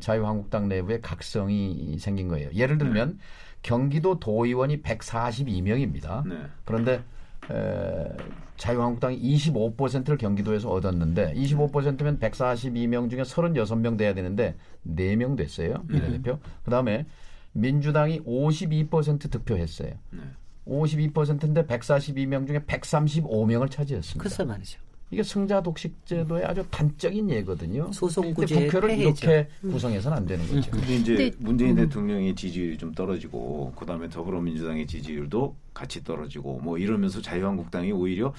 자유한국당 0.00 0.68
내부에 0.68 1.00
각성이 1.00 1.96
생긴 1.98 2.28
거예요. 2.28 2.50
예를 2.54 2.78
들면 2.78 3.18
경기도 3.62 4.18
도의원이 4.18 4.82
142명입니다. 4.82 6.26
네. 6.28 6.36
그런데 6.64 6.94
에, 6.94 7.00
자유한국당이 8.56 9.20
25%를 9.20 10.16
경기도에서 10.16 10.70
얻었는데 10.70 11.34
25%면 11.34 12.18
142명 12.20 13.10
중에 13.10 13.22
36명 13.22 13.98
돼야 13.98 14.14
되는데 14.14 14.56
4명 14.86 15.36
됐어요. 15.36 15.82
비례대표. 15.88 16.38
그다음에 16.64 17.06
민주당이 17.52 18.20
52% 18.20 19.30
득표했어요. 19.30 19.92
네. 20.10 20.20
52%인데 20.66 21.66
142명 21.66 22.46
중에 22.46 22.60
135명을 22.60 23.70
차지했습니다. 23.70 24.22
글쎄 24.22 24.44
말이죠. 24.44 24.80
이게 25.12 25.22
승자 25.22 25.62
독식 25.62 26.06
제도의 26.06 26.42
아주 26.46 26.64
단적인 26.70 27.28
예거든요. 27.28 27.82
근데 27.84 27.94
소송구제의 27.98 28.66
국회를 28.68 28.88
폐해죠. 28.88 29.26
이렇게 29.30 29.48
구성해서는 29.60 30.16
안 30.16 30.26
되는 30.26 30.46
거죠. 30.48 30.70
근데 30.70 30.94
이제 30.96 31.14
근데- 31.16 31.36
문재인 31.38 31.74
대통령의 31.76 32.34
지지율이 32.34 32.78
좀 32.78 32.92
떨어지고 32.94 33.72
그다음에 33.76 34.08
더불어민주당의 34.08 34.86
지지율도 34.86 35.54
같이 35.74 36.02
떨어지고 36.02 36.60
뭐 36.60 36.78
이러면서 36.78 37.20
자유한국당이 37.20 37.92
오히려 37.92 38.32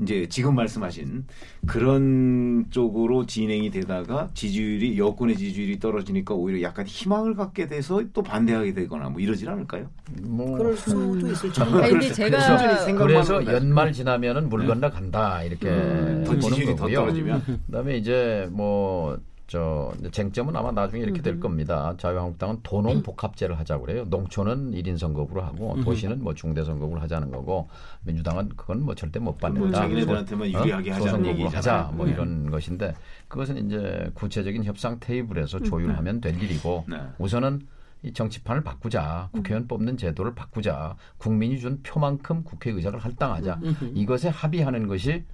이제 0.00 0.26
지금 0.28 0.54
말씀하신 0.54 1.26
그런 1.66 2.64
쪽으로 2.70 3.26
진행이 3.26 3.70
되다가 3.70 4.30
지지율이 4.32 4.98
여권의 4.98 5.36
지지율이 5.36 5.78
떨어지니까 5.80 6.34
오히려 6.34 6.62
약간 6.62 6.86
희망을 6.86 7.34
갖게 7.34 7.68
돼서 7.68 8.02
또 8.12 8.22
반대하게 8.22 8.72
되거나 8.72 9.10
뭐 9.10 9.20
이러질 9.20 9.48
않을까요? 9.50 9.90
뭐 10.22 10.56
그럴 10.56 10.76
수도 10.76 11.18
있을 11.28 11.52
텐데. 11.52 11.78
아니, 11.82 11.90
근데 11.90 12.12
제가 12.12 12.94
그래서 12.96 13.44
연말 13.44 13.92
지나면은 13.92 14.48
물 14.48 14.66
건너 14.66 14.90
간다 14.90 15.42
이렇게 15.42 15.68
음, 15.68 16.24
더 16.24 16.30
보는 16.32 16.40
지지율이 16.40 16.66
더 16.76 16.82
거고요. 16.82 16.94
떨어지면 16.96 17.42
그다음에 17.66 17.96
이제 17.96 18.48
뭐. 18.50 19.18
저 19.52 19.92
쟁점은 20.10 20.56
아마 20.56 20.72
나중에 20.72 21.02
이렇게 21.02 21.20
될 21.20 21.38
겁니다. 21.38 21.94
자유한국당은 21.98 22.60
도농 22.62 23.02
복합제를 23.02 23.58
하자고 23.58 23.84
그래요. 23.84 24.06
농촌은 24.08 24.70
1인 24.70 24.96
선거구로 24.96 25.42
하고 25.42 25.78
도시는 25.82 26.24
뭐 26.24 26.32
중대 26.32 26.64
선거구로 26.64 27.02
하자는 27.02 27.30
거고 27.30 27.68
민주당은 28.04 28.48
그건 28.56 28.82
뭐 28.82 28.94
절대 28.94 29.18
못 29.18 29.36
받는다. 29.36 29.68
뭐 29.68 29.70
자기네들한테만 29.72 30.48
유리하게 30.48 30.90
하자는 30.92 31.10
소선거구로 31.10 31.28
얘기잖아요. 31.28 31.56
하자 31.58 31.92
뭐 31.92 32.06
네. 32.06 32.12
이런 32.12 32.50
것인데 32.50 32.94
그것은 33.28 33.66
이제 33.66 34.10
구체적인 34.14 34.64
협상 34.64 34.98
테이블에서 34.98 35.60
조율하면 35.60 36.22
될 36.22 36.42
일이고 36.42 36.86
네. 36.88 36.96
우선은 37.18 37.66
이 38.04 38.12
정치판을 38.14 38.64
바꾸자. 38.64 39.28
국회의원 39.32 39.68
뽑는 39.68 39.98
제도를 39.98 40.34
바꾸자. 40.34 40.96
국민이 41.18 41.58
준 41.58 41.82
표만큼 41.82 42.42
국회의장을 42.42 42.98
할당하자. 42.98 43.60
이것에 43.92 44.30
합의하는 44.30 44.88
것이 44.88 45.24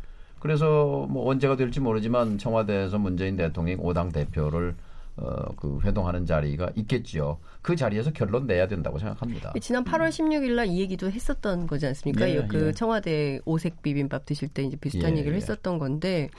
그래서 0.41 1.07
뭐 1.09 1.29
언제가 1.29 1.57
될지 1.57 1.81
모르지만 1.81 2.39
청와대에서 2.39 2.99
문재인 2.99 3.37
대통령이 3.37 3.81
5당 3.81 4.13
대표를 4.13 4.75
어, 5.17 5.53
그 5.57 5.81
회동하는 5.85 6.27
자리가 6.27 6.71
있겠지요. 6.77 7.39
그 7.61 7.75
자리에서 7.75 8.13
결론 8.13 8.47
내야 8.47 8.69
된다고 8.69 8.99
생각합니다. 8.99 9.53
지난 9.61 9.83
8월 9.83 10.11
16일 10.11 10.55
날 10.55 10.69
이 10.69 10.81
얘기도 10.81 11.11
했었던 11.11 11.67
거지 11.67 11.87
않습니까? 11.87 12.29
예, 12.31 12.47
그 12.47 12.69
예. 12.69 12.73
청와대 12.73 13.41
오색 13.45 13.83
비빔밥 13.83 14.27
드실 14.27 14.49
때 14.49 14.63
이제 14.63 14.77
비슷한 14.77 15.15
예, 15.15 15.19
얘기를 15.19 15.33
예. 15.35 15.37
했었던 15.39 15.79
건데 15.79 16.31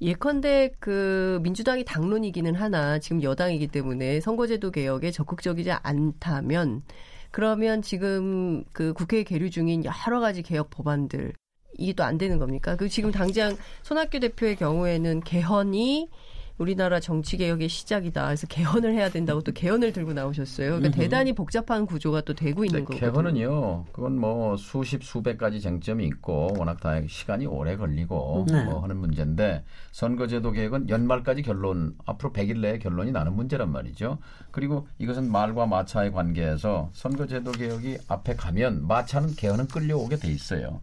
예컨대 0.00 0.72
그 0.78 1.40
민주당이 1.42 1.84
당론이기는 1.84 2.54
하나 2.54 2.98
지금 2.98 3.22
여당이기 3.22 3.68
때문에 3.68 4.20
선거제도 4.20 4.70
개혁에 4.70 5.10
적극적이지 5.10 5.72
않다면 5.72 6.82
그러면 7.30 7.82
지금 7.82 8.64
그 8.72 8.92
국회에 8.92 9.24
계류 9.24 9.50
중인 9.50 9.84
여러 9.84 10.20
가지 10.20 10.42
개혁 10.42 10.70
법안들 10.70 11.32
이게 11.78 11.92
또안 11.92 12.18
되는 12.18 12.38
겁니까? 12.38 12.76
그 12.76 12.88
지금 12.88 13.10
당장 13.10 13.56
손학규 13.82 14.20
대표의 14.20 14.56
경우에는 14.56 15.20
개헌이 15.20 16.08
우리나라 16.56 17.00
정치 17.00 17.36
개혁의 17.36 17.68
시작이다. 17.68 18.26
그래서 18.26 18.46
개헌을 18.46 18.94
해야 18.94 19.08
된다고 19.08 19.42
또 19.42 19.50
개헌을 19.50 19.92
들고 19.92 20.12
나오셨어요. 20.12 20.76
그러니까 20.76 20.96
대단히 20.96 21.32
복잡한 21.32 21.84
구조가 21.84 22.20
또 22.20 22.34
되고 22.34 22.64
있는 22.64 22.84
근데 22.84 23.00
거거든요. 23.00 23.32
개헌은요, 23.34 23.84
그건 23.92 24.20
뭐 24.20 24.56
수십 24.56 25.02
수백 25.02 25.36
가지 25.36 25.60
쟁점이 25.60 26.04
있고 26.06 26.54
워낙 26.56 26.78
다 26.78 27.00
시간이 27.08 27.46
오래 27.46 27.76
걸리고 27.76 28.46
네. 28.48 28.64
뭐 28.64 28.80
하는 28.80 28.98
문제인데 28.98 29.64
선거제도 29.90 30.52
개혁은 30.52 30.88
연말까지 30.88 31.42
결론 31.42 31.96
앞으로 32.06 32.32
100일 32.32 32.60
내에 32.60 32.78
결론이 32.78 33.10
나는 33.10 33.34
문제란 33.34 33.72
말이죠. 33.72 34.18
그리고 34.52 34.86
이것은 34.98 35.30
말과 35.32 35.66
마차의 35.66 36.12
관계에서 36.12 36.90
선거제도 36.92 37.50
개혁이 37.50 37.98
앞에 38.06 38.36
가면 38.36 38.86
마차는 38.86 39.34
개헌은 39.34 39.66
끌려오게 39.66 40.16
돼 40.16 40.30
있어요. 40.30 40.80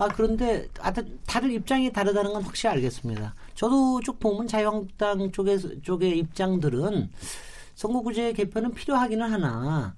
아 0.00 0.08
그런데 0.08 0.66
다른 1.26 1.52
입장이 1.52 1.92
다르다는 1.92 2.32
건 2.32 2.42
확실히 2.42 2.72
알겠습니다. 2.76 3.34
저도 3.54 4.00
쭉 4.00 4.18
보면 4.18 4.48
자유한국당 4.48 5.30
쪽에 5.30 5.58
쪽의 5.82 6.18
입장들은 6.20 7.10
선거구제 7.74 8.32
개편은 8.32 8.72
필요하기는 8.72 9.30
하나. 9.30 9.94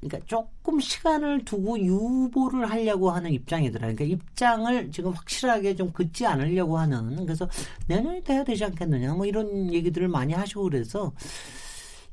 그러니까 0.00 0.24
조금 0.26 0.80
시간을 0.80 1.44
두고 1.44 1.78
유보를 1.78 2.70
하려고 2.70 3.10
하는 3.10 3.30
입장이더라. 3.30 3.92
그러니까 3.92 4.04
입장을 4.04 4.90
지금 4.92 5.10
확실하게 5.10 5.76
좀 5.76 5.92
긋지 5.92 6.24
않으려고 6.24 6.78
하는. 6.78 7.26
그래서 7.26 7.46
내년에 7.86 8.22
돼야 8.22 8.42
되지 8.42 8.64
않겠느냐. 8.64 9.12
뭐 9.12 9.26
이런 9.26 9.70
얘기들을 9.74 10.08
많이 10.08 10.32
하시고 10.32 10.62
그래서 10.62 11.12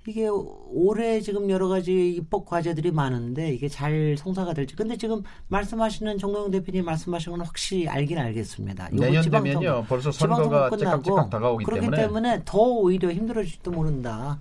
이게 0.07 0.27
올해 0.27 1.19
지금 1.19 1.49
여러 1.49 1.67
가지 1.67 2.11
입법 2.15 2.45
과제들이 2.45 2.91
많은데 2.91 3.51
이게 3.51 3.67
잘 3.67 4.15
성사가 4.17 4.53
될지. 4.53 4.75
근데 4.75 4.95
지금 4.97 5.23
말씀하시는 5.47 6.17
정동영 6.19 6.51
대표님 6.51 6.85
말씀하신 6.85 7.31
건 7.31 7.41
확실히 7.41 7.87
알긴 7.87 8.19
알겠습니다. 8.19 8.89
내년 8.91 9.23
지방선거- 9.23 9.59
되면요, 9.59 9.85
벌써 9.89 10.11
선거가 10.11 10.69
찌깍찌깍 10.77 11.29
다가오기 11.31 11.65
그렇기 11.65 11.89
때문에. 11.89 12.41
더 12.45 12.59
오히려 12.59 13.11
힘들어질지도 13.11 13.71
모른다. 13.71 14.39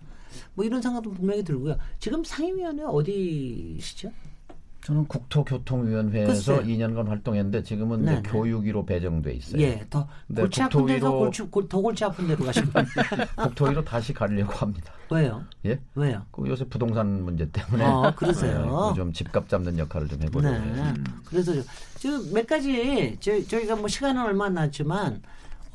뭐 0.55 0.65
이런 0.67 0.83
생각도 0.83 1.11
분명히 1.13 1.43
들고요. 1.43 1.77
지금 1.99 2.23
상임위원회 2.23 2.85
어디시죠? 2.85 4.11
저는 4.85 5.07
국토교통위원회에서 5.09 6.57
글쎄요. 6.57 6.59
2년간 6.77 7.07
활동했는데 7.09 7.63
지금은 7.63 8.03
이제 8.03 8.11
네네. 8.17 8.23
교육위로 8.23 8.85
배정돼 8.85 9.33
있어요. 9.33 9.63
예, 9.63 9.83
더 9.89 10.07
네, 10.27 10.43
골치 10.43 10.61
아픈 10.63 10.85
데서 10.85 11.11
골치, 11.11 11.43
골- 11.45 11.67
더 11.71 11.81
골치 11.81 12.05
아픈 12.05 12.29
데로 12.29 12.45
가시면 12.45 12.71
국토위로 13.37 13.83
다시 13.83 14.13
가려고 14.13 14.53
합니다. 14.53 14.93
왜요? 15.11 15.43
예? 15.65 15.81
왜요? 15.95 16.23
그 16.31 16.47
요새 16.49 16.65
부동산 16.67 17.25
문제 17.25 17.51
때문에 17.51 17.83
아, 17.83 18.15
그러세요? 18.15 18.91
네, 18.91 18.97
좀 18.97 19.11
집값 19.15 19.49
잡는 19.49 19.79
역할을 19.79 20.07
좀 20.07 20.23
해보려고 20.23 20.55
네. 20.55 20.75
해요. 20.75 20.95
그래서 21.25 21.55
저- 21.55 21.63
지금 21.99 22.33
몇 22.35 22.47
가지 22.47 23.17
저, 23.21 23.43
저희가 23.47 23.77
뭐 23.77 23.89
시간은 23.89 24.21
얼마 24.21 24.47
안 24.47 24.55
남았지만 24.55 25.15
어, 25.15 25.21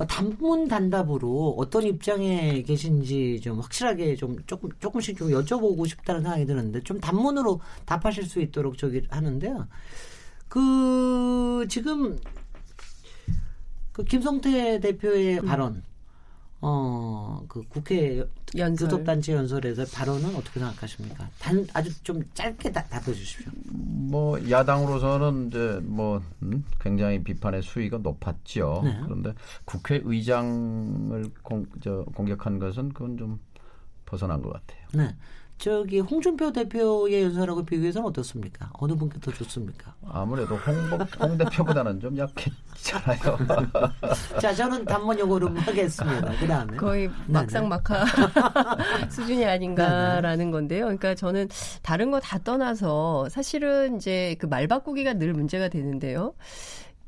단문 0.06 0.68
단답으로 0.68 1.56
어떤 1.58 1.84
입장에 1.84 2.62
계신지 2.64 3.40
좀 3.42 3.60
확실하게 3.60 4.16
좀 4.16 4.38
조금 4.46 4.70
조금씩 4.80 5.18
좀 5.18 5.30
여쭤보고 5.30 5.88
싶다는 5.88 6.22
생각이 6.22 6.46
드는데 6.46 6.82
좀 6.84 7.00
단문으로 7.00 7.60
답하실 7.86 8.26
수 8.26 8.40
있도록 8.42 8.78
저기 8.78 9.02
하는데요. 9.10 9.68
그 10.48 11.66
지금 11.70 12.18
그 13.92 14.04
김성태 14.04 14.80
대표의 14.80 15.42
발언 15.42 15.84
어, 16.62 17.44
그 17.48 17.64
국회 17.70 18.26
연설. 18.58 18.90
교섭단체 18.90 19.34
연설에서 19.34 19.86
발언은 19.86 20.36
어떻게 20.36 20.60
생각하십니까? 20.60 21.30
단, 21.40 21.66
아주 21.74 21.92
좀 22.04 22.22
짧게 22.34 22.72
다, 22.72 22.84
답해 22.86 23.14
주십시오. 23.14 23.52
뭐 24.10 24.50
야당으로서는 24.50 25.48
이제 25.48 25.80
뭐 25.84 26.22
음, 26.42 26.64
굉장히 26.80 27.24
비판의 27.24 27.62
수위가 27.62 28.00
높았죠. 28.00 28.82
네. 28.84 29.00
그런데 29.04 29.34
국회의장을 29.66 31.24
공, 31.44 31.66
저, 31.82 32.04
공격한 32.16 32.60
것은 32.60 32.90
그건 32.90 33.18
좀 33.18 33.40
벗어난 34.06 34.42
것 34.42 34.52
같아요. 34.54 34.88
네. 34.94 35.16
저기 35.60 36.00
홍준표 36.00 36.54
대표의 36.54 37.22
연설하고 37.24 37.66
비교해서는 37.66 38.08
어떻습니까? 38.08 38.70
어느 38.76 38.94
분께 38.96 39.20
더 39.20 39.30
좋습니까? 39.32 39.94
아무래도 40.08 40.56
홍, 40.56 40.76
홍 41.20 41.38
대표보다는 41.38 42.00
좀 42.00 42.18
약했잖아요. 42.18 43.38
자, 44.40 44.54
저는 44.56 44.86
단문 44.86 45.20
요거로 45.20 45.50
하겠습니다. 45.50 46.32
그 46.40 46.48
다음에. 46.48 46.78
거의 46.78 47.10
막상 47.28 47.68
막하 47.68 48.06
수준이 49.12 49.46
아닌가라는 49.46 50.50
건데요. 50.52 50.86
그러니까 50.86 51.14
저는 51.14 51.50
다른 51.84 52.10
거 52.10 52.20
다 52.22 52.38
떠나서 52.40 53.28
사실은 53.30 53.98
이제 53.98 54.36
그 54.40 54.48
말 54.48 54.68
바꾸기가 54.68 55.14
늘 55.16 55.34
문제가 55.34 55.68
되는데요. 55.68 56.34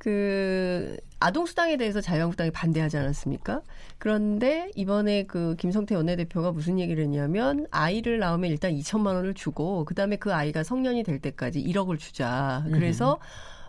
그 0.02 0.98
아동 1.20 1.46
수당에 1.46 1.78
대해서 1.78 2.02
자유한국당이 2.02 2.50
반대하지 2.50 2.98
않았습니까? 2.98 3.62
그런데 4.00 4.72
이번에 4.74 5.26
그 5.28 5.56
김성태 5.60 5.94
원내대표가 5.94 6.52
무슨 6.52 6.80
얘기를 6.80 7.04
했냐면 7.04 7.68
아이를 7.70 8.18
낳으면 8.18 8.50
일단 8.50 8.72
2천만 8.72 9.14
원을 9.14 9.36
주고 9.36 9.86
그다음에 9.86 10.16
그 10.16 10.34
아이가 10.34 10.64
성년이 10.64 11.04
될 11.04 11.20
때까지 11.20 11.64
1억을 11.64 12.00
주자. 12.00 12.66
그래서 12.74 13.20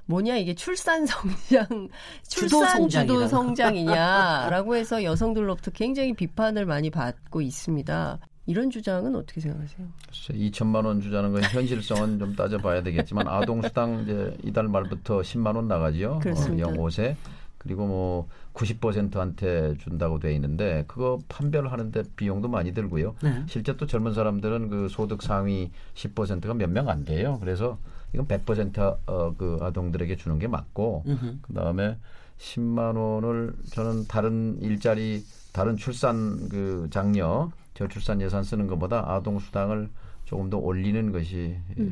뭐냐 0.06 0.38
이게 0.38 0.54
출산 0.54 1.04
성장 1.04 1.66
출산 2.26 2.88
주도. 2.88 3.28
성장이냐라고 3.28 4.74
해서 4.74 5.04
여성들로부터 5.04 5.72
굉장히 5.72 6.14
비판을 6.14 6.64
많이 6.64 6.88
받고 6.88 7.42
있습니다. 7.42 8.18
이런 8.46 8.70
주장은 8.70 9.14
어떻게 9.14 9.40
생각하세요? 9.40 9.86
2천만 10.10 10.84
원 10.84 11.00
주자는 11.00 11.32
건 11.32 11.42
현실성은 11.44 12.18
좀 12.18 12.34
따져봐야 12.34 12.82
되겠지만 12.82 13.28
아동 13.28 13.62
수당 13.62 14.00
이제 14.02 14.36
이달 14.42 14.66
말부터 14.68 15.20
10만 15.20 15.54
원 15.56 15.68
나가지요. 15.68 16.18
그렇습니다. 16.20 16.66
어, 16.66 16.70
영 16.70 16.76
5세 16.78 17.14
그리고 17.58 17.86
뭐 17.86 18.28
90%한테 18.54 19.76
준다고 19.78 20.18
돼 20.18 20.34
있는데 20.34 20.84
그거 20.88 21.20
판별하는데 21.28 22.02
비용도 22.16 22.48
많이 22.48 22.74
들고요. 22.74 23.14
네. 23.22 23.44
실제 23.46 23.76
또 23.76 23.86
젊은 23.86 24.12
사람들은 24.12 24.68
그 24.68 24.88
소득 24.88 25.22
상위 25.22 25.70
10%가 25.94 26.52
몇 26.54 26.68
명 26.68 26.88
안 26.88 27.04
돼요. 27.04 27.38
그래서 27.40 27.78
이건 28.12 28.26
100%그 28.26 29.58
아동들에게 29.60 30.16
주는 30.16 30.38
게 30.40 30.48
맞고. 30.48 31.04
그다음에 31.42 31.96
10만 32.38 32.96
원을 32.96 33.54
저는 33.72 34.06
다른 34.08 34.58
일자리 34.60 35.22
다른 35.52 35.76
출산 35.76 36.48
그 36.48 36.88
장려 36.90 37.50
저출산 37.74 38.20
예산 38.20 38.42
쓰는 38.42 38.66
것보다 38.66 39.04
아동 39.10 39.38
수당을 39.38 39.88
조금 40.24 40.48
더 40.48 40.56
올리는 40.56 41.10
것이 41.12 41.56
예, 41.78 41.84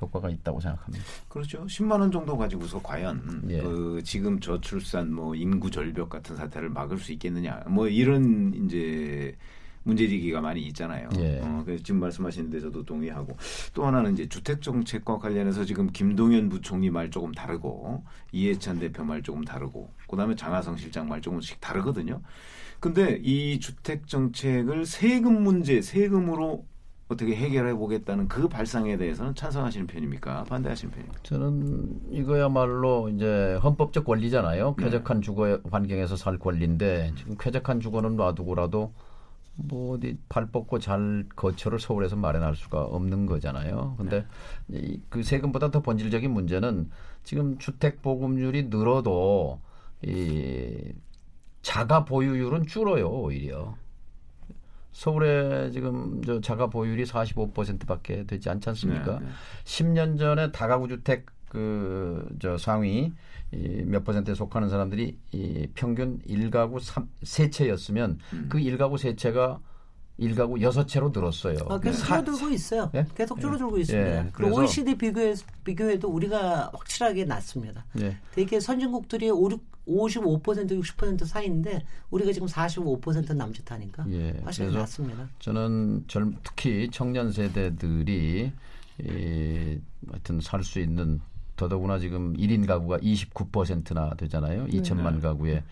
효과가 0.00 0.30
있다고 0.30 0.60
생각합니다. 0.60 1.04
그렇죠. 1.28 1.64
10만 1.66 2.00
원 2.00 2.10
정도 2.10 2.36
가지고서 2.36 2.80
과연 2.82 3.42
예. 3.48 3.60
그 3.60 4.00
지금 4.04 4.40
저출산 4.40 5.12
뭐 5.12 5.34
인구 5.34 5.70
절벽 5.70 6.08
같은 6.08 6.34
사태를 6.34 6.70
막을 6.70 6.98
수 6.98 7.12
있겠느냐. 7.12 7.62
뭐 7.68 7.86
이런 7.88 8.52
이제 8.54 9.36
문제지기가 9.84 10.40
많이 10.40 10.62
있잖아요. 10.68 11.08
예. 11.18 11.40
어, 11.42 11.62
그래서 11.64 11.84
지금 11.84 12.00
말씀하신 12.00 12.50
데 12.50 12.58
저도 12.58 12.84
동의하고 12.84 13.36
또 13.74 13.86
하나는 13.86 14.14
이제 14.14 14.26
주택 14.28 14.62
정책과 14.62 15.18
관련해서 15.18 15.64
지금 15.64 15.90
김동연 15.92 16.48
부총리 16.48 16.90
말 16.90 17.10
조금 17.10 17.32
다르고 17.32 18.02
이해찬 18.32 18.78
대표 18.78 19.04
말 19.04 19.22
조금 19.22 19.44
다르고 19.44 19.90
그다음에 20.08 20.34
장하성 20.34 20.78
실장 20.78 21.08
말 21.08 21.20
조금씩 21.20 21.60
다르거든요. 21.60 22.20
근데 22.84 23.18
이 23.22 23.60
주택 23.60 24.06
정책을 24.06 24.84
세금 24.84 25.42
문제, 25.42 25.80
세금으로 25.80 26.66
어떻게 27.08 27.34
해결해 27.34 27.72
보겠다는 27.72 28.28
그 28.28 28.46
발상에 28.46 28.98
대해서는 28.98 29.34
찬성하시는 29.34 29.86
편입니까? 29.86 30.44
반대하시는 30.44 30.92
편입니까? 30.92 31.20
저는 31.22 32.10
이거야말로 32.10 33.08
이제 33.08 33.58
헌법적 33.62 34.04
권리잖아요. 34.04 34.74
네. 34.76 34.84
쾌적한 34.84 35.22
주거 35.22 35.58
환경에서 35.70 36.16
살 36.16 36.38
권리인데 36.38 37.12
지금 37.16 37.38
쾌적한 37.38 37.80
주거는 37.80 38.16
놔두고라도 38.16 38.92
뭐 39.54 39.94
어디 39.94 40.18
발 40.28 40.48
뻗고 40.50 40.78
잘 40.78 41.24
거처를 41.34 41.80
서울에서 41.80 42.16
마련할 42.16 42.54
수가 42.54 42.82
없는 42.82 43.24
거잖아요. 43.24 43.94
근데 43.96 44.26
이, 44.68 45.00
그 45.08 45.22
세금보다 45.22 45.70
더 45.70 45.80
본질적인 45.80 46.30
문제는 46.30 46.90
지금 47.22 47.56
주택 47.56 48.02
보급률이 48.02 48.64
늘어도 48.64 49.62
이 50.02 50.92
자가 51.64 52.04
보유율은 52.04 52.66
줄어요 52.66 53.08
오히려. 53.08 53.74
서울에 54.92 55.70
지금 55.72 56.22
저 56.24 56.40
자가 56.40 56.68
보유율이 56.68 57.04
45%밖에 57.04 58.24
되지 58.26 58.48
않지 58.48 58.68
않습니까? 58.68 59.18
네, 59.18 59.26
네. 59.26 59.32
10년 59.64 60.18
전에 60.18 60.52
다가구 60.52 60.86
주택 60.86 61.26
그 61.48 62.28
저 62.40 62.58
상위 62.58 63.12
이몇 63.52 64.04
퍼센트에 64.04 64.34
속하는 64.34 64.68
사람들이 64.68 65.16
이 65.32 65.68
평균 65.74 66.18
1가구 66.28 66.80
3, 66.80 67.08
세 67.22 67.48
채였으면 67.50 68.18
음. 68.32 68.46
그 68.48 68.58
1가구 68.58 68.98
세 68.98 69.14
채가 69.16 69.60
1가구 70.20 70.60
여섯 70.60 70.86
채로 70.86 71.10
늘었어요. 71.14 71.58
아, 71.68 71.78
계속 71.80 71.98
사- 71.98 72.20
줄어들고 72.22 72.50
있어요. 72.54 72.90
예? 72.94 73.04
계속 73.16 73.40
줄어들고 73.40 73.78
예. 73.78 73.80
있습니다. 73.82 74.10
예, 74.10 74.30
그리고 74.32 74.54
그래서- 74.56 74.60
OECD 74.62 74.96
비교해, 74.96 75.34
비교해도 75.64 76.08
우리가 76.08 76.70
확실하게 76.72 77.24
낮습니다. 77.24 77.84
예. 78.00 78.16
되게 78.32 78.58
선진국들이 78.60 79.30
5, 79.30 79.48
55% 79.86 80.70
60% 80.70 81.26
사이인데 81.26 81.84
우리가 82.10 82.32
지금 82.32 82.48
45% 82.48 83.34
남짓하니까 83.34 84.06
예. 84.10 84.40
사실 84.44 84.72
낮습니다. 84.72 85.28
저는 85.38 86.04
젊, 86.08 86.36
특히 86.42 86.88
청년 86.90 87.32
세대들이 87.32 88.52
이, 89.00 89.78
하여튼 90.10 90.40
살 90.40 90.62
수 90.62 90.80
있는 90.80 91.20
더더구나 91.56 91.98
지금 91.98 92.36
1인 92.36 92.66
가구가 92.66 92.98
29%나 92.98 94.14
되잖아요. 94.14 94.66
2천만 94.66 95.20
가구에 95.20 95.62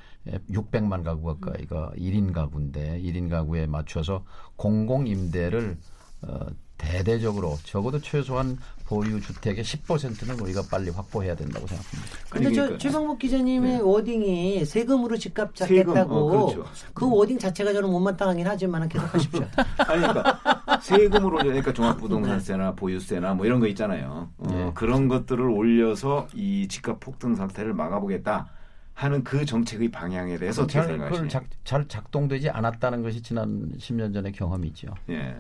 600만 0.51 1.03
가구 1.03 1.25
가까이가 1.25 1.93
1인 1.97 2.33
가구인데 2.33 3.01
1인 3.03 3.29
가구에 3.29 3.67
맞춰서 3.67 4.25
공공 4.57 5.09
임대를 5.09 5.77
어, 6.23 6.47
대대적으로 6.83 7.59
적어도 7.65 8.01
최소한 8.01 8.59
보유 8.87 9.21
주택의 9.21 9.65
10%는 9.65 10.39
우리가 10.41 10.63
빨리 10.71 10.91
확보해야 10.91 11.35
된다고 11.35 11.67
생각합니다. 11.67 12.13
저 12.27 12.29
그러니까- 12.29 12.79
최병목 12.79 13.19
기자님의 13.21 13.81
wording이 13.81 14.65
세금으로 14.67 15.17
집값 15.17 15.55
잡겠다고 15.55 16.15
어, 16.15 16.47
그렇죠. 16.53 16.71
그 16.93 17.09
wording 17.09 17.39
자체가 17.39 17.73
저는 17.73 17.89
못마땅하긴 17.91 18.47
하지만 18.47 18.89
계속 18.89 19.15
하십시오. 19.15 19.41
아니 19.79 20.01
그러니까 20.03 20.81
세금을 20.83 21.33
올려니까 21.35 21.73
종합부동산세나 21.73 22.75
보유세나 22.75 23.35
뭐 23.35 23.47
이런 23.47 23.61
거 23.61 23.67
있잖아요. 23.69 24.29
어, 24.39 24.49
예. 24.53 24.73
그런 24.75 25.09
것들을 25.09 25.41
올려서 25.43 26.27
이 26.35 26.69
집값 26.69 27.01
폭등 27.01 27.35
상태를 27.35 27.73
막아보겠다 27.73 28.49
하는 28.95 29.25
그 29.25 29.45
정책의 29.45 29.91
방향에 29.91 30.37
대해서 30.39 30.63
어떻게 30.63 30.83
생각하시나요? 30.83 31.29
작, 31.29 31.45
잘 31.65 31.89
작동되지 31.89 32.51
않았다는 32.51 33.03
것이 33.03 33.23
지난 33.23 33.71
10년 33.79 34.13
전의 34.13 34.33
경험이죠. 34.33 34.89
예. 35.09 35.35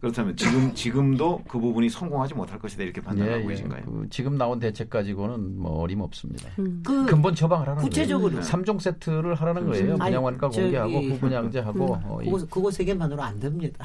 그렇다면 0.00 0.36
지금 0.36 0.74
지금도 0.74 1.42
그 1.48 1.58
부분이 1.58 1.88
성공하지 1.88 2.34
못할 2.34 2.58
것이다 2.58 2.82
이렇게 2.82 3.00
판단하고 3.00 3.46
계신가요? 3.46 3.82
그 3.84 4.06
지금 4.10 4.36
나온 4.36 4.58
대책 4.58 4.90
가지고는 4.90 5.58
뭐 5.58 5.80
어림없습니다. 5.82 6.50
그 6.56 7.06
근본 7.06 7.34
처방을 7.34 7.66
하라는 7.68 7.84
구체적으로. 7.84 8.30
거예요. 8.32 8.42
3종 8.44 8.80
세트를 8.80 9.34
하라는 9.36 9.66
거예요. 9.66 9.96
분양원가 9.96 10.48
공개하고 10.48 10.98
후분양제하고 10.98 11.94
어, 12.04 12.18
이- 12.22 12.30
그거, 12.30 12.46
그거 12.50 12.70
세 12.70 12.84
개만으로 12.84 13.22
안 13.22 13.38
됩니다. 13.38 13.84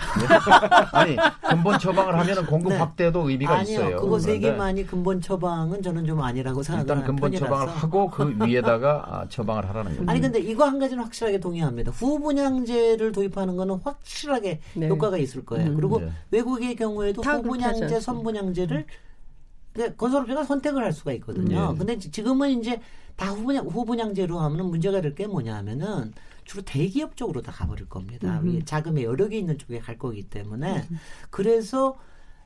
아니 0.93 1.15
근본 1.47 1.77
처방을 1.79 2.17
하면은 2.19 2.45
공급 2.47 2.69
네. 2.73 2.77
확대도 2.79 3.29
의미가 3.29 3.59
아니요, 3.59 3.73
있어요. 3.79 3.97
그거 3.97 4.19
세 4.19 4.39
개만이 4.39 4.85
근본 4.87 5.21
처방은 5.21 5.81
저는 5.81 6.05
좀 6.05 6.21
아니라고 6.21 6.63
생각하는 6.63 7.01
일단 7.01 7.05
근본 7.05 7.31
편이라서. 7.31 7.45
처방을 7.45 7.67
하고 7.81 8.09
그 8.09 8.35
위에다가 8.45 9.05
아, 9.11 9.27
처방을 9.27 9.67
하라는 9.69 9.95
거예요. 9.97 10.09
아니 10.09 10.21
근데 10.21 10.39
이거 10.39 10.63
한 10.65 10.79
가지는 10.79 11.03
확실하게 11.03 11.39
동의합니다. 11.39 11.91
후분양제를 11.91 13.11
도입하는 13.11 13.57
거는 13.57 13.75
확실하게 13.83 14.61
네. 14.75 14.87
효과가 14.89 15.17
있을 15.17 15.43
거예요. 15.45 15.75
그리고 15.75 15.99
네. 15.99 16.11
외국의 16.31 16.75
경우에도 16.75 17.21
후분양제? 17.21 17.99
선분양제를 17.99 18.85
그러니까 19.73 19.95
건설업체가 19.97 20.43
선택을 20.45 20.83
할 20.83 20.93
수가 20.93 21.11
있거든요. 21.13 21.71
네. 21.73 21.77
근데 21.77 21.97
지금은 21.99 22.59
이제 22.59 22.79
다 23.17 23.31
후분양 23.31 23.67
후분양제로 23.67 24.39
하면은 24.39 24.65
문제가 24.67 25.01
될 25.01 25.13
게 25.15 25.27
뭐냐면은 25.27 26.13
주로 26.45 26.63
대기업 26.63 27.15
쪽으로 27.17 27.41
다 27.41 27.51
가버릴 27.51 27.87
겁니다. 27.89 28.41
이게 28.45 28.63
자금의 28.65 29.03
여력이 29.03 29.37
있는 29.37 29.57
쪽에 29.57 29.79
갈 29.79 29.97
거기 29.97 30.23
때문에 30.23 30.87
그래서 31.29 31.95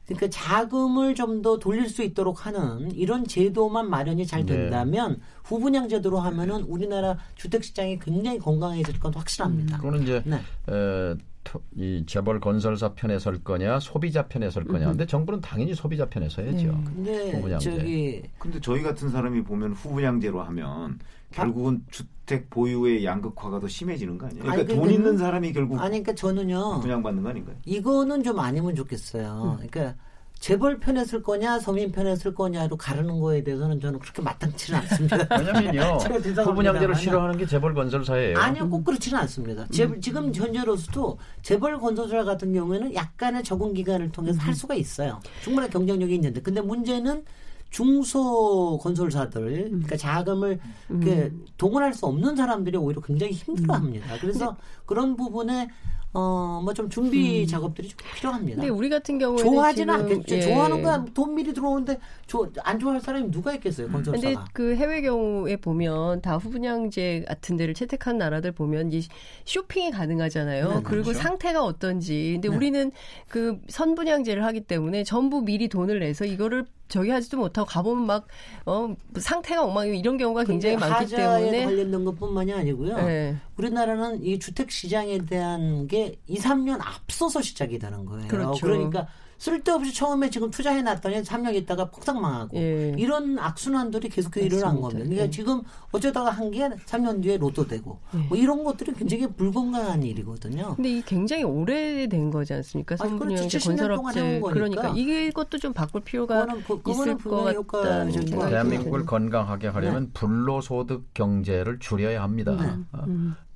그러니까 0.05 0.27
자금을 0.29 1.15
좀 1.15 1.41
더 1.41 1.57
돌릴 1.59 1.89
수 1.89 2.01
있도록 2.03 2.45
하는 2.45 2.91
이런 2.95 3.25
제도만 3.27 3.89
마련이 3.89 4.25
잘 4.25 4.45
네. 4.45 4.53
된다면 4.55 5.19
후분양 5.43 5.89
제도로 5.89 6.19
하면은 6.19 6.61
우리나라 6.63 7.17
주택 7.35 7.63
시장이 7.63 7.99
굉장히 7.99 8.39
건강해질 8.39 8.99
건 8.99 9.13
확실합니다. 9.13 9.77
그거는 9.77 10.03
이제 10.03 10.23
네. 10.25 10.37
에, 10.69 11.15
토- 11.43 11.61
이 11.75 12.03
재벌 12.07 12.39
건설사 12.39 12.93
편에 12.93 13.19
설 13.19 13.43
거냐 13.43 13.79
소비자 13.79 14.27
편에 14.27 14.49
설 14.49 14.63
거냐. 14.65 14.87
근데 14.87 15.05
정부는 15.05 15.41
당연히 15.41 15.75
소비자 15.75 16.07
편에 16.07 16.29
서야죠. 16.29 16.57
네. 16.57 16.83
근데 16.85 17.31
후분양제. 17.33 17.77
저기 17.77 18.21
근데 18.39 18.59
저희 18.61 18.81
같은 18.81 19.09
사람이 19.09 19.43
보면 19.43 19.73
후분양제로 19.73 20.41
하면 20.41 20.99
결국은 21.31 21.83
주택 21.91 22.49
보유의 22.49 23.03
양극화가 23.05 23.59
더 23.59 23.67
심해지는 23.67 24.17
거 24.17 24.27
아니에요? 24.27 24.43
그러니까 24.43 24.61
아니, 24.63 24.67
돈 24.73 24.79
근데- 24.81 24.93
있는 24.95 25.17
사람이 25.17 25.53
결국 25.53 25.79
아니 25.79 25.89
그러니까 26.01 26.15
저는요 26.15 26.79
분양받는 26.81 27.23
거 27.23 27.29
아닌가요? 27.29 27.55
이거는 27.65 28.23
좀 28.23 28.39
아니면 28.39 28.75
좋겠어요. 28.75 29.57
그러니까 29.57 29.95
재벌 30.37 30.79
편에 30.79 31.05
쓸 31.05 31.23
거냐 31.23 31.59
서민 31.59 31.91
편에 31.91 32.15
쓸 32.17 32.35
거냐로 32.35 32.75
가르는 32.77 33.19
거에 33.19 33.41
대해서는 33.43 33.79
저는 33.79 33.99
그렇게 33.99 34.21
마땅치는 34.21 34.79
않습니다. 34.81 35.17
왜냐면요. 35.39 35.97
죄송합니다만은. 35.99 36.45
후분양제를 36.51 36.95
싫어하는 36.95 37.37
게 37.37 37.45
재벌 37.45 37.73
건설사예요. 37.73 38.37
아니요, 38.37 38.69
꼭 38.69 38.83
그렇지는 38.83 39.17
않습니다. 39.19 39.65
재, 39.71 39.89
지금 40.01 40.33
현재로서도 40.35 41.17
재벌 41.41 41.79
건설사 41.79 42.23
같은 42.25 42.53
경우에는 42.53 42.93
약간의 42.93 43.43
적응 43.43 43.73
기간을 43.73 44.11
통해서 44.11 44.39
할 44.41 44.53
수가 44.53 44.75
있어요. 44.75 45.19
충분한 45.41 45.69
경쟁력이 45.69 46.13
있는데, 46.15 46.41
근데 46.41 46.59
문제는 46.61 47.23
중소 47.69 48.79
건설사들, 48.81 49.65
그러니까 49.69 49.97
자금을 49.97 50.59
이렇게 50.89 51.31
동원할 51.57 51.93
수 51.93 52.05
없는 52.05 52.35
사람들이 52.35 52.77
오히려 52.77 53.01
굉장히 53.01 53.33
힘들어합니다. 53.33 54.17
그래서 54.21 54.55
그런 54.85 55.15
부분에 55.15 55.67
어뭐 56.13 56.73
좀 56.73 56.89
준비 56.89 57.45
작업들이 57.45 57.89
좀 57.89 57.97
필요합니다. 58.15 58.61
근데 58.61 58.69
우리 58.69 58.87
같은 58.87 59.19
경우에는 59.19 59.43
좋아하지는 59.51 59.93
않겠죠. 59.93 60.35
예. 60.35 60.41
좋아하는 60.43 60.81
거야. 60.81 61.03
돈 61.13 61.35
미리 61.35 61.53
들어오는데 61.53 61.99
조- 62.25 62.49
안 62.63 62.79
좋아할 62.79 63.01
사람이 63.01 63.31
누가 63.31 63.53
있겠어요, 63.55 63.87
근데 63.87 64.11
건설사가. 64.11 64.45
그 64.53 64.75
해외 64.77 65.01
경우에 65.01 65.57
보면 65.57 66.21
다 66.21 66.37
후분양제 66.37 67.25
같은 67.27 67.57
데를 67.57 67.73
채택한 67.73 68.17
나라들 68.17 68.53
보면 68.53 68.93
이 68.93 69.01
쇼핑이 69.43 69.91
가능하잖아요. 69.91 70.67
네, 70.69 70.79
그리고 70.85 71.03
그렇죠. 71.03 71.19
상태가 71.19 71.65
어떤지. 71.65 72.31
근데 72.35 72.47
네. 72.47 72.55
우리는 72.55 72.91
그 73.27 73.59
선분양제를 73.67 74.41
하기 74.45 74.61
때문에 74.61 75.03
전부 75.03 75.41
미리 75.41 75.67
돈을 75.67 75.99
내서 75.99 76.23
이거를 76.23 76.65
저기 76.87 77.09
하지도 77.09 77.37
못하고 77.37 77.67
가보면 77.67 78.05
막 78.05 78.27
어, 78.65 78.95
상태가 79.17 79.63
엉망이고 79.63 79.95
이런 79.95 80.17
경우가 80.17 80.43
굉장히 80.43 80.77
많기 80.77 81.15
때문에 81.15 81.65
관련된 81.65 82.05
것뿐만이 82.05 82.53
아니고요. 82.53 82.97
네. 82.97 83.37
우리나라는 83.57 84.23
이 84.23 84.39
주택 84.39 84.71
시장에 84.71 85.19
대한 85.25 85.87
게 85.87 86.19
2, 86.27 86.37
3년 86.37 86.79
앞서서 86.81 87.41
시작이 87.41 87.79
되는 87.79 88.05
거예요. 88.05 88.27
그렇죠. 88.27 88.67
러니까 88.67 89.07
쓸데없이 89.37 89.93
처음에 89.93 90.29
지금 90.29 90.49
투자해 90.49 90.81
놨더니 90.81 91.21
3년 91.23 91.53
있다가 91.55 91.89
폭삭 91.91 92.19
망하고 92.19 92.55
예. 92.57 92.95
이런 92.97 93.37
악순환들이 93.37 94.09
계속 94.09 94.35
일어난 94.37 94.59
맞습니다. 94.75 94.81
겁니다. 94.81 94.99
그러니까 95.05 95.23
예. 95.25 95.29
지금 95.29 95.61
어쩌다가 95.91 96.31
한 96.31 96.45
게 96.51 96.69
3년 96.69 97.21
뒤에 97.23 97.37
로또 97.37 97.67
되고 97.67 97.99
뭐 98.29 98.37
이런 98.37 98.63
것들이 98.63 98.93
굉장히 98.93 99.27
불건강한 99.27 100.03
일이거든요. 100.03 100.75
근데 100.75 100.89
이 100.97 101.01
굉장히 101.01 101.43
오래된 101.43 102.29
거지 102.31 102.53
않습니까? 102.53 102.95
아니, 102.99 103.17
그렇지. 103.19 103.49
선분양제 103.49 103.57
70년 103.57 103.95
동안 103.95 104.13
건설업체. 104.13 104.53
그러니까 104.53 104.89
이것도 104.95 105.57
좀 105.57 105.73
바꿀 105.73 106.01
필요가 106.01 106.41
그거는 106.45 106.63
그- 106.63 106.77
그거는 106.81 107.15
있을 107.15 107.23
것것 107.23 108.49
대한민국을. 108.49 109.05
건강하게 109.05 109.67
하려면 109.67 110.11
불로소득 110.13 111.13
경제를 111.13 111.79
줄여야 111.79 112.21
합니다. 112.23 112.51
어, 112.93 113.05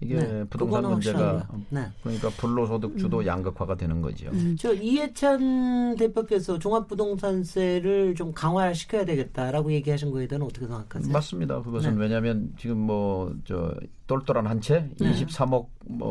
이게 0.02 0.16
네, 0.16 0.44
부동산 0.46 0.84
문제가. 0.84 1.46
네. 1.70 1.86
그러니까 2.02 2.30
불로소득 2.30 2.98
주도 2.98 3.26
양극화가 3.26 3.76
되는 3.76 4.02
거죠. 4.02 4.32
저 4.58 4.74
이해찬 4.74 5.96
대표께서 5.98 6.58
종합부동산세를 6.58 8.16
좀 8.16 8.34
강화시켜야 8.34 9.04
되겠다라고 9.06 9.72
얘기하신 9.74 10.12
거에 10.12 10.28
대해서 10.28 10.46
어떻게 10.46 10.66
생각하세요? 10.68 11.12
맞습니다. 11.12 11.62
그것은 11.62 11.96
네. 11.96 12.02
왜냐하면 12.04 12.54
지금 12.58 12.78
뭐 12.80 13.34
저 13.46 13.74
똘똘한 14.08 14.48
한채 14.48 14.90
네. 15.00 15.12
23억 15.12 15.68
뭐 15.86 16.08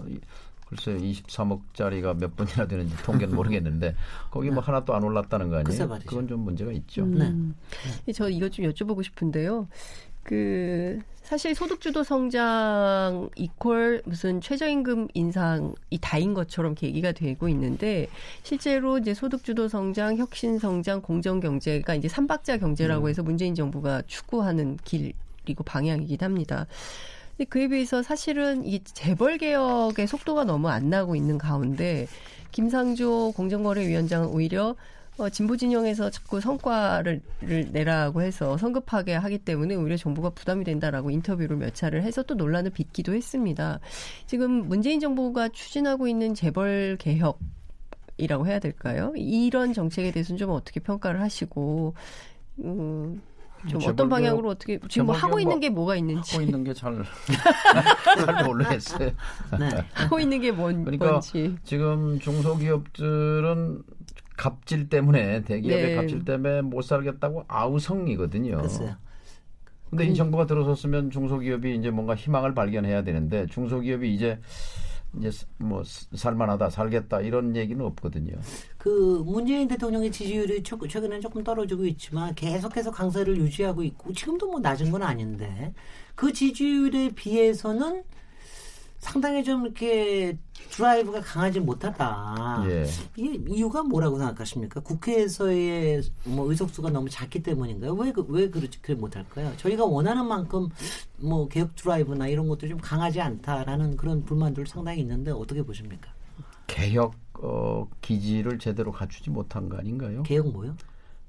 어, 0.00 0.04
이- 0.08 0.18
글쎄 0.66 0.96
23억짜리가 0.96 2.18
몇 2.18 2.34
분이나 2.34 2.66
되는지 2.66 2.96
통계는 3.02 3.34
모르겠는데 3.36 3.94
거기 4.30 4.50
뭐 4.50 4.62
하나도 4.62 4.94
안 4.94 5.02
올랐다는 5.04 5.50
거 5.50 5.56
아니에요? 5.56 5.66
그건 6.06 6.26
좀 6.28 6.40
문제가 6.40 6.72
있죠. 6.72 7.02
음. 7.02 7.54
저 8.14 8.28
이거 8.30 8.48
좀 8.48 8.64
여쭤보고 8.66 9.02
싶은데요. 9.04 9.68
그 10.22 11.00
사실 11.22 11.54
소득주도 11.54 12.04
성장 12.04 13.30
이퀄 13.36 14.00
무슨 14.04 14.40
최저임금 14.40 15.08
인상이 15.14 15.72
다인 16.00 16.34
것처럼 16.34 16.74
계기가 16.74 17.12
되고 17.12 17.48
있는데 17.48 18.08
실제로 18.42 18.98
이제 18.98 19.14
소득주도 19.14 19.68
성장, 19.68 20.16
혁신 20.16 20.58
성장, 20.58 21.00
공정 21.00 21.40
경제가 21.40 21.94
이제 21.94 22.08
삼박자 22.08 22.58
경제라고 22.58 23.08
해서 23.08 23.22
문재인 23.22 23.54
정부가 23.54 24.02
추구하는 24.06 24.76
길이고 24.84 25.64
방향이긴 25.64 26.18
합니다. 26.20 26.66
근데 27.36 27.48
그에 27.48 27.68
비해서 27.68 28.02
사실은 28.02 28.66
이 28.66 28.82
재벌 28.84 29.38
개혁의 29.38 30.06
속도가 30.06 30.44
너무 30.44 30.68
안 30.68 30.90
나고 30.90 31.16
있는 31.16 31.38
가운데 31.38 32.06
김상조 32.50 33.32
공정거래위원장은 33.34 34.28
오히려 34.28 34.76
어, 35.18 35.28
진보 35.28 35.56
진영에서 35.56 36.10
자꾸 36.10 36.40
성과를 36.40 37.20
내라고 37.70 38.22
해서 38.22 38.56
성급하게 38.56 39.14
하기 39.14 39.38
때문에 39.38 39.74
오히려 39.74 39.96
정부가 39.96 40.30
부담이 40.30 40.64
된다라고 40.64 41.10
인터뷰를 41.10 41.56
몇 41.58 41.74
차례를 41.74 42.02
해서 42.02 42.22
또 42.22 42.34
논란을 42.34 42.70
빚기도 42.70 43.12
했습니다. 43.14 43.78
지금 44.26 44.68
문재인 44.68 45.00
정부가 45.00 45.50
추진하고 45.50 46.08
있는 46.08 46.34
재벌 46.34 46.96
개혁 46.98 47.38
이라고 48.16 48.46
해야 48.46 48.58
될까요? 48.58 49.12
이런 49.16 49.72
정책에 49.74 50.10
대해서는 50.12 50.38
좀 50.38 50.50
어떻게 50.50 50.80
평가를 50.80 51.20
하시고 51.20 51.94
음, 52.64 53.20
좀 53.68 53.80
재벌 53.80 53.92
어떤 53.92 54.08
방향으로 54.08 54.48
어떻게 54.48 54.78
지금 54.88 55.06
뭐 55.06 55.14
하고 55.14 55.38
있는 55.38 55.56
뭐 55.56 55.60
게 55.60 55.68
뭐가 55.68 55.96
있는지 55.96 56.32
하고 56.32 56.42
있는 56.44 56.64
게잘 56.64 57.04
잘 58.26 58.44
모르겠어요. 58.44 59.10
네. 59.60 59.68
하고 59.92 60.18
있는 60.18 60.40
게 60.40 60.50
뭔, 60.52 60.84
그러니까 60.84 61.10
뭔지 61.10 61.54
지금 61.64 62.18
중소기업들은 62.18 63.82
갑질 64.42 64.88
때문에 64.88 65.42
대기업의 65.44 65.86
네. 65.90 65.94
갑질 65.94 66.24
때문에 66.24 66.62
못 66.62 66.82
살겠다고 66.82 67.44
아우성이거든요. 67.46 68.60
글쎄요. 68.60 68.96
근데 69.88 70.06
이 70.06 70.14
정부가 70.16 70.46
들어섰으면 70.46 71.10
중소기업이 71.12 71.76
이제 71.76 71.90
뭔가 71.90 72.16
희망을 72.16 72.52
발견해야 72.52 73.04
되는데 73.04 73.46
중소기업이 73.46 74.12
이제 74.12 74.40
이제 75.16 75.30
뭐 75.58 75.84
살만하다 75.84 76.70
살겠다 76.70 77.20
이런 77.20 77.54
얘기는 77.54 77.84
없거든요. 77.84 78.32
그 78.78 79.22
문재인 79.24 79.68
대통령의 79.68 80.10
지지율이 80.10 80.64
최- 80.64 80.76
최근에 80.88 81.20
조금 81.20 81.44
떨어지고 81.44 81.84
있지만 81.86 82.34
계속해서 82.34 82.90
강세를 82.90 83.36
유지하고 83.36 83.84
있고 83.84 84.12
지금도 84.12 84.50
뭐 84.50 84.58
낮은 84.58 84.90
건 84.90 85.02
아닌데 85.04 85.72
그 86.16 86.32
지지율에 86.32 87.10
비해서는 87.14 88.02
상당히 89.06 89.42
좀 89.42 89.66
이렇게 89.66 90.38
드라이브가 90.70 91.20
강하지 91.22 91.58
못하다. 91.58 92.62
예. 92.68 92.86
이게 93.16 93.42
이유가 93.52 93.82
뭐라고 93.82 94.16
생각하십니까? 94.16 94.78
국회에서의 94.80 96.02
뭐 96.24 96.48
의석수가 96.48 96.90
너무 96.90 97.10
작기 97.10 97.42
때문인가요? 97.42 97.94
왜, 97.94 98.12
그- 98.12 98.24
왜 98.28 98.48
그렇지, 98.48 98.78
못할까요? 98.94 99.52
저희가 99.56 99.84
원하는 99.84 100.24
만큼 100.26 100.68
뭐 101.18 101.48
개혁 101.48 101.74
드라이브나 101.74 102.28
이런 102.28 102.46
것도 102.48 102.68
좀 102.68 102.78
강하지 102.78 103.20
않다라는 103.20 103.96
그런 103.96 104.24
불만들 104.24 104.68
상당히 104.68 105.00
있는데 105.00 105.32
어떻게 105.32 105.62
보십니까? 105.64 106.08
개혁 106.68 107.14
어, 107.34 107.88
기지를 108.00 108.60
제대로 108.60 108.92
갖추지 108.92 109.30
못한 109.30 109.68
거 109.68 109.78
아닌가요? 109.78 110.22
개혁 110.22 110.52
뭐요? 110.52 110.76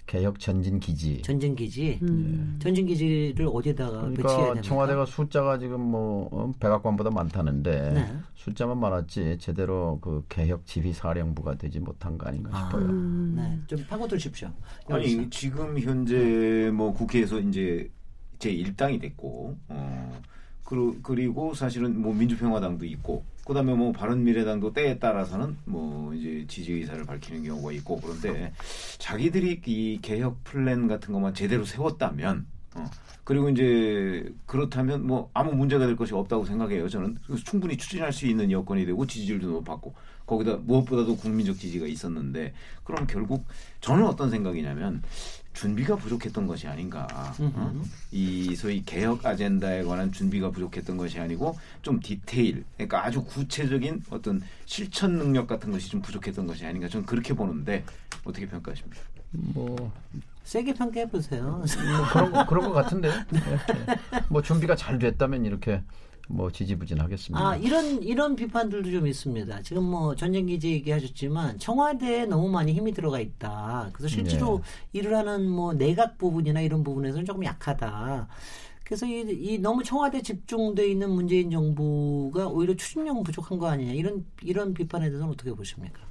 개혁 0.06 0.40
전진 0.40 0.80
기지. 0.80 1.22
전쟁 1.22 1.56
기지. 1.56 2.00
음. 2.02 2.60
전쟁 2.62 2.86
기지를 2.86 3.48
어디다가 3.52 4.02
배치해야 4.10 4.14
그러니까 4.16 4.44
됩니까? 4.46 4.62
청와대가 4.62 5.06
숫자가 5.06 5.58
지금 5.58 5.80
뭐 5.80 6.28
어, 6.32 6.52
백악관보다 6.60 7.10
많다는데 7.10 7.92
네. 7.94 8.18
숫자만 8.36 8.78
많았지 8.80 9.38
제대로 9.40 10.00
그 10.02 10.24
개혁 10.28 10.66
지휘 10.66 10.94
사령부가 10.94 11.56
되지 11.56 11.80
못한 11.80 12.18
거 12.18 12.28
아닌가 12.28 12.52
아, 12.54 12.66
싶어요. 12.66 12.92
네, 12.92 13.60
좀 13.68 13.84
파고들 13.88 14.20
십시오. 14.20 14.50
아니 14.90 15.30
지금 15.30 15.80
현재 15.80 16.70
뭐 16.74 16.94
국회에서 16.94 17.40
이제 17.40 17.90
제 18.40 18.54
1당이 18.54 19.00
됐고 19.00 19.58
어 19.70 20.22
그리고, 20.64 20.96
그리고 21.02 21.54
사실은 21.54 22.02
뭐 22.02 22.14
민주평화당도 22.14 22.86
있고 22.86 23.24
그다음에 23.46 23.74
뭐 23.74 23.92
바른 23.92 24.24
미래당도 24.24 24.74
때에 24.74 25.00
따라서는 25.00 25.58
뭐 25.66 26.14
이제 26.14 26.46
지지 26.48 26.74
의사를 26.74 27.04
밝히는 27.06 27.44
경우가 27.44 27.72
있고 27.74 28.00
그런데 28.00 28.54
자기들이 29.00 29.62
이 29.66 30.00
개혁 30.02 30.44
플랜 30.44 30.88
같은 30.88 31.14
것만 31.14 31.34
제대로 31.34 31.66
세웠다면 31.66 32.46
어 32.76 32.86
그리고 33.24 33.50
이제 33.50 34.34
그렇다면 34.46 35.06
뭐 35.06 35.30
아무 35.34 35.54
문제가 35.54 35.86
될 35.86 35.96
것이 35.96 36.14
없다고 36.14 36.46
생각해요. 36.46 36.90
저는 36.90 37.18
충분히 37.46 37.78
추진할 37.78 38.12
수 38.12 38.26
있는 38.26 38.52
여건이 38.52 38.86
되고 38.86 39.06
지지율도 39.06 39.50
높았고 39.50 39.94
거기다 40.26 40.58
무엇보다도 40.58 41.18
국민적 41.18 41.58
지지가 41.58 41.86
있었는데 41.86 42.54
그럼 42.84 43.08
결국 43.08 43.46
저는 43.82 44.06
어떤 44.06 44.30
생각이냐면 44.30 45.04
준비가 45.54 45.96
부족했던 45.96 46.48
것이 46.48 46.68
아닌가. 46.68 47.08
어? 47.40 47.84
이 48.12 48.56
소위 48.56 48.84
개혁 48.84 49.26
아젠다에 49.26 49.84
관한 49.84 50.12
준비가 50.12 50.50
부족했던 50.50 50.98
것이 50.98 51.20
아니고 51.20 51.58
좀 51.82 52.00
디테일, 52.00 52.66
그러니까 52.76 53.06
아주 53.06 53.24
구체적인 53.24 54.04
어떤 54.10 54.42
실천 54.66 55.14
능력 55.14 55.48
같은 55.48 55.72
것이 55.72 55.90
좀 55.90 56.02
부족했던 56.02 56.48
것이 56.48 56.66
아닌가. 56.66 56.88
저는 56.88 57.06
그렇게 57.06 57.34
보는데 57.34 57.84
어떻게 58.24 58.48
평가하십니까? 58.48 59.02
뭐, 59.32 59.92
세게 60.44 60.74
평가해 60.74 61.10
보세요. 61.10 61.44
뭐 61.44 62.06
그런 62.12 62.32
거, 62.32 62.46
그런 62.46 62.66
것 62.66 62.74
같은데요. 62.74 63.14
예. 63.14 64.20
뭐 64.30 64.42
준비가 64.42 64.76
잘 64.76 65.00
됐다면 65.00 65.46
이렇게 65.46 65.82
뭐 66.30 66.52
지지부진하겠습니다. 66.52 67.46
아 67.46 67.56
이런 67.56 68.02
이런 68.02 68.36
비판들도 68.36 68.90
좀 68.90 69.08
있습니다. 69.08 69.62
지금 69.62 69.84
뭐 69.84 70.16
전쟁 70.16 70.46
기지 70.46 70.72
얘기하셨지만 70.72 71.60
청와대에 71.60 72.26
너무 72.26 72.50
많이 72.50 72.74
힘이 72.74 72.94
들어가 72.94 73.20
있다. 73.20 73.90
그래서 73.94 74.08
실제로 74.08 74.62
일을 74.94 75.16
하는 75.16 75.50
뭐 75.50 75.74
내각 75.74 76.18
부분이나 76.18 76.62
이런 76.62 76.84
부분에서는 76.84 77.26
조금 77.26 77.44
약하다. 77.44 78.28
그래서 78.84 79.06
이, 79.06 79.22
이 79.30 79.58
너무 79.60 79.84
청와대 79.84 80.22
집중돼 80.22 80.88
있는 80.88 81.10
문재인 81.10 81.50
정부가 81.52 82.48
오히려 82.48 82.76
추진력 82.76 83.24
부족한 83.24 83.58
거 83.58 83.68
아니냐 83.68 83.94
이런 83.94 84.26
이런 84.42 84.74
비판에 84.74 85.08
대해서는 85.08 85.34
어떻게 85.34 85.54
보십니까? 85.54 86.02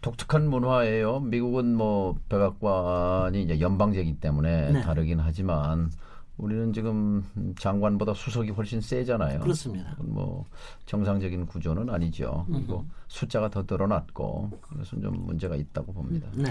독특한 0.00 0.50
문화예요. 0.50 1.20
미국은 1.20 1.76
뭐 1.76 2.18
백악관이 2.28 3.42
이제 3.42 3.60
연방제이기 3.60 4.20
때문에 4.20 4.72
네. 4.72 4.80
다르긴 4.82 5.20
하지만 5.20 5.90
우리는 6.42 6.72
지금 6.72 7.24
장관보다 7.56 8.14
수석이 8.14 8.50
훨씬 8.50 8.80
세잖아요. 8.80 9.38
그렇습니다. 9.40 9.96
뭐 10.00 10.44
정상적인 10.86 11.46
구조는 11.46 11.88
아니죠. 11.88 12.44
그리고 12.50 12.84
숫자가 13.06 13.48
더 13.48 13.64
늘어났고 13.68 14.50
그래서 14.60 15.00
좀 15.00 15.24
문제가 15.24 15.54
있다고 15.54 15.92
봅니다. 15.92 16.28
네. 16.34 16.50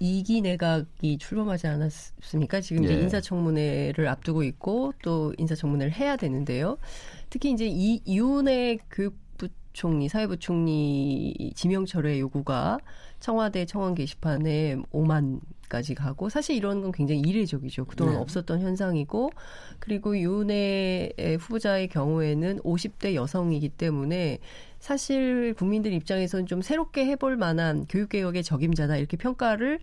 이기 0.00 0.42
내각이 0.42 1.16
출범하지 1.16 1.66
않았습니까? 1.66 2.60
지금 2.60 2.84
이제 2.84 2.94
예. 2.94 3.00
인사청문회를 3.02 4.06
앞두고 4.06 4.42
있고 4.42 4.92
또 5.02 5.32
인사청문회를 5.38 5.94
해야 5.94 6.16
되는데요. 6.16 6.76
특히 7.30 7.52
이제 7.52 7.66
이 7.66 8.02
이윤의 8.04 8.80
교육부총리, 8.90 10.10
사회부총리 10.10 11.52
지명 11.54 11.86
철회 11.86 12.20
요구가 12.20 12.78
청와대 13.18 13.64
청원 13.64 13.94
게시판에 13.94 14.76
5만 14.92 15.40
까지 15.72 15.94
가고 15.94 16.28
사실 16.28 16.54
이런 16.54 16.82
건 16.82 16.92
굉장히 16.92 17.22
이례적이죠. 17.22 17.86
그동안 17.86 18.16
네. 18.16 18.20
없었던 18.20 18.60
현상이고 18.60 19.30
그리고 19.78 20.18
윤의 20.18 21.14
후보자의 21.40 21.88
경우에는 21.88 22.58
50대 22.60 23.14
여성이기 23.14 23.70
때문에 23.70 24.38
사실 24.82 25.54
국민들 25.54 25.92
입장에서는 25.92 26.46
좀 26.46 26.60
새롭게 26.60 27.06
해볼 27.06 27.36
만한 27.36 27.86
교육개혁의 27.88 28.42
적임자다 28.42 28.96
이렇게 28.96 29.16
평가를 29.16 29.78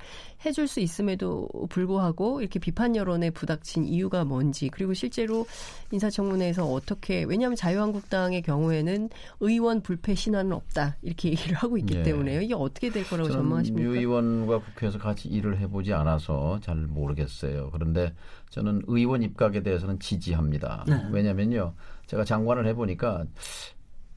해줄 0.46 0.68
수 0.68 0.82
있음에도 0.82 1.48
불구하고 1.70 2.42
이렇게 2.42 2.60
비판 2.60 2.98
여론에 2.98 3.30
부닥친 3.30 3.86
이유가 3.86 4.26
뭔지 4.26 4.68
그리고 4.68 4.94
실제로 4.94 5.48
인사청문회에서 5.92 6.66
어떻게 6.66 7.24
왜냐하면 7.24 7.56
자유한국당의 7.56 8.42
경우에는 8.42 9.10
의원 9.40 9.82
불패 9.82 10.16
신화는 10.16 10.52
없다 10.52 10.98
이렇게 11.02 11.30
얘기를 11.32 11.56
하고 11.56 11.78
있기 11.78 11.96
예. 11.96 12.04
때문에요. 12.04 12.42
이게 12.42 12.54
어떻게 12.54 12.90
될 12.90 13.08
거라고 13.08 13.30
저는 13.30 13.44
전망하십니까? 13.44 13.90
유 13.90 13.96
의원과 13.96 14.60
국회에서 14.60 14.98
같이 14.98 15.30
일을 15.30 15.60
해보지 15.60 15.94
않아서 15.94 16.60
잘 16.62 16.76
모르겠어요. 16.76 17.70
그런데 17.72 18.14
저는 18.50 18.82
의원 18.88 19.24
입각에 19.24 19.64
대해서는 19.64 19.98
지지합니다. 20.00 20.84
네. 20.90 21.08
왜냐면요, 21.10 21.74
제가 22.08 22.26
장관을 22.26 22.68
해보니까 22.68 23.24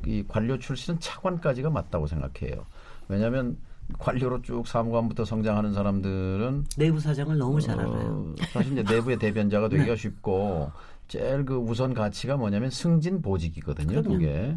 이 0.07 0.25
관료 0.27 0.59
출신은 0.59 1.01
차관까지가 1.01 1.71
맞다고 1.71 2.07
생각해요. 2.07 2.65
왜냐하면 3.09 3.57
관료로 3.99 4.43
쭉 4.43 4.67
사무관부터 4.67 5.25
성장하는 5.25 5.73
사람들은 5.73 6.65
내부 6.77 6.99
사정을 7.01 7.37
너무 7.39 7.61
잘 7.61 7.79
알아요. 7.79 8.35
어, 8.39 8.43
사실 8.53 8.73
이제 8.79 8.83
내부의 8.83 9.19
대변자가 9.19 9.69
되기가 9.69 9.97
쉽고 9.97 10.71
제일 11.09 11.45
그 11.45 11.57
우선 11.57 11.93
가치가 11.93 12.37
뭐냐면 12.37 12.71
승진 12.71 13.21
보직이거든요. 13.21 14.01
그럼요. 14.03 14.19
그게 14.19 14.57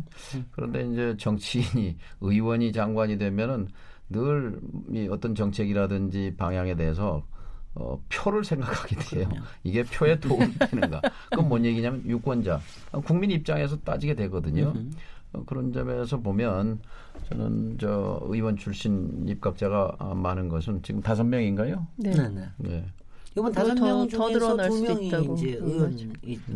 그런데 0.51 0.87
이제 0.89 1.15
정치인이 1.17 1.97
의원이 2.21 2.71
장관이 2.71 3.17
되면은 3.17 3.67
늘 4.09 4.59
이 4.91 5.07
어떤 5.09 5.33
정책이라든지 5.33 6.35
방향에 6.37 6.75
대해서 6.75 7.23
어, 7.73 7.99
표를 8.07 8.45
생각하게 8.45 8.95
돼요. 8.97 9.29
이게 9.63 9.83
표에 9.83 10.17
도움이 10.19 10.53
되는가? 10.59 11.01
그건 11.31 11.49
뭔 11.49 11.65
얘기냐면 11.65 12.03
유권자, 12.05 12.61
국민 13.03 13.31
입장에서 13.31 13.75
따지게 13.77 14.13
되거든요. 14.13 14.73
어, 15.35 15.43
그런 15.45 15.71
점에서 15.73 16.19
보면 16.19 16.79
저는 17.29 17.77
저 17.79 18.19
의원 18.27 18.55
출신 18.57 19.25
입각자가 19.27 19.97
많은 20.15 20.49
것은 20.49 20.81
지금 20.83 21.01
다섯 21.01 21.23
명인가요? 21.23 21.85
네. 21.97 22.11
네, 22.11 22.29
네. 22.29 22.41
네. 22.57 22.85
이번 23.37 23.51
더- 23.51 23.61
다섯 23.63 23.73
명더 23.83 24.07
중에서 24.07 24.29
늘어날 24.39 24.69
두 24.69 24.77
수도 24.77 24.93
명이 24.93 25.07
있다고. 25.07 25.33
이제 25.35 25.57
음, 25.59 25.67
의원이 25.67 26.13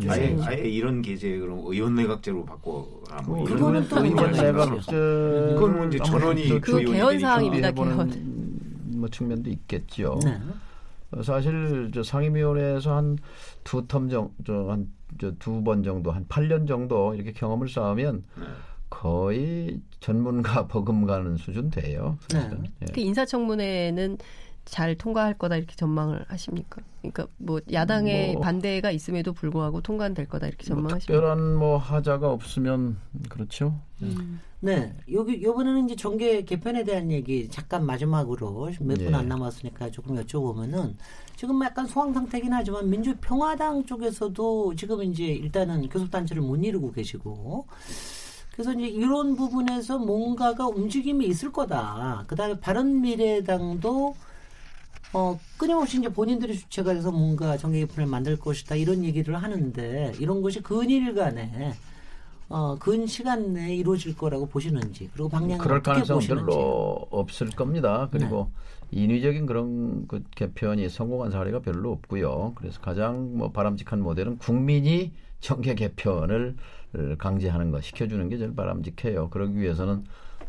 아예 0.08 0.30
네. 0.30 0.42
아예 0.46 0.68
이런 0.68 1.02
계제 1.02 1.38
그럼 1.38 1.60
의원 1.66 1.94
내각제로 1.94 2.44
바꿔라 2.46 3.20
뭐 3.26 3.44
이런 3.46 3.58
그거는 3.58 3.88
또 3.88 3.96
의원 4.04 4.32
내각. 4.32 4.70
내각제 4.70 4.92
그건 5.54 5.76
뭐 5.76 5.86
이제 5.86 5.98
전원이 5.98 6.60
그 6.60 6.78
개헌 6.84 7.18
사항입니다. 7.20 7.66
해보는 7.68 8.96
뭐 8.98 9.08
측면도 9.10 9.50
있겠죠. 9.50 10.18
네. 10.24 10.38
어, 11.12 11.22
사실 11.22 11.90
저 11.92 12.02
상임위원회에서 12.02 12.96
한 12.96 13.16
두 13.62 13.86
텀 13.86 14.08
정, 14.10 14.30
저한두 14.46 15.62
번 15.62 15.82
정도, 15.82 16.12
한 16.12 16.24
8년 16.28 16.66
정도 16.66 17.14
이렇게 17.14 17.32
경험을 17.32 17.68
쌓으면 17.68 18.22
네. 18.38 18.44
거의 18.90 19.80
전문가 20.00 20.66
버금가는 20.68 21.36
수준 21.38 21.70
돼요. 21.70 22.18
사실은. 22.28 22.64
예. 22.82 22.86
그 22.92 23.00
인사청문회는 23.00 24.18
잘 24.66 24.94
통과할 24.94 25.38
거다 25.38 25.56
이렇게 25.56 25.74
전망을 25.74 26.24
하십니까? 26.28 26.82
그러니까 27.00 27.26
뭐 27.38 27.60
야당의 27.72 28.34
뭐- 28.34 28.42
반대가 28.42 28.90
있음에도 28.90 29.32
불구하고 29.32 29.80
통과될 29.80 30.28
거다 30.28 30.46
이렇게 30.48 30.68
뭐 30.68 30.76
전망하십니까? 30.76 31.12
특별한 31.12 31.54
뭐 31.56 31.76
하자가 31.78 32.30
없으면 32.30 32.98
그렇죠. 33.28 33.80
네, 34.60 34.94
여기 35.12 35.32
이번에는 35.34 35.86
이제 35.86 35.96
정계 35.96 36.42
개편에 36.44 36.84
대한 36.84 37.10
얘기 37.10 37.48
잠깐 37.48 37.86
마지막으로 37.86 38.70
몇분 38.80 39.00
예. 39.12 39.14
안 39.14 39.28
남았으니까 39.28 39.90
조금 39.90 40.16
여쭤보면은 40.16 40.94
지금 41.36 41.64
약간 41.64 41.86
소강 41.86 42.12
상태긴 42.12 42.52
하지만 42.52 42.88
민주평화당 42.90 43.86
쪽에서도 43.86 44.74
지금 44.76 45.02
이제 45.02 45.24
일단은 45.24 45.88
교섭단체를 45.88 46.42
못 46.42 46.56
이루고 46.56 46.92
계시고 46.92 47.66
그래서 48.60 48.74
이제 48.74 48.88
이런 48.88 49.36
부분에서 49.36 49.98
뭔가가 49.98 50.66
움직임이 50.66 51.26
있을 51.26 51.50
거다. 51.50 52.24
그다음에 52.26 52.60
바른 52.60 53.00
미래당도 53.00 54.14
어, 55.14 55.40
끊임없이 55.56 55.98
이제 55.98 56.10
본인들이 56.10 56.58
주체가 56.58 56.92
돼서 56.92 57.10
뭔가 57.10 57.56
정계 57.56 57.80
개편을 57.80 58.06
만들 58.06 58.38
것이다 58.38 58.74
이런 58.74 59.02
얘기를 59.02 59.34
하는데 59.42 60.12
이런 60.18 60.42
것이 60.42 60.60
근일간에 60.60 61.72
어, 62.50 62.76
근 62.78 63.06
시간 63.06 63.54
내에 63.54 63.74
이루어질 63.76 64.14
거라고 64.14 64.46
보시는지 64.46 65.08
그리고 65.14 65.30
방향을 65.30 65.58
그럴 65.58 65.78
어떻게 65.78 65.92
가능성 65.92 66.16
보시는지. 66.18 66.44
별로 66.44 67.06
없을 67.10 67.48
겁니다. 67.48 68.08
그리고 68.12 68.50
네. 68.90 69.00
인위적인 69.04 69.46
그런 69.46 70.06
그 70.06 70.22
개편이 70.36 70.90
성공한 70.90 71.30
사례가 71.30 71.60
별로 71.60 71.92
없고요. 71.92 72.52
그래서 72.56 72.78
가장 72.82 73.38
뭐 73.38 73.52
바람직한 73.52 74.02
모델은 74.02 74.36
국민이 74.36 75.12
정계 75.40 75.74
개편을 75.76 76.56
강제하는 77.18 77.70
것, 77.70 77.82
시켜주는 77.82 78.28
게 78.28 78.38
제일 78.38 78.54
바람직해요. 78.54 79.30
그러기 79.30 79.58
위해서는 79.58 80.04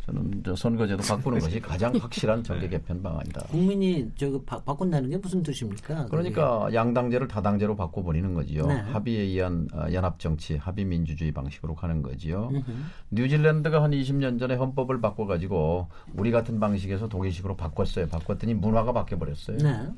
저는 0.06 0.42
저 0.44 0.56
선거제도 0.56 1.00
바꾸는 1.02 1.38
것이 1.38 1.60
가장 1.60 1.94
확실한 1.94 2.42
정계 2.42 2.68
개편 2.68 3.00
방안이다. 3.02 3.46
국민이 3.46 4.10
저거 4.16 4.40
바, 4.42 4.60
바꾼다는 4.60 5.10
게 5.10 5.16
무슨 5.16 5.44
뜻입니까? 5.44 6.06
그러니까 6.06 6.68
양당제를 6.74 7.28
다당제로 7.28 7.76
바꿔버리는 7.76 8.34
거지요. 8.34 8.66
네. 8.66 8.74
합의에 8.80 9.20
의한 9.20 9.68
어, 9.72 9.86
연합 9.92 10.18
정치, 10.18 10.56
합의 10.56 10.84
민주주의 10.86 11.30
방식으로 11.30 11.76
가는 11.76 12.02
거지요. 12.02 12.48
그게. 12.48 12.58
음흠. 12.58 12.72
뉴질랜드가 13.10 13.80
한 13.80 13.92
20년 13.92 14.40
전에 14.40 14.56
헌법을 14.56 15.00
바꿔가지고 15.00 15.86
우리 16.14 16.32
같은 16.32 16.58
방식에서 16.58 17.08
독일식으로 17.08 17.56
바꿨어요. 17.56 18.08
바꿨더니 18.08 18.54
문화가 18.54 18.92
바뀌어 18.92 19.18
버렸어요. 19.18 19.58
네. 19.58 19.88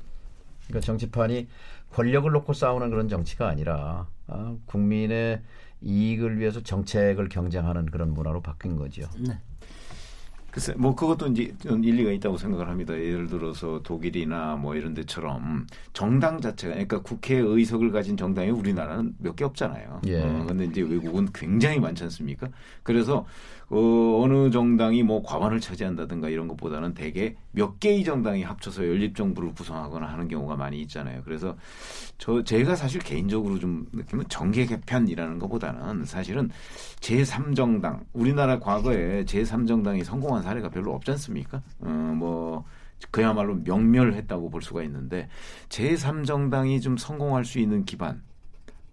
그러니까 0.66 0.80
정치판이 0.80 1.49
권력을 1.92 2.30
놓고 2.30 2.53
싸우는 2.53 2.90
그런 2.90 3.09
정치가 3.09 3.49
아니라 3.49 4.07
아, 4.26 4.55
국민의 4.66 5.40
이익을 5.85 6.39
위해서 6.39 6.61
정책을 6.62 7.28
경쟁하는 7.28 7.87
그런 7.87 8.12
문화로 8.14 8.41
바뀐 8.41 8.76
거죠. 8.76 9.03
네. 9.18 9.39
글쎄, 10.51 10.72
뭐 10.76 10.95
그것도 10.95 11.26
이제 11.28 11.53
좀 11.59 11.82
일리가 11.82 12.12
있다고 12.12 12.37
생각을 12.39 12.68
합니다. 12.68 12.95
예를 12.95 13.26
들어서 13.26 13.80
독일이나 13.82 14.55
뭐 14.55 14.76
이런 14.76 14.95
데처럼 14.95 15.66
정당 15.93 16.41
자체가 16.41 16.74
그러니까 16.74 17.03
국회 17.03 17.35
의석을 17.39 17.91
가진 17.91 18.16
정당이 18.16 18.51
우리나라는 18.51 19.14
몇 19.18 19.35
개 19.35 19.45
없잖아요. 19.45 20.03
예. 20.07 20.22
어, 20.22 20.45
근데 20.47 20.66
이제 20.66 20.80
외국은 20.80 21.26
굉장히 21.35 21.80
많지 21.80 22.05
않습니까? 22.05 22.49
그래서 22.85 23.26
어, 23.70 24.20
어느 24.22 24.50
정당이 24.50 25.02
뭐 25.02 25.22
과반을 25.22 25.60
차지한다든가 25.60 26.28
이런 26.28 26.48
것보다는 26.48 26.94
대개 26.94 27.34
몇 27.52 27.80
개의 27.80 28.04
정당이 28.04 28.42
합쳐서 28.42 28.86
연립 28.86 29.16
정부를 29.16 29.54
구성하거나 29.54 30.06
하는 30.06 30.28
경우가 30.28 30.56
많이 30.56 30.80
있잖아요. 30.82 31.22
그래서 31.24 31.56
저 32.18 32.42
제가 32.42 32.76
사실 32.76 33.00
개인적으로 33.00 33.58
좀 33.58 33.86
느끼면 33.92 34.26
정계 34.28 34.66
개편이라는 34.66 35.38
것보다는 35.38 36.04
사실은 36.04 36.50
제3정당 37.00 38.04
우리나라 38.12 38.58
과거에 38.58 39.24
제3정당이 39.24 40.04
성공한 40.04 40.42
사례가 40.42 40.68
별로 40.68 40.92
없지 40.94 41.12
않습니까? 41.12 41.62
어, 41.80 41.88
뭐 42.16 42.64
그야말로 43.10 43.56
명멸했다고 43.56 44.50
볼 44.50 44.62
수가 44.62 44.82
있는데 44.84 45.28
제3정당이 45.68 46.80
좀 46.82 46.96
성공할 46.96 47.44
수 47.44 47.58
있는 47.58 47.84
기반 47.84 48.22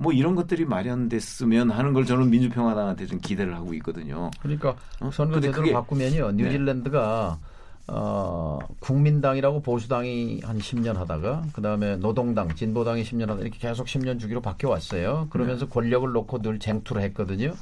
뭐 0.01 0.11
이런 0.11 0.33
것들이 0.35 0.65
마련됐으면 0.65 1.69
하는 1.69 1.93
걸 1.93 2.05
저는 2.05 2.31
민주평화당한테 2.31 3.05
좀 3.05 3.19
기대를 3.19 3.53
하고 3.55 3.71
있거든요. 3.75 4.31
그러니까 4.41 4.69
어? 4.71 4.75
근데 4.99 5.15
선거 5.15 5.35
제도를 5.35 5.51
그게- 5.53 5.69
네. 5.69 5.73
바꾸면요. 5.73 6.31
뉴질랜드가 6.31 7.37
어, 7.87 8.57
국민당이라고 8.79 9.61
보수당이 9.61 10.41
한 10.43 10.57
10년 10.59 10.95
하다가 10.95 11.43
그다음에 11.53 11.97
노동당, 11.97 12.53
진보당이 12.55 13.03
10년 13.03 13.27
하다 13.27 13.41
이렇게 13.41 13.59
계속 13.59 13.85
10년 13.85 14.19
주기로 14.19 14.41
바뀌어 14.41 14.69
왔어요. 14.69 15.27
그러면서 15.29 15.65
네. 15.65 15.71
권력을 15.71 16.11
놓고 16.11 16.41
늘 16.41 16.57
쟁투를 16.57 17.01
했거든요. 17.03 17.53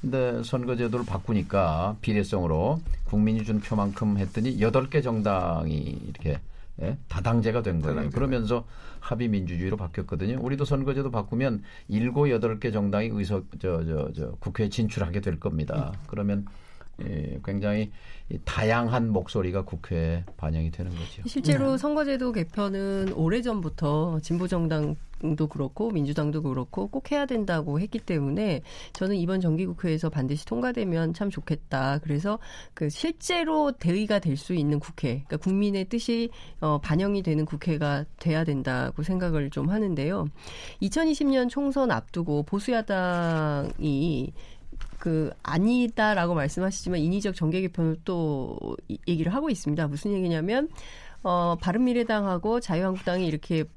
근데 0.00 0.40
선거제도를 0.44 1.04
바꾸니까 1.04 1.96
비례성으로 2.00 2.80
국민이 3.06 3.42
준 3.44 3.60
표만큼 3.60 4.18
했더니 4.18 4.60
여덟 4.60 4.88
개 4.88 5.00
정당이 5.00 5.98
이렇게 6.08 6.38
예? 6.82 6.98
다당제가 7.08 7.62
된 7.62 7.80
거예요. 7.80 7.96
다당제가. 7.96 8.14
그러면서 8.14 8.64
합의 9.00 9.28
민주주의로 9.28 9.76
바뀌었거든요. 9.76 10.38
우리도 10.40 10.64
선거제도 10.64 11.10
바꾸면 11.10 11.62
일곱 11.88 12.30
여덟 12.30 12.60
개 12.60 12.70
정당이 12.70 13.10
의석 13.12 13.60
저저저 13.60 14.32
국회에 14.40 14.68
진출하게 14.68 15.20
될 15.20 15.40
겁니다. 15.40 15.92
그러면 16.06 16.46
예, 17.02 17.38
굉장히 17.44 17.92
이 18.28 18.38
다양한 18.44 19.10
목소리가 19.10 19.62
국회에 19.62 20.24
반영이 20.36 20.70
되는 20.70 20.90
거죠. 20.90 21.22
실제로 21.26 21.72
네. 21.72 21.78
선거제도 21.78 22.32
개편은 22.32 23.12
오래전부터 23.12 24.18
진보정당 24.20 24.96
도 25.36 25.48
그렇고 25.48 25.90
민주당도 25.90 26.42
그렇고 26.42 26.86
꼭 26.88 27.10
해야 27.10 27.26
된다고 27.26 27.80
했기 27.80 27.98
때문에 27.98 28.62
저는 28.92 29.16
이번 29.16 29.40
정기국회에서 29.40 30.10
반드시 30.10 30.44
통과되면 30.46 31.12
참 31.14 31.28
좋겠다. 31.30 31.98
그래서 32.02 32.38
그 32.74 32.88
실제로 32.88 33.72
대의가 33.72 34.18
될 34.20 34.36
수 34.36 34.54
있는 34.54 34.78
국회, 34.78 35.24
그러니까 35.26 35.36
국민의 35.38 35.86
뜻이 35.86 36.30
어, 36.60 36.78
반영이 36.80 37.22
되는 37.24 37.44
국회가 37.44 38.04
돼야 38.20 38.44
된다고 38.44 39.02
생각을 39.02 39.50
좀 39.50 39.68
하는데요. 39.70 40.26
2020년 40.82 41.48
총선 41.48 41.90
앞두고 41.90 42.44
보수야당이 42.44 44.32
그 44.98 45.30
아니다라고 45.42 46.34
말씀하시지만 46.34 47.00
인위적 47.00 47.34
정계 47.34 47.60
개편을 47.62 47.96
또 48.04 48.56
이- 48.88 48.98
얘기를 49.06 49.34
하고 49.34 49.50
있습니다. 49.50 49.86
무슨 49.88 50.12
얘기냐면 50.12 50.68
어 51.22 51.56
바른미래당하고 51.60 52.60
자유한국당이 52.60 53.26
이렇게 53.26 53.62
음, 53.62 53.68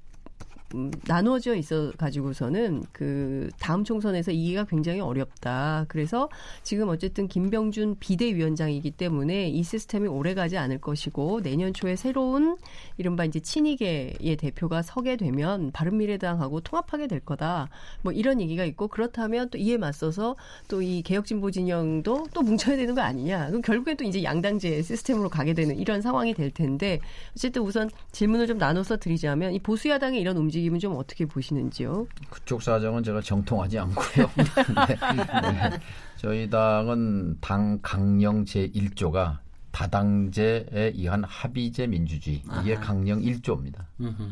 나눠져 1.08 1.56
있어 1.56 1.92
가지고서는 1.98 2.84
그 2.92 3.50
다음 3.60 3.84
총선에서 3.84 4.32
이기가 4.32 4.66
굉장히 4.66 5.00
어렵다. 5.00 5.86
그래서 5.88 6.30
지금 6.62 6.90
어쨌든 6.90 7.28
김병준 7.28 7.98
비대위원장이기 8.00 8.92
때문에 8.92 9.50
이 9.50 9.64
시스템이 9.64 10.08
오래 10.08 10.34
가지 10.34 10.58
않을 10.58 10.80
것이고 10.80 11.42
내년 11.42 11.74
초에 11.74 11.96
새로운 11.96 12.58
이른바 12.98 13.26
이제 13.26 13.40
친이계의 13.40 14.38
대표가 14.38 14.82
서게 14.82 15.16
되면 15.16 15.72
바른미래당하고 15.72 16.62
통합하게 16.62 17.08
될 17.08 17.22
거다. 17.22 17.70
뭐 18.02 18.12
이런 18.12 18.42
얘기가 18.42 18.66
있고 18.66 18.88
그렇다면 18.88 19.50
또 19.50 19.58
이에 19.58 19.78
맞서서 19.78 20.36
또 20.68 20.82
이 20.82 21.02
개혁진보 21.04 21.52
진영도 21.52 22.28
또 22.34 22.42
뭉쳐야 22.42 22.76
되는 22.76 22.96
거 22.96 23.02
아니냐. 23.02 23.48
그럼 23.48 23.62
결국엔 23.62 23.98
또 23.98 24.04
이제 24.04 24.24
양당제 24.24 24.82
시스템으로 24.82 25.30
가게 25.30 25.54
되는 25.54 25.78
이런 25.78 26.02
상황이 26.02 26.34
될 26.34 26.52
텐데 26.52 27.00
어쨌든 27.36 27.62
우선 27.62 27.90
질문을 28.12 28.48
좀 28.48 28.58
나눠서 28.58 28.98
드리자면 28.98 29.54
이 29.54 29.60
보수야당의 29.60 30.20
이런 30.20 30.38
움직임 30.38 30.61
은 30.70 30.80
좀 30.80 30.96
어떻게 30.98 31.26
보시는지요? 31.26 32.08
그쪽 32.30 32.62
사정은 32.64 33.04
제가 33.04 33.22
정통하지 33.22 33.80
않고요. 33.80 34.30
네. 34.36 35.70
네. 35.70 35.80
저희 36.18 36.50
당은 36.50 37.38
당 37.42 37.80
강령 37.82 38.46
제1조가 38.46 39.38
다당제에 39.72 40.66
의한 40.96 41.24
합의제 41.24 41.88
민주주의 41.88 42.42
이게 42.62 42.76
아하. 42.76 42.82
강령 42.86 43.22
1조입니다. 43.22 43.86
음흠. 44.00 44.24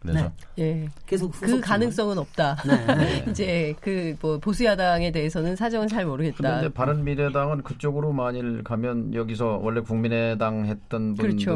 그래서 0.00 0.32
네. 0.56 0.64
예. 0.64 0.88
계속 1.06 1.30
그 1.30 1.60
가능성은 1.60 2.18
없다. 2.18 2.56
네. 2.66 3.24
이제 3.30 3.74
그 3.80 4.16
뭐 4.20 4.38
보수 4.38 4.64
야당에 4.64 5.12
대해서는 5.12 5.54
사정은 5.56 5.86
잘 5.88 6.04
모르겠다. 6.06 6.36
그런데 6.38 6.68
바른 6.70 7.04
미래당은 7.04 7.62
그쪽으로 7.62 8.12
만일 8.12 8.64
가면 8.64 9.14
여기서 9.14 9.60
원래 9.62 9.80
국민의당 9.80 10.66
했던 10.66 11.14
그렇죠. 11.16 11.52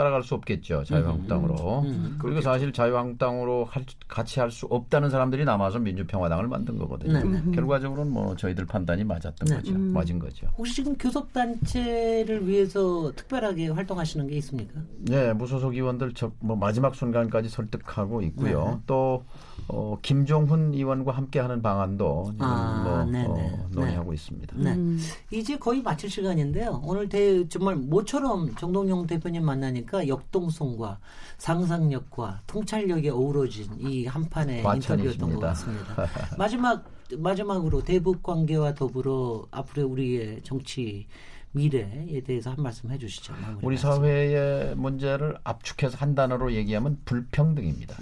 따라갈 0.00 0.22
수 0.22 0.34
없겠죠 0.34 0.82
자유한국당으로. 0.84 1.82
음. 1.82 2.16
그리고 2.18 2.40
사실 2.40 2.72
자유한국당으로 2.72 3.66
할, 3.66 3.84
같이 4.08 4.40
할 4.40 4.50
수 4.50 4.66
없다는 4.66 5.10
사람들이 5.10 5.44
남아서 5.44 5.78
민주평화당을 5.78 6.48
만든 6.48 6.76
거거든요. 6.76 7.22
네. 7.22 7.40
네. 7.40 7.52
결과적으로는 7.52 8.12
뭐 8.12 8.34
저희들 8.34 8.66
판단이 8.66 9.04
맞았던 9.04 9.46
네. 9.46 9.56
거죠. 9.56 9.74
음. 9.74 9.92
맞은 9.92 10.18
거죠. 10.18 10.48
혹시 10.58 10.74
지금 10.76 10.96
교섭단체를 10.96 12.48
위해서 12.48 13.12
특별하게 13.14 13.68
활동하시는 13.68 14.26
게 14.26 14.36
있습니까? 14.38 14.80
네, 14.98 15.32
무소속 15.34 15.74
의원들 15.74 16.14
저, 16.14 16.32
뭐 16.40 16.56
마지막 16.56 16.94
순간까지 16.96 17.48
설득하고 17.48 18.22
있고요. 18.22 18.64
네. 18.64 18.76
또 18.86 19.22
어, 19.68 19.96
김종훈 20.02 20.74
의원과 20.74 21.12
함께하는 21.12 21.62
방안도 21.62 22.32
아, 22.40 23.06
뭐, 23.08 23.34
어, 23.36 23.68
논의하고 23.70 24.12
있습니다. 24.12 24.56
네. 24.58 24.72
음. 24.72 24.98
이제 25.30 25.56
거의 25.56 25.80
마칠 25.82 26.10
시간인데요. 26.10 26.82
오늘 26.84 27.08
대, 27.08 27.46
정말 27.48 27.76
모처럼 27.76 28.54
정동영 28.56 29.06
대표님 29.06 29.44
만나니까 29.44 29.89
역동성과 30.08 30.98
상상력과 31.38 32.42
통찰력이 32.46 33.10
어우러진 33.10 33.68
이 33.78 34.06
한판의 34.06 34.62
인터뷰였던 34.62 35.34
것 35.34 35.40
같습니다. 35.40 36.06
마지막 36.38 36.84
마지막으로 37.16 37.82
대북 37.82 38.22
관계와 38.22 38.74
더불어 38.74 39.46
앞으로 39.50 39.88
우리의 39.88 40.42
정치 40.42 41.06
미래에 41.52 42.20
대해서 42.20 42.50
한 42.50 42.62
말씀 42.62 42.90
해주시죠. 42.90 43.34
우리 43.62 43.76
사회의 43.76 44.74
문제를 44.76 45.36
압축해서 45.42 45.96
한 45.98 46.14
단어로 46.14 46.52
얘기하면 46.52 47.00
불평등입니다. 47.04 47.96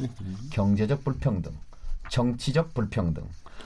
경제적 0.50 1.02
불평등, 1.04 1.52
정치적 2.10 2.74
불평등. 2.74 3.24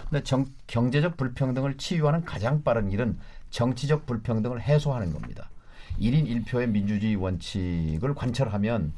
근데 0.09 0.23
정, 0.23 0.47
경제적 0.67 1.17
불평등을 1.17 1.77
치유하는 1.79 2.25
가장 2.25 2.63
빠른 2.63 2.93
일은 2.93 3.19
정치적 3.51 4.07
불평등을 4.07 4.61
해소하는 4.61 5.13
겁니다. 5.13 5.51
1인 6.03 6.45
1표의 6.45 6.69
민주주의 6.69 7.15
원칙을 7.15 8.15
관철하면 8.15 8.93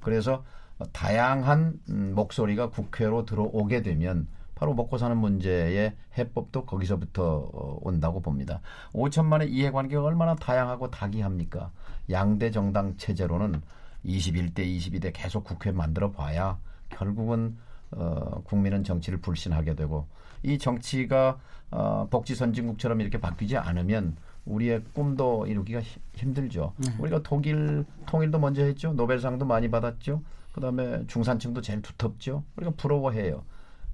그래서 0.00 0.44
다양한 0.92 1.80
음, 1.88 2.12
목소리가 2.14 2.70
국회로 2.70 3.24
들어오게 3.24 3.82
되면 3.82 4.26
바로 4.54 4.74
먹고 4.74 4.98
사는 4.98 5.16
문제의 5.16 5.94
해법도 6.16 6.66
거기서부터 6.66 7.50
어, 7.52 7.78
온다고 7.82 8.20
봅니다. 8.20 8.60
5천만의 8.92 9.50
이해관계가 9.50 10.02
얼마나 10.02 10.34
다양하고 10.34 10.90
다기합니까? 10.90 11.70
양대 12.10 12.50
정당 12.50 12.96
체제로는 12.96 13.62
21대 14.04 14.58
22대 14.58 15.12
계속 15.14 15.44
국회 15.44 15.70
만들어 15.70 16.10
봐야 16.10 16.58
결국은 16.88 17.56
어, 17.92 18.42
국민은 18.44 18.82
정치를 18.82 19.20
불신하게 19.20 19.76
되고 19.76 20.06
이 20.42 20.58
정치가 20.58 21.38
어, 21.70 22.08
복지 22.10 22.34
선진국처럼 22.34 23.00
이렇게 23.00 23.20
바뀌지 23.20 23.56
않으면 23.56 24.16
우리의 24.48 24.82
꿈도 24.92 25.46
이루기가 25.46 25.80
힘들죠. 26.14 26.72
네. 26.76 26.94
우리가 26.98 27.22
독일 27.22 27.84
통일도 28.06 28.38
먼저 28.38 28.62
했죠. 28.62 28.92
노벨상도 28.92 29.44
많이 29.44 29.70
받았죠. 29.70 30.22
그다음에 30.52 31.06
중산층도 31.06 31.60
제일 31.60 31.82
두텁죠. 31.82 32.42
우리가 32.56 32.72
부러워해요. 32.76 33.44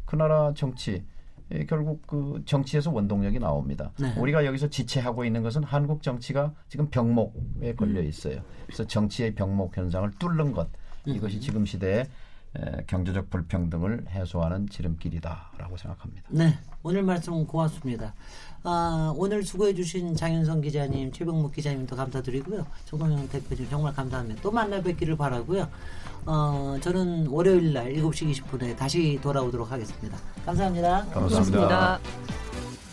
그 0.04 0.16
나라 0.16 0.52
정치 0.54 1.04
예, 1.52 1.66
결국 1.66 2.06
그 2.06 2.42
정치에서 2.46 2.90
원동력이 2.90 3.38
나옵니다. 3.38 3.92
네. 3.98 4.14
우리가 4.16 4.46
여기서 4.46 4.68
지체하고 4.68 5.24
있는 5.24 5.42
것은 5.42 5.62
한국 5.62 6.02
정치가 6.02 6.54
지금 6.68 6.88
병목에 6.88 7.74
걸려 7.76 8.00
음. 8.00 8.06
있어요. 8.06 8.40
그래서 8.64 8.86
정치의 8.86 9.34
병목 9.34 9.76
현상을 9.76 10.10
뚫는 10.18 10.52
것 10.52 10.68
이것이 11.04 11.36
음. 11.36 11.40
지금 11.40 11.66
시대의 11.66 12.08
경제적 12.86 13.30
불평등을 13.30 14.06
해소하는 14.08 14.68
지름길이다라고 14.68 15.76
생각합니다. 15.76 16.28
네, 16.30 16.54
오늘 16.82 17.02
말씀 17.02 17.44
고맙습니다. 17.46 18.14
아, 18.66 19.12
오늘 19.16 19.44
수고해 19.44 19.74
주신 19.74 20.16
장윤성 20.16 20.62
기자님, 20.62 21.12
최병목 21.12 21.52
기자님도 21.52 21.94
감사드리고요. 21.96 22.66
정동영 22.86 23.28
대표님 23.28 23.68
정말 23.68 23.94
감사합니다. 23.94 24.40
또 24.40 24.50
만나 24.50 24.80
뵙기를 24.80 25.16
바라고요. 25.18 25.68
어, 26.24 26.76
저는 26.80 27.26
월요일 27.26 27.74
날 27.74 27.92
7시 27.92 28.32
20분에 28.32 28.74
다시 28.74 29.18
돌아오도록 29.22 29.70
하겠습니다. 29.70 30.16
감사합니다. 30.46 31.06
감사합니다. 31.12 31.98
고맙습니다. 31.98 32.83